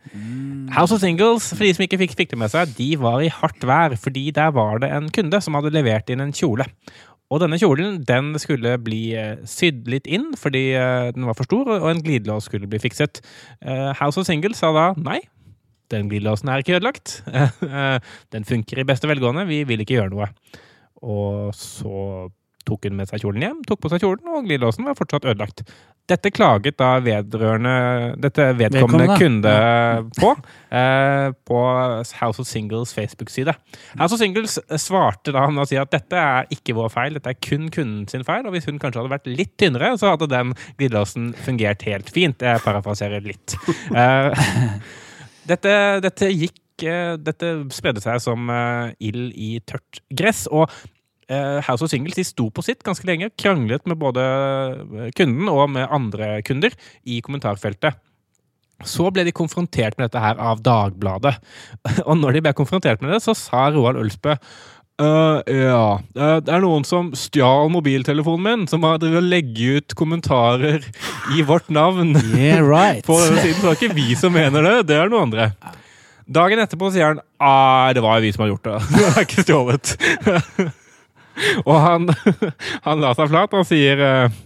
House 0.74 0.96
of 0.96 1.02
Singles, 1.04 1.52
for 1.54 1.64
de 1.64 1.74
som 1.76 1.86
ikke 1.86 2.00
fikk, 2.02 2.16
fikk 2.18 2.34
det 2.34 2.40
med 2.42 2.52
seg, 2.52 2.74
de 2.78 2.90
var 3.00 3.22
i 3.24 3.30
hardt 3.32 3.64
vær, 3.68 3.96
fordi 4.00 4.30
der 4.36 4.52
var 4.56 4.82
det 4.84 4.90
en 4.96 5.10
kunde 5.14 5.40
som 5.44 5.58
hadde 5.58 5.74
levert 5.76 6.10
inn 6.10 6.24
en 6.26 6.34
kjole. 6.36 6.66
Og 7.30 7.42
denne 7.44 7.60
kjolen 7.62 8.00
den 8.10 8.32
skulle 8.42 8.74
bli 8.82 9.02
eh, 9.18 9.42
sydd 9.48 9.86
litt 9.92 10.08
inn 10.10 10.32
fordi 10.39 10.72
eh, 10.78 11.10
den 11.13 11.28
var 11.30 11.38
for 11.38 11.50
stor, 11.50 11.70
og 11.78 11.89
en 11.92 12.02
glidelås 12.06 12.50
skulle 12.50 12.70
bli 12.70 12.82
fikset. 12.82 13.22
Eh, 13.62 13.92
House 14.00 14.18
of 14.20 14.26
Singles 14.26 14.62
sa 14.63 14.72
da 14.74 14.88
nei. 14.98 15.22
Den 15.89 16.10
glidelåsen 16.10 16.50
er 16.50 16.62
ikke 16.62 16.76
ødelagt. 16.78 17.15
Den 18.34 18.44
funker 18.46 18.78
i 18.78 18.84
beste 18.86 19.10
velgående. 19.10 19.48
Vi 19.50 19.63
vil 19.65 19.82
ikke 19.82 19.96
gjøre 19.96 20.12
noe. 20.13 20.28
Og 21.02 21.50
så 21.58 22.28
tok 22.70 22.86
hun 22.86 23.00
med 23.00 23.10
seg 23.10 23.24
kjolen 23.24 23.42
hjem, 23.42 23.63
tok 23.65 23.82
på 23.82 23.89
seg 23.89 24.04
kjolen, 24.04 24.28
og 24.30 24.46
glidelåsen 24.46 24.86
var 24.86 24.98
fortsatt 25.00 25.26
ødelagt. 25.26 25.63
Dette 26.10 26.32
klaget 26.34 26.78
da 26.80 26.95
vedrørende 27.04 27.74
Dette 28.22 28.50
vedkommende 28.58 29.17
kunde 29.19 29.54
på, 30.17 30.32
eh, 30.74 31.30
på 31.45 31.60
House 32.19 32.41
of 32.41 32.48
Singles 32.50 32.93
Facebook-side. 32.95 33.54
House 34.00 34.15
of 34.15 34.22
Singles 34.22 34.58
svarte 34.82 35.34
da 35.36 35.45
med 35.50 35.63
å 35.63 35.67
si 35.69 35.78
at 35.80 35.91
dette 35.93 36.17
er 36.17 36.50
ikke 36.54 36.76
vår 36.78 36.89
feil, 36.93 37.17
dette 37.17 37.34
er 37.34 37.39
kun 37.41 37.69
kunden 37.74 38.08
sin 38.10 38.26
feil, 38.28 38.48
og 38.48 38.56
hvis 38.56 38.69
hun 38.69 38.80
kanskje 38.82 39.04
hadde 39.04 39.13
vært 39.13 39.30
litt 39.30 39.56
tynnere, 39.62 39.93
så 40.00 40.13
hadde 40.13 40.30
den 40.32 40.56
glidelåsen 40.80 41.34
fungert 41.45 41.86
helt 41.88 42.10
fint. 42.13 42.41
Jeg 42.41 42.65
parafraserer 42.65 43.26
litt. 43.26 43.58
Eh, 43.89 44.34
dette, 45.50 45.74
dette 46.04 46.28
gikk 46.30 46.86
eh, 46.86 47.15
Dette 47.19 47.50
spredde 47.74 48.02
seg 48.04 48.22
som 48.24 48.50
ild 49.04 49.34
i 49.36 49.58
tørt 49.67 50.02
gress. 50.15 50.45
Og 50.48 50.69
House 51.65 51.86
of 51.86 51.92
Singles 51.92 52.18
de 52.18 52.26
sto 52.26 52.50
på 52.50 52.63
sitt 52.65 52.82
ganske 52.86 53.06
lenge. 53.06 53.30
Kranglet 53.38 53.86
med 53.89 54.00
både 54.02 54.24
eh, 54.24 55.12
kunden 55.18 55.50
og 55.52 55.68
med 55.76 55.89
andre 55.94 56.39
kunder 56.48 56.74
i 57.06 57.20
kommentarfeltet. 57.26 58.00
Så 58.88 59.10
ble 59.12 59.26
de 59.28 59.36
konfrontert 59.36 59.98
med 60.00 60.08
dette 60.08 60.24
her 60.24 60.39
av 60.39 60.62
Dagbladet. 60.63 61.36
Og 62.08 62.15
når 62.18 62.38
de 62.38 62.44
ble 62.48 62.56
konfrontert 62.56 63.04
med 63.04 63.12
det, 63.12 63.24
så 63.26 63.36
sa 63.38 63.68
Roald 63.76 64.00
Ølsbø 64.00 64.38
«Øh, 65.00 65.42
ja. 65.48 65.96
øh, 65.96 66.39
det 66.44 66.52
er 66.52 66.60
noen 66.60 66.84
som 66.84 67.13
stjal 67.15 67.70
mobiltelefonen 67.72 68.44
min, 68.44 68.65
som 68.68 68.84
har 68.84 68.98
drevet 69.00 69.22
og 69.22 69.30
legget 69.32 69.78
ut 69.80 69.96
kommentarer 69.96 70.84
i 71.38 71.46
vårt 71.48 71.70
navn. 71.72 72.18
Yeah, 72.36 72.60
right. 72.60 73.06
På 73.08 73.15
denne 73.22 73.39
siden, 73.39 73.62
så 73.62 73.70
det 73.70 73.72
er 73.72 73.80
ikke 73.80 73.96
vi 73.96 74.18
som 74.20 74.36
mener 74.36 74.65
det, 74.65 74.74
det 74.92 74.98
er 75.00 75.08
noen 75.12 75.30
andre. 75.30 75.54
Dagen 76.30 76.60
etterpå 76.62 76.92
sier 76.92 77.13
han 77.13 77.24
ah, 77.39 77.89
det 77.96 78.04
var 78.04 78.20
jo 78.20 78.28
vi 78.28 78.34
som 78.36 78.44
har 78.44 78.52
gjort 78.52 78.68
det. 78.68 78.76
Det 78.92 79.08
er 79.08 79.24
ikke 79.24 79.48
stjålet. 79.48 79.96
Og 81.65 81.75
han, 81.84 82.10
han 82.88 83.02
la 83.04 83.15
seg 83.17 83.32
flat 83.32 83.54
og 83.58 83.65
sier 83.69 84.02
eh, 84.06 84.38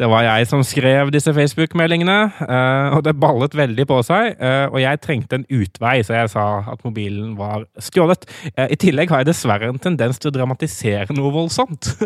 Det 0.00 0.08
var 0.08 0.24
jeg 0.24 0.46
som 0.48 0.62
skrev 0.64 1.10
disse 1.12 1.30
Facebook-meldingene, 1.36 2.14
eh, 2.46 2.94
og 2.96 3.02
det 3.06 3.12
ballet 3.20 3.52
veldig 3.54 3.84
på 3.86 3.98
seg. 4.08 4.32
eh, 4.40 4.64
og 4.72 4.78
jeg 4.80 5.00
trengte 5.04 5.36
en 5.38 5.44
utvei, 5.52 5.98
så 6.02 6.16
jeg 6.16 6.30
sa 6.32 6.46
at 6.72 6.80
mobilen 6.86 7.34
var 7.38 7.66
stjålet. 7.78 8.24
I 8.56 8.78
tillegg 8.80 9.12
har 9.12 9.22
jeg 9.22 9.28
dessverre 9.30 9.68
en 9.68 9.78
tendens 9.78 10.18
til 10.18 10.32
å 10.32 10.34
dramatisere 10.34 11.12
noe 11.14 11.30
voldsomt. 11.36 11.92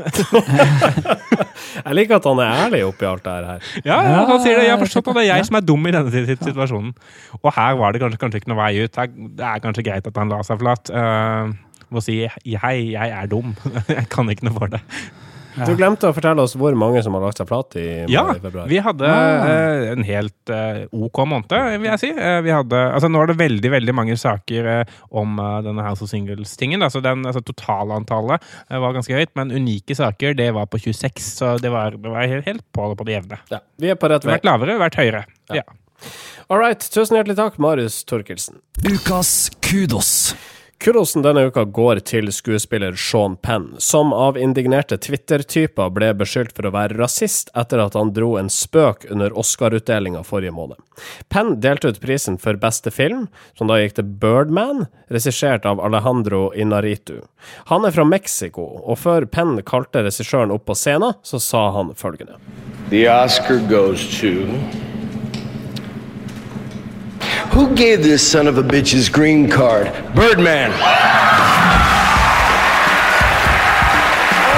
Jeg 1.77 1.95
liker 1.97 2.19
at 2.19 2.27
han 2.29 2.41
er 2.43 2.59
ærlig 2.67 2.83
oppi 2.87 3.07
alt 3.09 3.25
det 3.25 3.33
her. 3.33 3.65
ja, 3.85 3.97
ja, 4.05 4.19
han 4.29 4.41
sier 4.43 4.59
det. 4.59 4.67
Jeg 4.67 4.73
har 4.75 4.81
forstått 4.81 5.09
at 5.11 5.17
det 5.19 5.23
er 5.25 5.29
jeg 5.31 5.47
som 5.49 5.57
er 5.59 5.65
dum 5.65 5.87
i 5.89 5.93
denne 5.95 6.25
situasjonen. 6.41 6.93
Og 7.41 7.49
her 7.57 7.77
var 7.81 7.93
det 7.95 8.01
kanskje, 8.03 8.21
kanskje 8.21 8.41
ikke 8.43 8.51
noe 8.53 8.61
vei 8.61 8.85
ut. 8.85 8.99
Det 9.39 9.47
er 9.51 9.63
kanskje 9.65 9.85
greit 9.87 10.09
at 10.09 10.21
han 10.21 10.33
la 10.33 10.41
seg 10.47 10.61
flat. 10.61 10.93
Uh, 11.91 11.99
å 11.99 12.03
si 12.05 12.23
'hei, 12.27 12.77
jeg 12.93 13.11
er 13.23 13.27
dum. 13.31 13.55
jeg 13.89 14.09
kan 14.13 14.29
ikke 14.33 14.49
noe 14.51 14.59
for 14.59 14.69
det. 14.75 14.83
Du 15.57 15.71
glemte 15.73 16.05
å 16.05 16.13
fortelle 16.13 16.43
oss 16.45 16.53
hvor 16.53 16.75
mange 16.77 17.01
som 17.01 17.15
har 17.17 17.23
lagt 17.25 17.39
seg 17.41 17.47
flat 17.49 17.73
i, 17.81 18.05
Ja, 18.13 18.27
i 18.35 18.41
februar. 18.45 18.67
vi 18.69 18.77
hadde 18.85 19.09
eh, 19.09 19.87
en 19.95 20.03
helt 20.05 20.51
eh, 20.53 20.83
OK 20.93 21.23
måned, 21.25 21.49
vil 21.81 21.89
jeg 21.95 22.03
si. 22.03 22.11
Eh, 22.13 22.41
vi 22.45 22.53
hadde, 22.53 22.77
altså 22.93 23.09
Nå 23.09 23.23
er 23.23 23.31
det 23.31 23.39
veldig 23.41 23.71
veldig 23.73 23.95
mange 23.97 24.19
saker 24.21 24.69
eh, 24.69 24.93
om 25.17 25.39
eh, 25.41 25.63
denne 25.65 25.81
House 25.87 26.05
of 26.05 26.11
Singles-tingen. 26.13 26.85
Altså 26.85 27.01
den, 27.01 27.25
altså 27.25 27.41
Totalantallet 27.41 28.45
eh, 28.69 28.77
var 28.85 28.93
ganske 28.99 29.17
høyt, 29.17 29.33
men 29.41 29.49
unike 29.57 29.97
saker 29.97 30.37
det 30.37 30.51
var 30.59 30.69
på 30.69 30.77
26. 30.77 31.25
Så 31.39 31.55
det 31.65 31.73
var, 31.73 31.97
det 31.97 32.13
var 32.13 32.29
helt, 32.29 32.45
helt 32.45 32.67
på, 32.77 32.91
på 32.93 33.09
det 33.09 33.17
jevne. 33.17 33.41
Ja, 33.49 33.63
vi 33.81 33.89
er 33.95 33.97
på 33.97 34.13
rett 34.13 34.29
vei. 34.29 34.37
vært 34.37 34.45
lavere, 34.51 34.77
vært 34.85 35.01
høyere. 35.01 35.25
Ja. 35.57 35.65
All 36.53 36.61
right, 36.61 36.85
tusen 36.93 37.17
hjertelig 37.17 37.39
takk, 37.41 37.57
Marius 37.65 38.03
Torkelsen. 38.05 38.61
Ukas 38.85 39.49
kudos. 39.65 40.35
Kurosen 40.79 41.23
denne 41.25 41.47
uka 41.49 41.65
går 41.65 42.03
til 42.05 42.29
skuespiller 42.35 42.95
Sean 43.01 43.37
Penn, 43.41 43.71
som 43.81 44.13
av 44.13 44.37
indignerte 44.37 44.99
Twitter-typer 45.01 45.89
ble 45.97 46.11
beskyldt 46.21 46.53
for 46.57 46.69
å 46.69 46.73
være 46.75 46.99
rasist 47.01 47.49
etter 47.57 47.81
at 47.81 47.97
han 47.97 48.13
dro 48.15 48.35
en 48.37 48.51
spøk 48.53 49.07
under 49.11 49.33
Oscar-utdelinga 49.41 50.21
forrige 50.29 50.53
måned. 50.53 50.77
Penn 51.33 51.55
delte 51.65 51.95
ut 51.95 52.01
prisen 52.03 52.37
for 52.39 52.61
beste 52.61 52.93
film, 52.93 53.25
som 53.57 53.73
da 53.73 53.81
gikk 53.81 53.97
til 53.97 54.11
Birdman, 54.21 54.85
regissert 55.09 55.65
av 55.67 55.81
Alejandro 55.81 56.51
Inaritu. 56.53 57.23
Han 57.73 57.89
er 57.89 57.97
fra 57.97 58.05
Mexico, 58.05 58.69
og 58.85 59.01
før 59.01 59.25
Penn 59.33 59.57
kalte 59.65 60.05
regissøren 60.05 60.53
opp 60.53 60.69
på 60.69 60.77
scenen, 60.77 61.17
så 61.25 61.41
sa 61.41 61.71
han 61.79 61.97
følgende. 61.97 62.37
The 62.93 63.09
Oscar 63.09 63.65
goes 63.73 64.05
to. 64.21 64.45
Who 67.57 67.75
gave 67.75 68.03
this 68.03 68.21
son 68.21 68.47
of 68.49 68.59
a 68.59 68.63
bitch 68.63 68.93
his 68.93 69.09
green 69.09 69.49
card? 69.49 69.87
Birdman. 70.15 70.71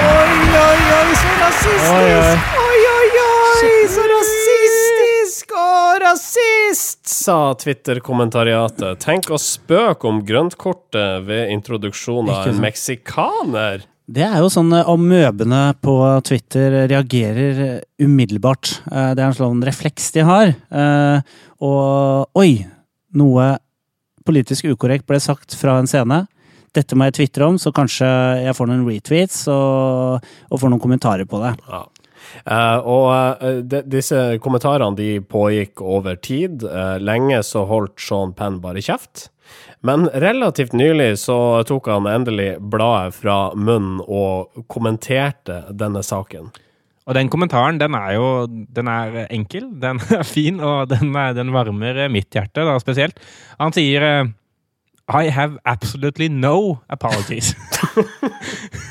Oi, 0.09 0.31
oi. 0.59 0.77
Oi, 0.99 1.15
så 1.15 1.29
rasistisk! 1.39 2.57
oi, 2.59 2.81
oi, 2.91 3.07
oi, 3.23 3.77
så 3.93 4.03
rasistisk 4.11 5.53
og 5.59 6.01
rasist, 6.03 6.99
sa 7.09 7.37
Twitter-kommentariatet. 7.61 8.99
Tenk 9.03 9.29
å 9.31 9.39
spøke 9.39 10.09
om 10.09 10.19
grøntkortet 10.27 11.23
ved 11.27 11.53
introduksjon 11.55 12.27
av 12.33 12.49
en 12.51 12.59
meksikaner. 12.63 13.85
Det 14.09 14.25
er 14.25 14.39
jo 14.41 14.49
sånn 14.51 14.73
eh, 14.73 14.87
amøbene 14.89 15.61
på 15.85 15.95
Twitter 16.25 16.81
reagerer 16.89 17.59
eh, 17.67 17.79
umiddelbart. 18.03 18.71
Eh, 18.91 19.11
Det 19.15 19.21
er 19.23 19.27
en 19.29 19.37
sånn 19.39 19.63
refleks 19.67 20.11
de 20.15 20.27
har. 20.27 20.51
Eh, 20.67 21.19
Og 21.63 22.39
oi! 22.43 22.51
Noe 23.17 23.55
politisk 24.27 24.67
ukorrekt 24.69 25.07
ble 25.09 25.19
sagt 25.23 25.55
fra 25.57 25.79
en 25.79 25.89
scene. 25.89 26.25
Dette 26.75 26.97
må 26.97 27.07
jeg 27.07 27.17
tvitre 27.17 27.47
om, 27.49 27.57
så 27.57 27.73
kanskje 27.73 28.09
jeg 28.43 28.55
får 28.57 28.69
noen 28.69 28.85
retweets 28.85 29.47
og, 29.49 30.27
og 30.49 30.61
får 30.61 30.69
noen 30.69 30.83
kommentarer 30.83 31.29
på 31.29 31.41
det. 31.41 31.55
Ja. 31.69 31.87
Uh, 32.45 32.77
og 32.83 33.07
uh, 33.41 33.59
de, 33.65 33.81
disse 33.89 34.19
kommentarene 34.43 34.97
de 34.97 35.09
pågikk 35.23 35.81
over 35.81 36.19
tid. 36.21 36.63
Uh, 36.67 36.99
lenge 37.01 37.41
så 37.47 37.65
holdt 37.69 37.97
Sean 38.03 38.35
Penn 38.37 38.59
bare 38.63 38.83
kjeft. 38.85 39.29
Men 39.81 40.09
relativt 40.13 40.75
nylig 40.77 41.15
så 41.23 41.63
tok 41.65 41.87
han 41.89 42.09
endelig 42.11 42.51
bladet 42.59 43.15
fra 43.17 43.37
munnen 43.55 44.03
og 44.05 44.65
kommenterte 44.69 45.63
denne 45.71 46.03
saken. 46.05 46.51
Og 47.09 47.15
den 47.17 47.29
kommentaren, 47.33 47.79
den 47.81 47.95
er 47.97 48.11
jo 48.13 48.25
den 48.47 48.89
er 48.91 49.23
enkel, 49.33 49.65
den 49.81 49.97
er 50.13 50.21
fin, 50.27 50.59
og 50.61 50.89
den, 50.91 51.09
er, 51.17 51.33
den 51.33 51.49
varmer 51.55 52.05
mitt 52.13 52.29
hjerte 52.37 52.67
da 52.67 52.77
spesielt. 52.81 53.17
Han 53.57 53.73
sier 53.73 54.05
eh, 54.05 54.29
I 55.09 55.33
have 55.33 55.57
absolutely 55.65 56.29
no 56.29 56.77
apologies. 56.87 57.55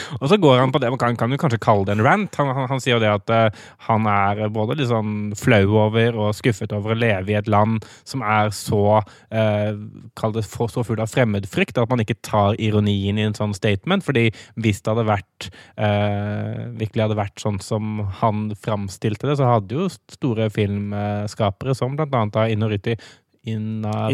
og 0.20 0.26
så 0.30 0.38
går 0.40 0.60
han 0.60 0.72
på 0.74 0.80
det, 0.82 0.90
man 0.92 1.00
kan, 1.00 1.16
kan 1.18 1.32
jo 1.32 1.40
kanskje 1.40 1.60
kalle 1.62 1.86
det 1.88 1.96
en 1.96 2.04
rant. 2.06 2.38
Han, 2.40 2.52
han, 2.56 2.68
han 2.70 2.82
sier 2.82 2.96
jo 2.96 3.02
det 3.02 3.12
at 3.12 3.32
uh, 3.32 3.66
han 3.88 4.08
er 4.10 4.46
både 4.54 4.78
litt 4.78 4.90
sånn 4.90 5.34
flau 5.38 5.64
over 5.86 6.18
og 6.20 6.36
skuffet 6.38 6.74
over 6.76 6.94
å 6.94 6.98
leve 6.98 7.34
i 7.34 7.38
et 7.38 7.50
land 7.50 7.84
som 8.06 8.24
er 8.26 8.52
så 8.56 8.82
uh, 9.00 9.72
Kall 10.16 10.34
det 10.36 10.46
for, 10.48 10.70
så 10.72 10.84
full 10.86 11.00
av 11.02 11.10
fremmedfrykt 11.12 11.78
at 11.80 11.90
man 11.90 12.02
ikke 12.02 12.18
tar 12.24 12.56
ironien 12.62 13.18
i 13.18 13.26
en 13.26 13.36
sånn 13.36 13.54
statement. 13.56 14.04
fordi 14.06 14.28
hvis 14.62 14.82
det 14.82 14.92
hadde 14.92 15.06
vært 15.08 15.48
uh, 15.80 16.72
virkelig 16.78 17.06
hadde 17.06 17.18
vært 17.18 17.42
sånn 17.42 17.60
som 17.64 18.00
han 18.20 18.48
framstilte 18.62 19.28
det, 19.28 19.36
så 19.40 19.50
hadde 19.56 19.76
jo 19.78 19.88
store 20.12 20.48
filmskapere 20.52 21.74
som 21.76 21.96
blant 21.98 22.14
annet 22.16 22.34
da 22.36 22.46
Inariti 22.52 22.96
Inaru- 23.46 24.10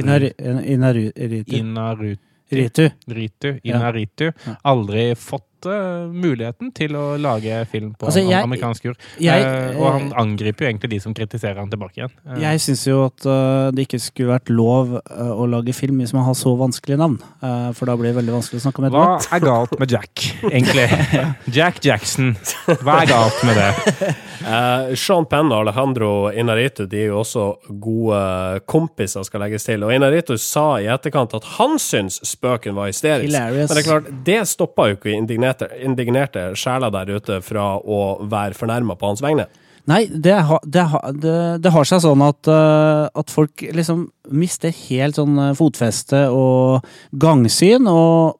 Inaritu. 0.74 1.56
Inaru- 1.56 2.18
Ritu. 2.52 2.90
Ritu, 3.08 3.54
Inaritu, 3.64 4.26
aldri 4.68 5.14
fått 5.16 5.46
eh, 5.66 6.08
muligheten 6.12 6.72
til 6.74 6.96
å 6.98 7.16
lage 7.20 7.62
film 7.70 7.94
på 7.98 8.06
Altså, 8.08 8.22
jeg- 8.24 8.42
amerikansk 8.42 8.84
jord. 8.90 8.96
Jeg, 9.20 9.42
Eh, 9.42 9.76
og 9.80 9.92
han 9.92 10.12
angriper 10.16 10.64
jo 10.64 10.70
egentlig 10.70 10.90
de 10.90 11.00
som 11.00 11.14
kritiserer 11.14 11.58
han 11.58 11.70
tilbake 11.70 11.96
igjen. 11.98 12.12
Uh. 12.26 12.38
Jeg 12.40 12.60
syns 12.60 12.86
jo 12.86 13.04
at 13.06 13.26
uh, 13.26 13.70
det 13.74 13.86
ikke 13.86 14.00
skulle 14.00 14.32
vært 14.38 14.50
lov 14.52 14.94
uh, 14.96 15.32
å 15.34 15.46
lage 15.50 15.74
film 15.74 15.98
hvis 16.02 16.12
man 16.14 16.24
har 16.24 16.34
så 16.38 16.54
vanskelige 16.58 16.98
navn. 17.00 17.18
Uh, 17.42 17.72
for 17.76 17.86
da 17.90 17.96
blir 17.96 18.12
det 18.12 18.18
veldig 18.20 18.34
vanskelig 18.36 18.60
å 18.62 18.64
snakke 18.68 18.84
med 18.86 18.92
hva 18.92 19.18
er 19.18 19.40
galt 19.44 19.74
med 19.80 19.90
Jack, 19.92 20.24
egentlig? 20.50 20.86
Jack 21.58 21.82
Jackson. 21.84 22.34
Hva 22.82 23.02
er 23.02 23.10
galt 23.12 23.42
med 23.48 23.56
det? 23.60 24.12
Eh, 24.42 24.94
Sean 24.98 25.22
Penn 25.30 25.52
og 25.52 25.60
Alejandro 25.68 26.08
Inarito 26.34 26.82
de 26.90 27.04
er 27.04 27.12
jo 27.12 27.20
også 27.20 27.44
gode 27.78 28.60
kompiser, 28.66 29.22
skal 29.22 29.44
legges 29.44 29.62
til. 29.68 29.84
Og 29.86 29.92
Inarito 29.94 30.34
sa 30.34 30.80
i 30.82 30.88
etterkant 30.90 31.36
at 31.38 31.44
han 31.60 31.76
syns 31.78 32.16
spøken 32.26 32.74
var 32.74 32.88
hysterisk. 32.90 33.28
Hilarious. 33.28 33.70
Men 33.70 33.78
det 33.78 33.84
er 33.84 33.86
klart, 33.86 34.08
det 34.26 34.40
stoppa 34.50 34.88
jo 34.90 34.96
ikke 34.96 35.12
indignerte, 35.14 35.51
indignerte 35.84 36.52
sjeler 36.56 36.92
der 36.94 37.10
ute 37.18 37.42
fra 37.44 37.74
å 37.76 38.22
være 38.24 38.56
fornærma 38.56 38.96
på 38.96 39.12
hans 39.12 39.22
vegne. 39.24 39.48
Nei, 39.90 40.06
det, 40.06 40.36
ha, 40.46 40.60
det, 40.62 40.82
ha, 40.92 41.00
det, 41.10 41.38
det 41.64 41.72
har 41.74 41.86
seg 41.88 42.04
sånn 42.04 42.22
at, 42.22 42.46
uh, 42.46 43.10
at 43.18 43.32
folk 43.34 43.64
liksom 43.74 44.06
mister 44.30 44.70
helt 44.86 45.18
sånn 45.18 45.34
uh, 45.40 45.54
fotfeste 45.58 46.28
og 46.30 46.86
gangsyn, 47.10 47.88
og, 47.90 48.38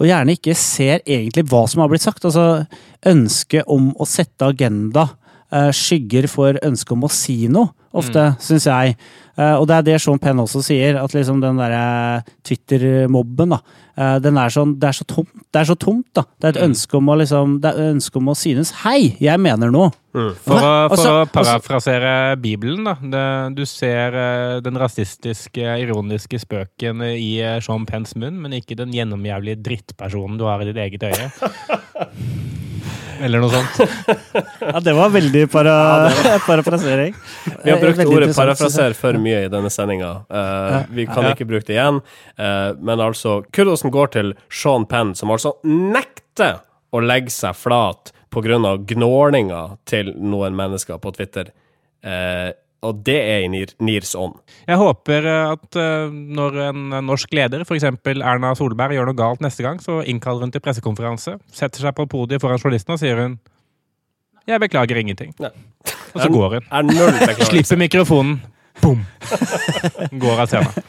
og 0.00 0.08
gjerne 0.08 0.34
ikke 0.34 0.56
ser 0.58 1.04
egentlig 1.06 1.46
hva 1.52 1.62
som 1.70 1.84
har 1.84 1.92
blitt 1.92 2.02
sagt. 2.02 2.26
Altså, 2.26 2.64
ønsket 3.06 3.70
om 3.70 3.92
å 3.94 4.08
sette 4.08 4.50
agenda 4.50 5.06
skygger 5.74 6.28
for 6.30 6.58
ønsket 6.62 6.94
om 6.94 7.06
å 7.06 7.12
si 7.12 7.36
noe, 7.50 7.72
ofte, 7.90 8.28
syns 8.38 8.68
jeg. 8.68 8.94
Uh, 9.34 9.56
og 9.56 9.64
det 9.66 9.76
er 9.76 9.86
det 9.88 9.96
Sean 10.02 10.20
Penn 10.22 10.38
også 10.42 10.62
sier, 10.62 10.98
at 11.00 11.14
liksom 11.16 11.40
den 11.42 11.58
derre 11.58 12.22
Twitter-mobben, 12.46 13.56
da. 13.56 13.62
Den 14.22 14.38
er 14.38 14.48
sånn 14.48 14.70
Det 14.80 14.86
er 14.88 14.96
så 14.96 15.04
tomt, 15.04 15.32
det 15.52 15.60
er 15.60 15.66
så 15.68 15.74
tomt, 15.76 16.06
da. 16.16 16.22
Det 16.38 16.46
er 16.46 16.54
et 16.54 16.68
ønske 16.70 16.96
om 16.96 17.10
å 17.10 17.16
liksom 17.20 17.58
Det 17.60 17.68
er 17.68 17.80
et 17.82 17.96
ønske 17.96 18.16
om 18.16 18.30
å 18.32 18.34
synes 18.38 18.70
Hei, 18.80 19.10
jeg 19.20 19.42
mener 19.42 19.72
noe. 19.74 19.90
For, 20.10 20.56
å, 20.56 20.70
for 20.88 20.94
også, 20.94 21.10
å 21.10 21.26
parafrasere 21.30 22.14
Bibelen, 22.40 22.86
da. 22.86 22.96
Det, 22.96 23.24
du 23.58 23.62
ser 23.68 24.16
eh, 24.16 24.54
den 24.64 24.78
rasistiske, 24.80 25.76
ironiske 25.84 26.40
spøken 26.42 27.04
i 27.10 27.42
eh, 27.44 27.58
Sean 27.62 27.84
Penns 27.86 28.16
munn, 28.18 28.40
men 28.42 28.56
ikke 28.56 28.78
den 28.78 28.94
gjennomjævlige 28.96 29.60
drittpersonen 29.68 30.40
du 30.40 30.48
har 30.48 30.64
i 30.64 30.70
ditt 30.70 30.80
eget 30.82 31.06
øye. 31.10 31.30
Eller 33.20 33.42
noe 33.42 33.50
sånt. 33.52 33.80
Ja, 34.60 34.80
det 34.84 34.92
var 34.96 35.10
veldig 35.12 35.42
para 35.52 35.74
parafrasering. 36.46 37.14
Vi 37.64 37.70
har 37.70 37.76
Eh, 37.78 37.82
brukt 37.82 38.06
ordet 38.06 38.34
parafraser 38.36 38.94
for 38.96 39.16
mye 39.20 39.44
i 39.46 39.50
denne 39.52 39.70
sendinga. 39.72 40.10
vi 40.90 41.06
kan 41.06 41.24
Ja. 41.24 41.32
ikke 41.34 41.46
bruke 41.48 41.66
det 41.66 41.76
igjen. 41.76 42.00
Uh, 42.38 42.72
men 42.80 43.00
altså, 43.00 43.40
kudosen 43.52 43.90
går 43.92 44.12
til 44.16 44.32
Sean 44.50 44.86
Penn, 44.86 45.14
som 45.14 45.30
altså 45.30 45.54
nekter 45.64 46.60
å 46.92 47.00
legge 47.02 47.30
seg 47.30 47.54
flat 47.56 48.12
pga. 48.30 48.76
gnålinga 48.86 49.78
til 49.86 50.12
noen 50.16 50.54
mennesker 50.56 50.98
på 51.02 51.12
Twitter. 51.16 51.50
Eh, 52.04 52.52
og 52.86 53.00
det 53.04 53.16
er 53.18 53.44
i 53.44 53.48
Nirs 53.84 54.14
ånd. 54.16 54.38
Jeg 54.68 54.80
håper 54.80 55.26
eh, 55.28 55.52
at 55.54 55.78
eh, 55.80 56.12
når 56.40 56.60
en 56.70 56.94
norsk 57.06 57.34
leder, 57.36 57.64
f.eks. 57.66 57.86
Erna 58.16 58.54
Solberg, 58.56 58.96
gjør 58.96 59.10
noe 59.10 59.18
galt 59.18 59.44
neste 59.44 59.64
gang, 59.66 59.80
så 59.84 60.00
innkaller 60.08 60.46
hun 60.46 60.54
til 60.54 60.64
pressekonferanse, 60.64 61.36
setter 61.52 61.84
seg 61.84 61.96
på 61.96 62.08
podiet 62.10 62.42
foran 62.42 62.60
journalisten 62.60 62.96
og 62.96 63.02
sier 63.02 63.20
hun 63.20 63.38
Jeg 64.48 64.62
beklager 64.62 64.98
ingenting. 65.02 65.34
Nei. 65.42 65.52
Og 66.14 66.22
så 66.24 66.28
går 66.32 66.56
hun. 66.56 66.70
Er 66.72 66.86
null. 66.88 67.20
Slipper 67.46 67.78
mikrofonen. 67.78 68.40
Bom! 68.80 69.04
Går 70.24 70.40
av 70.40 70.48
scenen. 70.50 70.88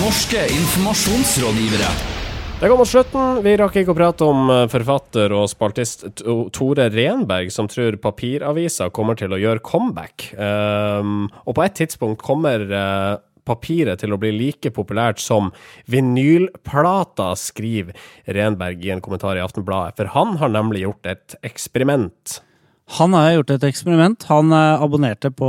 Norske 0.00 0.42
informasjonsrådgivere. 0.50 2.19
Det 2.60 2.68
går 2.68 2.76
mot 2.76 2.88
slutten. 2.88 3.38
Vi 3.40 3.54
rakk 3.56 3.78
ikke 3.80 3.94
å 3.94 3.96
prate 3.96 4.26
om 4.28 4.50
eh, 4.52 4.66
forfatter 4.68 5.32
og 5.32 5.46
spaltist 5.48 6.02
Tore 6.52 6.90
Renberg, 6.92 7.48
som 7.54 7.70
tror 7.72 7.96
papiravisa 8.04 8.90
kommer 8.92 9.16
til 9.16 9.32
å 9.32 9.38
gjøre 9.40 9.62
comeback. 9.64 10.26
Um, 10.36 11.30
og 11.46 11.56
på 11.56 11.64
et 11.64 11.78
tidspunkt 11.80 12.20
kommer 12.20 12.66
uh, 12.68 13.16
papiret 13.48 14.04
til 14.04 14.12
å 14.12 14.20
bli 14.20 14.34
like 14.36 14.74
populært 14.76 15.24
som 15.24 15.48
vinylplata, 15.88 17.32
skriver 17.40 17.96
Renberg 18.28 18.84
i 18.84 18.92
en 18.92 19.00
kommentar 19.00 19.40
i 19.40 19.44
Aftenbladet. 19.46 19.96
For 19.96 20.12
han 20.12 20.36
har 20.42 20.52
nemlig 20.52 20.84
gjort 20.84 21.08
et 21.16 21.40
eksperiment. 21.40 22.42
Han 23.00 23.16
har 23.16 23.38
gjort 23.38 23.54
et 23.54 23.68
eksperiment. 23.70 24.28
Han 24.28 24.52
eh, 24.52 24.84
abonnerte 24.84 25.30
på, 25.32 25.48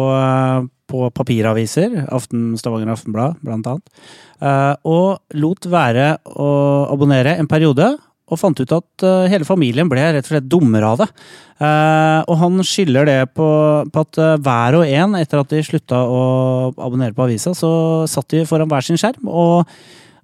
på 0.91 1.07
papiraviser, 1.15 2.03
Aften, 2.11 2.51
Stavanger 2.59 2.93
Aftenblad 2.93 3.39
blant 3.45 3.67
annet, 3.69 4.07
eh, 4.41 4.73
og 4.87 5.37
lot 5.39 5.67
være 5.71 6.15
å 6.27 6.51
abonnere 6.91 7.37
en 7.39 7.49
periode. 7.51 7.93
Og 8.31 8.39
fant 8.39 8.55
ut 8.55 8.73
at 8.77 9.03
eh, 9.03 9.29
hele 9.33 9.47
familien 9.47 9.89
ble 9.91 10.03
rett 10.15 10.27
og 10.27 10.31
slett 10.31 10.47
dummere 10.47 10.87
av 10.87 11.01
det. 11.01 11.07
Eh, 11.59 12.19
og 12.31 12.37
han 12.39 12.61
skylder 12.63 13.09
det 13.09 13.17
på, 13.35 13.47
på 13.91 14.05
at 14.05 14.21
hver 14.45 14.77
og 14.79 14.85
en, 14.87 15.17
etter 15.19 15.41
at 15.41 15.51
de 15.51 15.63
slutta 15.67 15.99
å 16.07 16.21
abonnere 16.77 17.15
på 17.17 17.25
avisa, 17.27 17.51
så 17.57 17.71
satt 18.07 18.31
de 18.31 18.45
foran 18.47 18.71
hver 18.71 18.87
sin 18.87 18.99
skjerm 18.99 19.27
og 19.31 19.67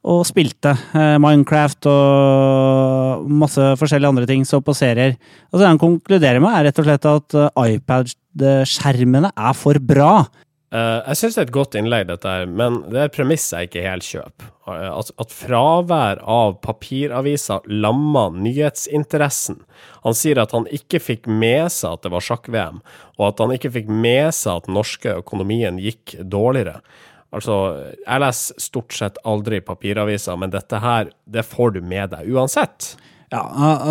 og 0.07 0.21
spilte 0.23 0.71
Minecraft 0.93 1.87
og 1.91 3.25
masse 3.41 3.63
forskjellige 3.81 4.11
andre 4.13 4.27
ting, 4.29 4.45
så 4.47 4.61
på 4.63 4.71
serier. 4.77 5.17
Og 5.51 5.59
det 5.59 5.67
han 5.67 5.81
konkluderer 5.81 6.39
med, 6.39 6.53
er 6.53 6.69
rett 6.69 6.79
og 6.79 6.87
slett 6.87 7.07
at 7.11 7.35
iPad-skjermene 7.65 9.33
er 9.33 9.57
for 9.57 9.81
bra. 9.83 10.21
Eh, 10.67 10.99
jeg 11.07 11.15
syns 11.15 11.35
det 11.37 11.41
er 11.41 11.47
et 11.47 11.55
godt 11.55 11.75
innlegg, 11.79 12.07
dette 12.09 12.27
her, 12.27 12.47
men 12.51 12.81
det 12.91 12.99
er 12.99 13.07
et 13.07 13.15
premiss 13.15 13.45
jeg 13.53 13.69
ikke 13.69 13.83
helt 13.85 14.03
kjøper. 14.03 14.49
Eh, 14.67 14.89
At, 14.91 15.11
at 15.23 15.31
fravær 15.31 16.19
av 16.27 16.57
papiraviser 16.65 17.63
lammer 17.71 18.35
nyhetsinteressen. 18.35 19.61
Han 20.03 20.17
sier 20.17 20.41
at 20.43 20.51
han 20.55 20.67
ikke 20.67 20.99
fikk 20.99 21.29
med 21.31 21.71
seg 21.71 21.95
at 21.95 22.03
det 22.03 22.11
var 22.11 22.25
sjakk-VM, 22.27 22.81
og 23.15 23.27
at 23.29 23.43
han 23.43 23.55
ikke 23.55 23.71
fikk 23.79 23.91
med 23.91 24.33
seg 24.35 24.59
at 24.63 24.71
norske 24.71 25.15
økonomien 25.23 25.79
gikk 25.79 26.17
dårligere. 26.27 26.81
Altså, 27.35 27.55
jeg 28.03 28.23
leser 28.23 28.59
stort 28.63 28.95
sett 28.95 29.17
aldri 29.27 29.59
papiraviser, 29.63 30.35
men 30.39 30.51
dette 30.51 30.79
her, 30.83 31.13
det 31.27 31.47
får 31.47 31.77
du 31.77 31.81
med 31.83 32.11
deg 32.11 32.27
uansett. 32.31 32.93
Ja, 33.33 33.41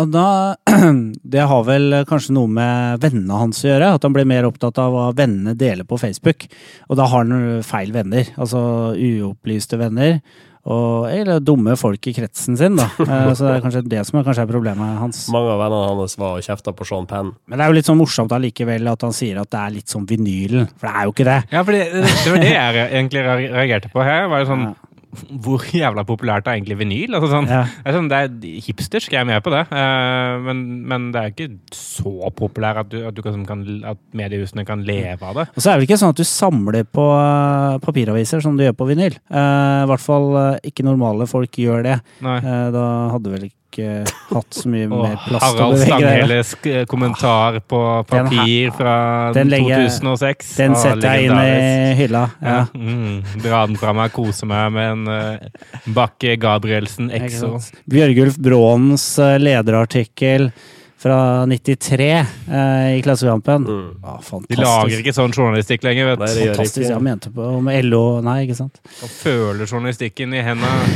og 0.01 0.09
da, 0.15 0.55
Det 1.37 1.43
har 1.45 1.63
vel 1.67 1.99
kanskje 2.09 2.33
noe 2.33 2.49
med 2.49 3.01
vennene 3.03 3.37
hans 3.37 3.61
å 3.63 3.69
gjøre. 3.69 3.93
At 3.97 4.07
han 4.07 4.15
blir 4.15 4.25
mer 4.29 4.47
opptatt 4.49 4.79
av 4.81 4.93
hva 4.95 5.07
vennene 5.17 5.53
deler 5.57 5.85
på 5.87 5.99
Facebook. 6.01 6.47
Og 6.89 6.97
da 6.97 7.05
har 7.11 7.25
han 7.25 7.63
feil 7.65 7.93
venner. 7.93 8.31
Altså 8.41 8.59
uopplyste 8.97 9.77
venner. 9.81 10.19
Og, 10.67 11.05
eller 11.07 11.39
dumme 11.39 11.77
folk 11.79 12.09
i 12.09 12.11
kretsen 12.17 12.57
sin, 12.59 12.75
da. 12.75 12.89
Eh, 13.07 13.29
Så 13.37 13.45
det 13.45 13.53
er 13.53 13.61
kanskje 13.63 13.81
det 13.87 14.01
som 14.09 14.17
er, 14.19 14.25
kanskje 14.27 14.43
er 14.43 14.49
problemet 14.49 14.97
hans. 14.99 15.21
Mange 15.31 15.53
av 15.53 15.61
vennene 15.61 15.93
hans 16.01 16.17
var 16.19 16.41
og 16.41 16.43
kjefta 16.43 16.73
på 16.75 16.87
Sean 16.89 17.05
Penn. 17.07 17.29
Men 17.47 17.55
det 17.61 17.63
er 17.63 17.71
jo 17.71 17.77
litt 17.77 17.87
sånn 17.87 18.01
morsomt 18.01 18.33
allikevel 18.35 18.89
at 18.91 19.05
han 19.07 19.15
sier 19.15 19.39
at 19.39 19.53
det 19.53 19.61
er 19.61 19.77
litt 19.77 19.93
som 19.93 20.03
vinylen. 20.09 20.67
For 20.75 20.89
det 20.89 20.95
er 20.97 21.07
jo 21.07 21.13
ikke 21.15 21.27
det. 21.29 21.37
Ja, 21.55 21.61
for 21.63 21.77
det 21.77 21.85
det 21.93 22.33
var 22.33 22.43
det 22.43 22.51
jeg 22.51 22.83
egentlig 22.97 23.23
reagerte 23.29 23.93
på 23.93 24.03
her. 24.03 24.27
var 24.33 24.43
jo 24.43 24.49
sånn, 24.51 24.65
Hvor 25.43 25.63
jævla 25.73 26.03
populært 26.07 26.47
er 26.47 26.57
egentlig 26.57 26.77
vinyl? 26.81 27.15
Altså, 27.17 27.29
sånn, 27.31 27.47
Ja. 27.49 27.63
det 27.83 27.91
er 27.91 27.95
sånn, 27.97 28.09
det 28.11 28.17
er 28.19 28.61
hipstersk, 28.67 29.13
jeg 29.13 29.21
er 29.21 29.27
med 29.29 29.43
på 29.45 29.53
det. 29.53 29.63
uh, 29.71 30.37
men, 30.45 30.63
men 30.87 31.09
det 31.15 31.21
er 31.21 31.33
ikke 31.33 31.49
så 31.75 32.31
populært 32.35 32.81
at, 32.83 32.89
du, 32.91 32.99
at, 33.07 33.15
du 33.15 33.21
kan, 33.25 33.45
kan, 33.47 33.63
at 33.93 34.01
mediehusene 34.17 34.65
kan 34.67 34.83
leve 34.87 35.23
av 35.23 35.41
det. 35.41 35.47
Og 35.55 35.63
så 35.63 35.71
er 35.71 35.77
det 35.79 35.87
ikke 35.87 35.99
sånn 36.01 36.13
at 36.15 36.19
du 36.19 36.25
samler 36.27 36.83
på 36.83 37.05
eh, 37.17 37.77
papiraviser 37.83 38.43
som 38.43 38.57
du 38.57 38.65
gjør 38.65 38.75
på 38.77 38.89
vinyl. 38.91 39.15
Uh, 39.31 39.85
I 39.85 39.89
hvert 39.91 40.03
fall 40.03 40.27
uh, 40.35 40.57
ikke 40.67 40.85
normale 40.87 41.27
folk 41.29 41.55
gjør 41.61 41.85
det. 41.87 41.97
Da 42.21 42.83
hadde 43.13 43.31
vel 43.33 43.47
ikke 43.49 43.55
hatt 43.75 44.53
så 44.55 44.69
mye 44.71 44.87
mer 44.91 45.17
plass 45.25 45.43
til 45.43 45.59
å 45.59 45.67
Harald 45.67 45.75
bevege 45.75 45.89
deg. 45.89 46.53
Stanghelles 46.55 46.87
kommentar 46.89 47.59
på 47.67 47.81
papir 48.07 48.71
fra 48.77 48.95
den 49.35 49.51
legger 49.51 49.85
2006. 49.89 50.55
Den 50.61 50.77
setter 50.79 51.17
jeg 51.17 51.27
inn 51.27 51.41
i 51.41 51.97
hylla. 51.99 52.23
Ja. 52.41 52.55
Ja. 52.55 52.63
Mm, 52.77 53.19
dra 53.43 53.65
den 53.67 53.77
fra 53.81 53.93
meg, 53.97 54.15
kose 54.15 54.47
meg 54.49 54.71
med 54.77 54.93
en 54.95 55.11
uh, 55.11 55.91
Bakke 55.97 56.37
Gabrielsen 56.41 57.11
Exo. 57.13 57.57
Bjørgulf 57.89 58.39
Bråens 58.41 59.05
eh, 59.19 59.37
lederartikkel 59.41 60.51
fra 60.97 61.45
93 61.45 62.09
eh, 62.09 62.97
i 62.97 63.01
Klassekampen. 63.01 63.63
Mm. 63.63 64.03
Ah, 64.03 64.21
De 64.49 64.57
lager 64.57 65.01
ikke 65.01 65.13
sånn 65.13 65.33
journalistikk 65.35 65.85
lenger. 65.85 66.13
vet 66.13 66.23
du. 66.23 66.25
Fantastisk. 66.25 66.79
ikke. 66.81 66.93
Jeg 66.95 67.05
mente 67.05 67.33
på 67.33 67.49
om 67.59 67.69
LO 67.85 68.05
Nei, 68.25 68.39
ikke 68.47 68.57
sant? 68.57 68.81
Han 69.03 69.13
føler 69.13 69.69
journalistikken 69.69 70.33
i 70.33 70.45
hendene. 70.45 70.73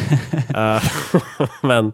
Eh, 0.51 0.88
men 1.69 1.93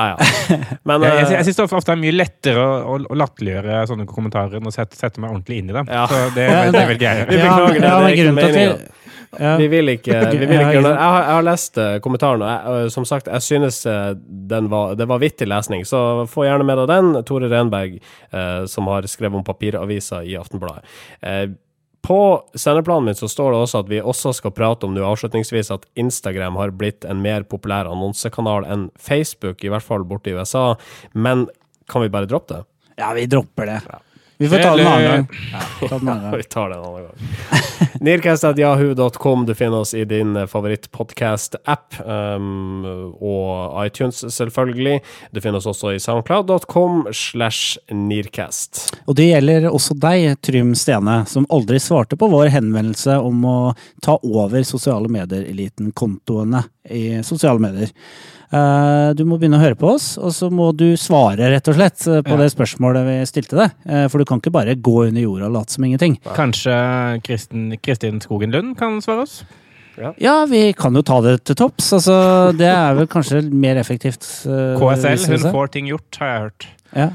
ja, 0.00 0.14
ja. 0.16 0.56
Men 0.88 1.02
Jeg, 1.06 1.12
jeg, 1.14 1.26
eh, 1.26 1.34
jeg 1.36 1.48
syns 1.50 1.58
det 1.60 1.66
ofte 1.80 1.92
er 1.94 2.00
mye 2.00 2.14
lettere 2.16 2.62
å, 2.64 2.78
å, 2.94 3.00
å 3.12 3.18
latterliggjøre 3.20 3.82
sånne 3.90 4.06
kommentarer 4.10 4.58
enn 4.60 4.70
å 4.70 4.72
sette, 4.74 4.96
sette 4.98 5.20
meg 5.22 5.30
ordentlig 5.34 5.60
inn 5.62 5.70
i 5.72 5.76
dem. 5.76 5.90
Ja. 5.90 6.06
Så 6.10 6.22
det, 6.36 6.46
det, 6.48 6.72
det- 6.78 6.86
velger 6.94 7.06
jeg 7.20 7.28
Vi. 7.30 7.38
Beklager 7.44 7.78
det, 7.80 7.86
ja, 7.86 8.00
det 8.00 8.10
er 8.10 8.16
ikke 8.16 8.34
meningen. 8.40 8.88
ja. 9.38 9.52
Vi 9.60 9.66
vil 9.70 9.92
ikke, 9.92 10.20
vi 10.32 10.38
vil 10.42 10.56
ikke. 10.58 10.80
Jeg 10.80 10.96
har, 10.98 11.20
jeg 11.22 11.34
har 11.36 11.44
lest 11.46 11.78
eh, 11.78 11.92
kommentaren, 12.02 12.42
og 12.42 12.78
jeg, 12.80 12.90
som 12.96 13.04
sagt, 13.06 13.28
jeg 13.30 13.44
synes 13.46 13.78
eh, 13.86 14.12
den 14.50 14.66
var, 14.72 14.96
det 14.98 15.06
var 15.10 15.20
vittig 15.22 15.46
lesning. 15.50 15.84
Så 15.86 16.00
få 16.32 16.48
gjerne 16.48 16.66
med 16.66 16.80
deg 16.82 16.90
den. 16.90 17.12
Tore 17.28 17.50
Renberg, 17.52 18.00
eh, 18.34 18.62
som 18.70 18.90
har 18.90 19.06
skrevet 19.10 19.38
om 19.38 19.46
papiravisa 19.46 20.24
i 20.26 20.34
Aftenbladet. 20.40 20.82
Eh, 21.22 21.44
på 22.02 22.18
sendeplanen 22.54 23.10
min 23.10 23.18
så 23.18 23.28
står 23.28 23.52
det 23.52 23.60
også 23.60 23.82
at 23.84 23.90
vi 23.90 24.00
også 24.00 24.32
skal 24.36 24.54
prate 24.56 24.86
om 24.88 24.94
nå 24.96 25.04
avslutningsvis 25.04 25.72
at 25.74 25.86
Instagram 26.00 26.56
har 26.60 26.72
blitt 26.72 27.04
en 27.04 27.20
mer 27.22 27.44
populær 27.48 27.90
annonsekanal 27.90 28.66
enn 28.68 28.88
Facebook, 28.96 29.64
i 29.64 29.72
hvert 29.72 29.84
fall 29.84 30.06
borte 30.08 30.32
i 30.32 30.36
USA. 30.38 30.74
Men 31.12 31.48
kan 31.90 32.04
vi 32.04 32.12
bare 32.12 32.30
droppe 32.30 32.56
det? 32.56 32.64
Ja, 33.00 33.12
vi 33.16 33.26
dropper 33.30 33.68
det. 33.68 33.80
Vi 34.40 34.48
får 34.48 34.58
ta 34.58 34.76
det 34.76 34.82
en 34.82 34.88
annen 34.88 35.10
gang. 35.10 35.26
Ja, 35.52 35.88
ta 35.88 35.94
annen 35.96 36.22
gang. 36.22 36.36
Vi 36.36 36.42
tar 36.42 36.68
det 36.68 36.76
en 36.76 36.84
annen 36.84 37.02
gang. 37.02 37.16
Nearcast.yahoo.com. 38.00 39.46
Du 39.46 39.54
finner 39.54 39.78
oss 39.78 39.94
i 39.94 40.04
din 40.04 40.48
favoritt-podkast-app, 40.48 42.00
um, 42.06 43.12
og 43.20 43.76
iTunes, 43.84 44.22
selvfølgelig. 44.32 45.02
Du 45.30 45.42
finner 45.44 45.60
oss 45.60 45.68
også 45.68 45.92
i 45.92 46.00
soundcloud.com 46.00 47.04
slash 47.12 47.76
nearcast. 47.92 48.86
Og 49.04 49.20
det 49.20 49.28
gjelder 49.28 49.68
også 49.68 49.98
deg, 50.00 50.32
Trym 50.40 50.72
Stene, 50.72 51.20
som 51.28 51.44
aldri 51.52 51.76
svarte 51.76 52.16
på 52.16 52.32
vår 52.32 52.48
henvendelse 52.56 53.20
om 53.20 53.44
å 53.44 53.58
ta 54.00 54.16
over 54.24 54.64
sosiale 54.64 55.12
medier-eliten-kontoene 55.12 56.64
i 56.88 57.06
sosiale 57.28 57.60
medier. 57.60 57.92
Eh, 58.52 59.12
Du 59.14 59.24
må 59.24 59.38
begynne 59.38 59.58
å 59.58 59.62
høre 59.62 59.76
på 59.78 59.92
oss, 59.94 60.16
og 60.18 60.32
så 60.34 60.48
må 60.50 60.72
du 60.76 60.96
svare, 60.98 61.50
rett 61.52 61.68
og 61.70 61.74
slett, 61.78 62.00
eh, 62.08 62.22
på 62.22 62.30
Ja. 62.34 62.36
det 62.36 62.50
spørsmålet 62.52 63.04
vi 63.06 63.16
stilte 63.26 63.56
deg. 63.56 63.70
Eh, 63.86 64.08
For 64.08 64.18
du 64.18 64.24
kan 64.24 64.40
ikke 64.40 64.52
bare 64.52 64.74
gå 64.74 65.06
under 65.08 65.20
jorda 65.22 65.46
og 65.46 65.52
late 65.52 65.70
som 65.70 65.84
ingenting. 65.84 66.18
Kanskje 66.34 67.22
Kristin, 67.22 67.76
Kristin 67.82 68.20
Skogen 68.20 68.50
Lund 68.52 68.76
kan 68.76 69.00
svare 69.00 69.22
oss? 69.22 69.44
Ja, 70.18 70.46
vi 70.46 70.72
kan 70.72 70.94
jo 70.94 71.02
ta 71.02 71.20
det 71.20 71.44
til 71.44 71.54
topps. 71.54 71.92
Altså, 71.92 72.56
det 72.56 72.66
er 72.66 72.94
vel 72.94 73.06
kanskje 73.06 73.42
mer 73.52 73.76
effektivt. 73.76 74.22
KSL, 74.78 75.26
hun 75.28 75.52
får 75.52 75.70
ting 75.72 75.86
gjort, 75.88 76.16
har 76.18 76.26
jeg 76.26 76.40
hørt. 76.40 76.66
Ja. 76.96 77.10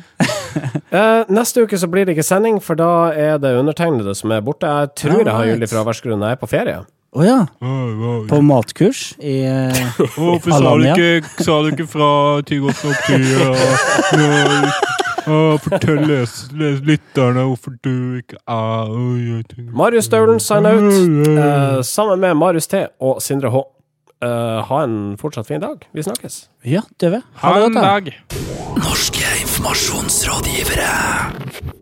uh, 0.94 1.24
neste 1.34 1.64
uke 1.66 1.76
så 1.82 1.90
blir 1.90 2.06
det 2.06 2.16
ikke 2.16 2.24
sending, 2.24 2.62
for 2.62 2.76
da 2.76 3.10
er 3.12 3.38
det 3.40 3.56
undertegnede 3.58 4.16
som 4.16 4.32
er 4.32 4.42
borte. 4.42 4.62
Jeg 4.68 4.94
tror 4.96 5.18
jeg 5.24 5.34
har 5.34 5.44
Right. 5.46 5.60
gyldig 5.60 5.70
fraværsgrunn. 5.70 6.22
Jeg 6.22 6.32
er 6.32 6.36
på 6.36 6.48
ferie. 6.48 6.86
Å 7.16 7.24
ja. 7.24 7.46
På 8.28 8.42
matkurs 8.44 9.14
i 9.24 9.38
eh, 9.48 9.72
Hvorfor 10.18 10.52
sa 10.52 10.74
du 10.76 10.84
ikke- 10.84 11.24
sa 11.46 11.62
du 11.64 11.70
ikke 11.72 11.88
fra 11.88 12.10
til 12.48 12.60
godt 12.66 12.82
nok 12.84 12.98
tid? 13.08 13.24
fortell 15.64 16.04
lytterne 16.86 17.42
hvorfor 17.48 17.72
du 17.82 17.94
ikke 18.20 18.36
er 18.46 18.88
Marius 19.74 20.06
Staulen 20.10 20.40
signer 20.44 20.76
ut, 20.78 21.28
eh, 21.32 21.80
sammen 21.88 22.20
med 22.22 22.36
Marius 22.38 22.68
T 22.68 22.74
og 23.02 23.22
Sindre 23.24 23.50
H. 23.50 23.58
Eh, 24.22 24.62
ha 24.70 24.84
en 24.84 25.18
fortsatt 25.22 25.48
fin 25.48 25.60
dag. 25.64 25.78
Vi 25.94 26.02
snakkes. 26.06 26.48
Ja, 26.64 26.82
det 27.00 27.08
gjør 27.10 27.16
vi. 27.18 27.22
Ha 27.42 27.50
det 27.56 27.64
en 27.64 27.74
godt, 27.74 27.76
da. 27.76 27.82
dag! 27.82 28.14
Norske 28.84 29.26
informasjonsrådgivere. 29.46 31.75